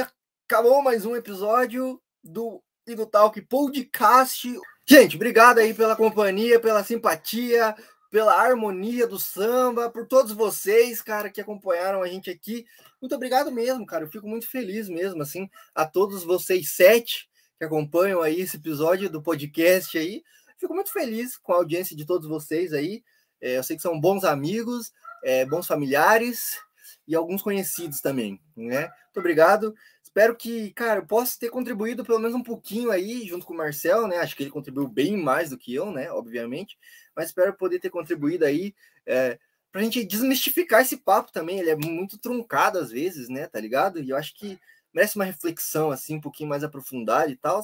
Acabou 0.48 0.80
mais 0.80 1.04
um 1.04 1.16
episódio 1.16 2.00
do 2.22 2.62
Ido 2.86 3.04
Talk 3.04 3.40
Podcast. 3.42 4.48
Gente, 4.86 5.16
obrigado 5.16 5.58
aí 5.58 5.74
pela 5.74 5.96
companhia, 5.96 6.60
pela 6.60 6.84
simpatia, 6.84 7.74
pela 8.10 8.40
harmonia 8.40 9.06
do 9.08 9.18
samba, 9.18 9.90
por 9.90 10.06
todos 10.06 10.32
vocês, 10.32 11.02
cara, 11.02 11.30
que 11.30 11.40
acompanharam 11.40 12.02
a 12.02 12.06
gente 12.06 12.30
aqui. 12.30 12.64
Muito 13.00 13.14
obrigado 13.14 13.50
mesmo, 13.50 13.84
cara. 13.84 14.04
Eu 14.04 14.10
fico 14.10 14.28
muito 14.28 14.48
feliz 14.48 14.88
mesmo, 14.88 15.20
assim, 15.20 15.50
a 15.74 15.84
todos 15.84 16.22
vocês 16.22 16.70
sete 16.70 17.28
que 17.58 17.64
acompanham 17.64 18.22
aí 18.22 18.40
esse 18.40 18.56
episódio 18.56 19.10
do 19.10 19.20
podcast 19.20 19.98
aí. 19.98 20.22
Fico 20.58 20.74
muito 20.74 20.92
feliz 20.92 21.36
com 21.36 21.52
a 21.52 21.56
audiência 21.56 21.96
de 21.96 22.04
todos 22.04 22.28
vocês 22.28 22.72
aí. 22.72 23.02
É, 23.40 23.58
eu 23.58 23.64
sei 23.64 23.74
que 23.74 23.82
são 23.82 23.98
bons 23.98 24.22
amigos, 24.22 24.92
é, 25.24 25.44
bons 25.44 25.66
familiares 25.66 26.60
e 27.06 27.14
alguns 27.14 27.42
conhecidos 27.42 28.00
também, 28.00 28.40
né? 28.56 28.82
Muito 28.82 29.18
obrigado. 29.18 29.74
Espero 30.02 30.36
que, 30.36 30.72
cara, 30.72 31.00
eu 31.00 31.06
possa 31.06 31.38
ter 31.38 31.50
contribuído 31.50 32.04
pelo 32.04 32.18
menos 32.18 32.34
um 32.34 32.42
pouquinho 32.42 32.90
aí, 32.90 33.26
junto 33.26 33.46
com 33.46 33.54
o 33.54 33.56
Marcel, 33.56 34.06
né? 34.06 34.18
Acho 34.18 34.36
que 34.36 34.42
ele 34.42 34.50
contribuiu 34.50 34.86
bem 34.86 35.16
mais 35.16 35.50
do 35.50 35.58
que 35.58 35.74
eu, 35.74 35.90
né? 35.90 36.10
Obviamente 36.10 36.76
mas 37.14 37.26
espero 37.26 37.54
poder 37.54 37.78
ter 37.78 37.90
contribuído 37.90 38.44
aí 38.44 38.74
é, 39.06 39.38
para 39.70 39.80
a 39.80 39.84
gente 39.84 40.04
desmistificar 40.04 40.80
esse 40.82 40.98
papo 40.98 41.32
também. 41.32 41.58
Ele 41.58 41.70
é 41.70 41.76
muito 41.76 42.18
truncado 42.18 42.78
às 42.78 42.90
vezes, 42.90 43.28
né? 43.28 43.46
Tá 43.46 43.60
ligado? 43.60 44.00
E 44.00 44.10
eu 44.10 44.16
acho 44.16 44.34
que 44.34 44.58
merece 44.92 45.16
uma 45.16 45.24
reflexão 45.24 45.90
assim, 45.90 46.16
um 46.16 46.20
pouquinho 46.20 46.48
mais 46.48 46.64
aprofundada 46.64 47.30
e 47.30 47.36
tal. 47.36 47.62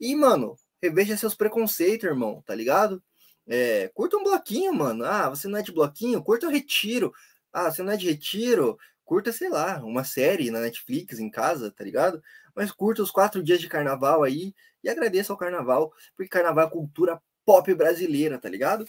E, 0.00 0.14
mano, 0.14 0.56
reveja 0.82 1.16
seus 1.16 1.34
preconceitos, 1.34 2.08
irmão, 2.08 2.42
tá 2.46 2.54
ligado? 2.54 3.02
É, 3.46 3.88
curta 3.94 4.16
um 4.16 4.24
bloquinho, 4.24 4.72
mano. 4.74 5.04
Ah, 5.04 5.28
você 5.30 5.48
não 5.48 5.58
é 5.58 5.62
de 5.62 5.72
bloquinho? 5.72 6.22
Curta 6.22 6.46
o 6.46 6.50
retiro. 6.50 7.12
Ah, 7.52 7.70
você 7.70 7.82
não 7.82 7.92
é 7.92 7.96
de 7.96 8.08
retiro? 8.08 8.78
Curta, 9.04 9.32
sei 9.32 9.48
lá, 9.48 9.82
uma 9.84 10.04
série 10.04 10.50
na 10.50 10.60
Netflix 10.60 11.18
em 11.18 11.30
casa, 11.30 11.70
tá 11.70 11.82
ligado? 11.82 12.22
Mas 12.54 12.70
curta 12.70 13.02
os 13.02 13.10
quatro 13.10 13.42
dias 13.42 13.60
de 13.60 13.68
carnaval 13.68 14.22
aí 14.22 14.54
e 14.82 14.88
agradeça 14.88 15.32
ao 15.32 15.38
carnaval, 15.38 15.92
porque 16.16 16.28
carnaval 16.28 16.66
é 16.66 16.70
cultura 16.70 17.20
pop 17.44 17.72
brasileira, 17.74 18.38
tá 18.38 18.48
ligado? 18.48 18.84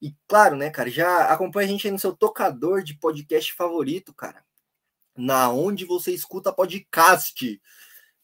E 0.00 0.14
claro, 0.28 0.56
né, 0.56 0.70
cara, 0.70 0.90
já 0.90 1.24
acompanha 1.24 1.68
a 1.68 1.70
gente 1.70 1.86
aí 1.86 1.92
no 1.92 1.98
seu 1.98 2.14
tocador 2.14 2.82
de 2.82 2.94
podcast 2.94 3.52
favorito, 3.54 4.14
cara 4.14 4.44
na 5.20 5.50
onde 5.50 5.84
você 5.84 6.12
escuta 6.12 6.52
podcast. 6.52 7.60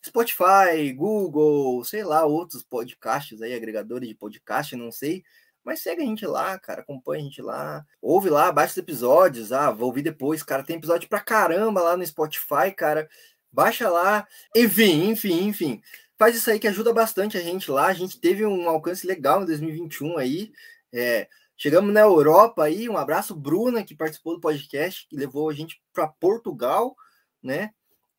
Spotify, 0.05 0.93
Google, 0.95 1.85
sei 1.85 2.05
lá, 2.05 2.25
outros 2.25 2.63
podcasts 2.63 3.43
aí, 3.43 3.55
agregadores 3.55 4.09
de 4.09 4.15
podcast, 4.15 4.75
não 4.77 4.91
sei. 4.91 5.25
Mas 5.65 5.83
segue 5.83 6.03
a 6.03 6.07
gente 6.07 6.25
lá, 6.25 6.59
cara, 6.59 6.81
acompanha 6.83 7.23
a 7.23 7.25
gente 7.25 7.43
lá. 7.43 7.85
Ouve 8.01 8.31
lá, 8.31 8.53
baixa 8.53 8.73
os 8.73 8.77
episódios. 8.79 9.53
Ah, 9.53 9.71
vou 9.73 9.89
ouvir 9.89 10.03
depois, 10.03 10.43
cara. 10.43 10.63
Tem 10.63 10.77
episódio 10.77 11.09
pra 11.09 11.21
caramba 11.21 11.83
lá 11.83 11.97
no 11.97 12.07
Spotify, 12.07 12.73
cara. 12.75 13.09
Baixa 13.57 13.89
lá. 13.89 14.29
Enfim, 14.55 15.09
enfim, 15.09 15.49
enfim. 15.49 15.83
Faz 16.19 16.37
isso 16.37 16.51
aí 16.51 16.59
que 16.59 16.69
ajuda 16.69 16.93
bastante 16.93 17.39
a 17.39 17.41
gente 17.41 17.71
lá. 17.71 17.87
A 17.87 17.95
gente 17.95 18.21
teve 18.21 18.45
um 18.45 18.69
alcance 18.69 19.07
legal 19.07 19.43
em 19.43 19.47
2021 19.47 20.19
aí. 20.19 20.53
É, 20.93 21.27
Chegamos 21.59 21.93
na 21.93 22.01
Europa 22.01 22.65
aí, 22.65 22.87
um 22.87 22.99
abraço, 22.99 23.35
Bruna, 23.35 23.83
que 23.83 23.95
participou 23.95 24.35
do 24.35 24.41
podcast, 24.43 25.09
que 25.09 25.17
levou 25.17 25.49
a 25.49 25.55
gente 25.55 25.81
para 25.91 26.07
Portugal, 26.07 26.95
né? 27.43 27.71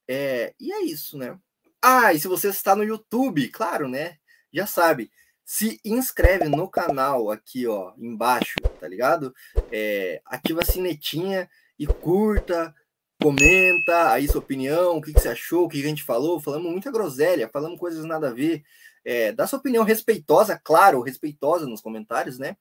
É, 0.07 0.55
e 0.59 0.73
é 0.73 0.81
isso, 0.81 1.19
né? 1.19 1.37
Ah, 1.79 2.11
e 2.11 2.19
se 2.19 2.27
você 2.27 2.47
está 2.47 2.75
no 2.75 2.83
YouTube, 2.83 3.47
claro, 3.49 3.87
né? 3.87 4.17
Já 4.51 4.65
sabe, 4.65 5.11
se 5.45 5.79
inscreve 5.85 6.49
no 6.49 6.67
canal 6.67 7.29
aqui, 7.29 7.67
ó, 7.67 7.93
embaixo, 7.95 8.55
tá 8.79 8.87
ligado? 8.87 9.31
É, 9.71 10.19
ativa 10.25 10.61
a 10.63 10.65
sinetinha 10.65 11.47
e 11.77 11.85
curta, 11.85 12.73
comenta 13.21 14.11
aí 14.11 14.27
sua 14.27 14.39
opinião, 14.39 14.97
o 14.97 15.01
que, 15.01 15.13
que 15.13 15.19
você 15.19 15.29
achou, 15.29 15.65
o 15.65 15.69
que, 15.69 15.79
que 15.79 15.85
a 15.85 15.89
gente 15.89 16.03
falou. 16.03 16.39
Falamos 16.39 16.71
muita 16.71 16.91
groselha, 16.91 17.49
falamos 17.49 17.79
coisas 17.79 18.05
nada 18.05 18.29
a 18.29 18.33
ver. 18.33 18.63
É, 19.03 19.31
dá 19.31 19.47
sua 19.47 19.59
opinião 19.59 19.83
respeitosa, 19.83 20.59
claro, 20.63 21.01
respeitosa 21.01 21.65
nos 21.65 21.81
comentários, 21.81 22.37
né? 22.37 22.57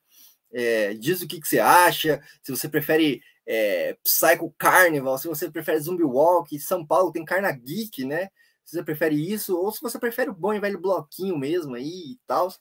É, 0.53 0.95
diz 0.95 1.21
o 1.23 1.27
que, 1.27 1.41
que, 1.41 1.49
você 1.49 1.59
acha, 1.59 2.23
se 2.43 2.51
você 2.51 2.69
prefere 2.69 3.21
é, 3.47 3.97
Psycho 4.03 4.55
Carnival, 4.57 5.19
se 5.19 5.29
você 5.29 5.51
prefere 5.51 5.81
Zumbi 5.81 6.05
Walk, 6.05 6.59
São 6.61 6.87
Paulo 6.87 7.13
tem 7.13 7.25
Carna 7.25 7.51
Geek, 7.53 8.05
né? 8.05 8.29
Se 8.65 8.77
você 8.77 8.83
prefere 8.83 9.15
isso, 9.15 9.57
ou 9.57 9.71
se 9.73 9.81
você 9.81 9.99
prefere 9.99 10.31
o 10.31 10.35
bom 10.35 10.55
e 10.55 10.61
velho 10.61 10.81
bloquinho 10.81 11.37
mesmo 11.39 11.75
aí 11.75 12.13
e 12.13 12.19
tal. 12.27 12.53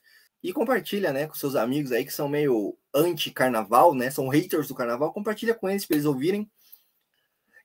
E 0.42 0.52
compartilha, 0.52 1.12
né, 1.12 1.26
com 1.26 1.34
seus 1.34 1.56
amigos 1.56 1.90
aí 1.90 2.04
que 2.04 2.12
são 2.12 2.28
meio 2.28 2.76
anti-carnaval, 2.94 3.94
né? 3.94 4.10
São 4.10 4.28
haters 4.28 4.68
do 4.68 4.74
carnaval, 4.74 5.12
compartilha 5.12 5.54
com 5.54 5.68
eles 5.68 5.86
para 5.86 5.96
eles 5.96 6.06
ouvirem. 6.06 6.48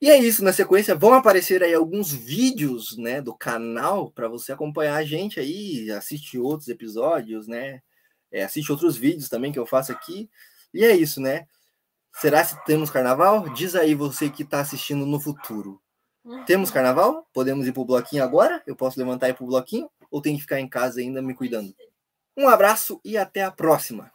E 0.02 0.10
é 0.10 0.18
isso, 0.18 0.43
na 0.43 0.52
sequência 0.52 0.95
vão 0.95 1.14
aparecer 1.14 1.62
aí 1.64 1.74
alguns 1.74 2.12
vídeos, 2.12 2.97
né, 2.97 3.22
do 3.22 3.36
canal 3.36 4.12
para 4.12 4.28
você 4.28 4.52
acompanhar 4.52 4.95
a 4.95 5.04
gente 5.04 5.39
aí, 5.39 5.91
assistir 5.91 6.39
outros 6.39 6.68
episódios, 6.68 7.47
né? 7.47 7.82
é, 8.32 8.43
assiste 8.43 8.72
outros 8.72 8.95
vídeos 8.95 9.30
também 9.30 9.52
que 9.52 9.60
eu 9.60 9.66
faço 9.66 9.91
aqui. 9.91 10.30
E 10.74 10.86
é 10.86 10.95
isso, 10.95 11.20
né? 11.20 11.45
Será 12.16 12.43
que 12.43 12.66
temos 12.66 12.89
carnaval? 12.89 13.49
Diz 13.54 13.76
aí 13.76 13.93
você 13.93 14.30
que 14.30 14.43
está 14.43 14.62
assistindo 14.62 15.06
no 15.06 15.20
futuro. 15.20 15.82
Temos 16.45 16.72
carnaval? 16.72 17.28
Podemos 17.34 17.68
ir 17.68 17.74
pro 17.74 17.86
bloquinho 17.86 18.24
agora? 18.24 18.62
Eu 18.66 18.76
posso 18.76 18.99
levantar 18.99 19.28
e 19.28 19.32
ir 19.32 19.34
pro 19.34 19.45
bloquinho? 19.45 19.89
ou 20.10 20.22
tenho 20.22 20.36
que 20.36 20.41
ficar 20.41 20.60
em 20.60 20.68
casa 20.68 20.99
ainda 20.99 21.22
me 21.22 21.34
cuidando? 21.34 21.74
Um 22.36 22.49
abraço 22.49 22.99
e 23.04 23.18
até 23.18 23.43
a 23.43 23.49
próxima! 23.49 24.12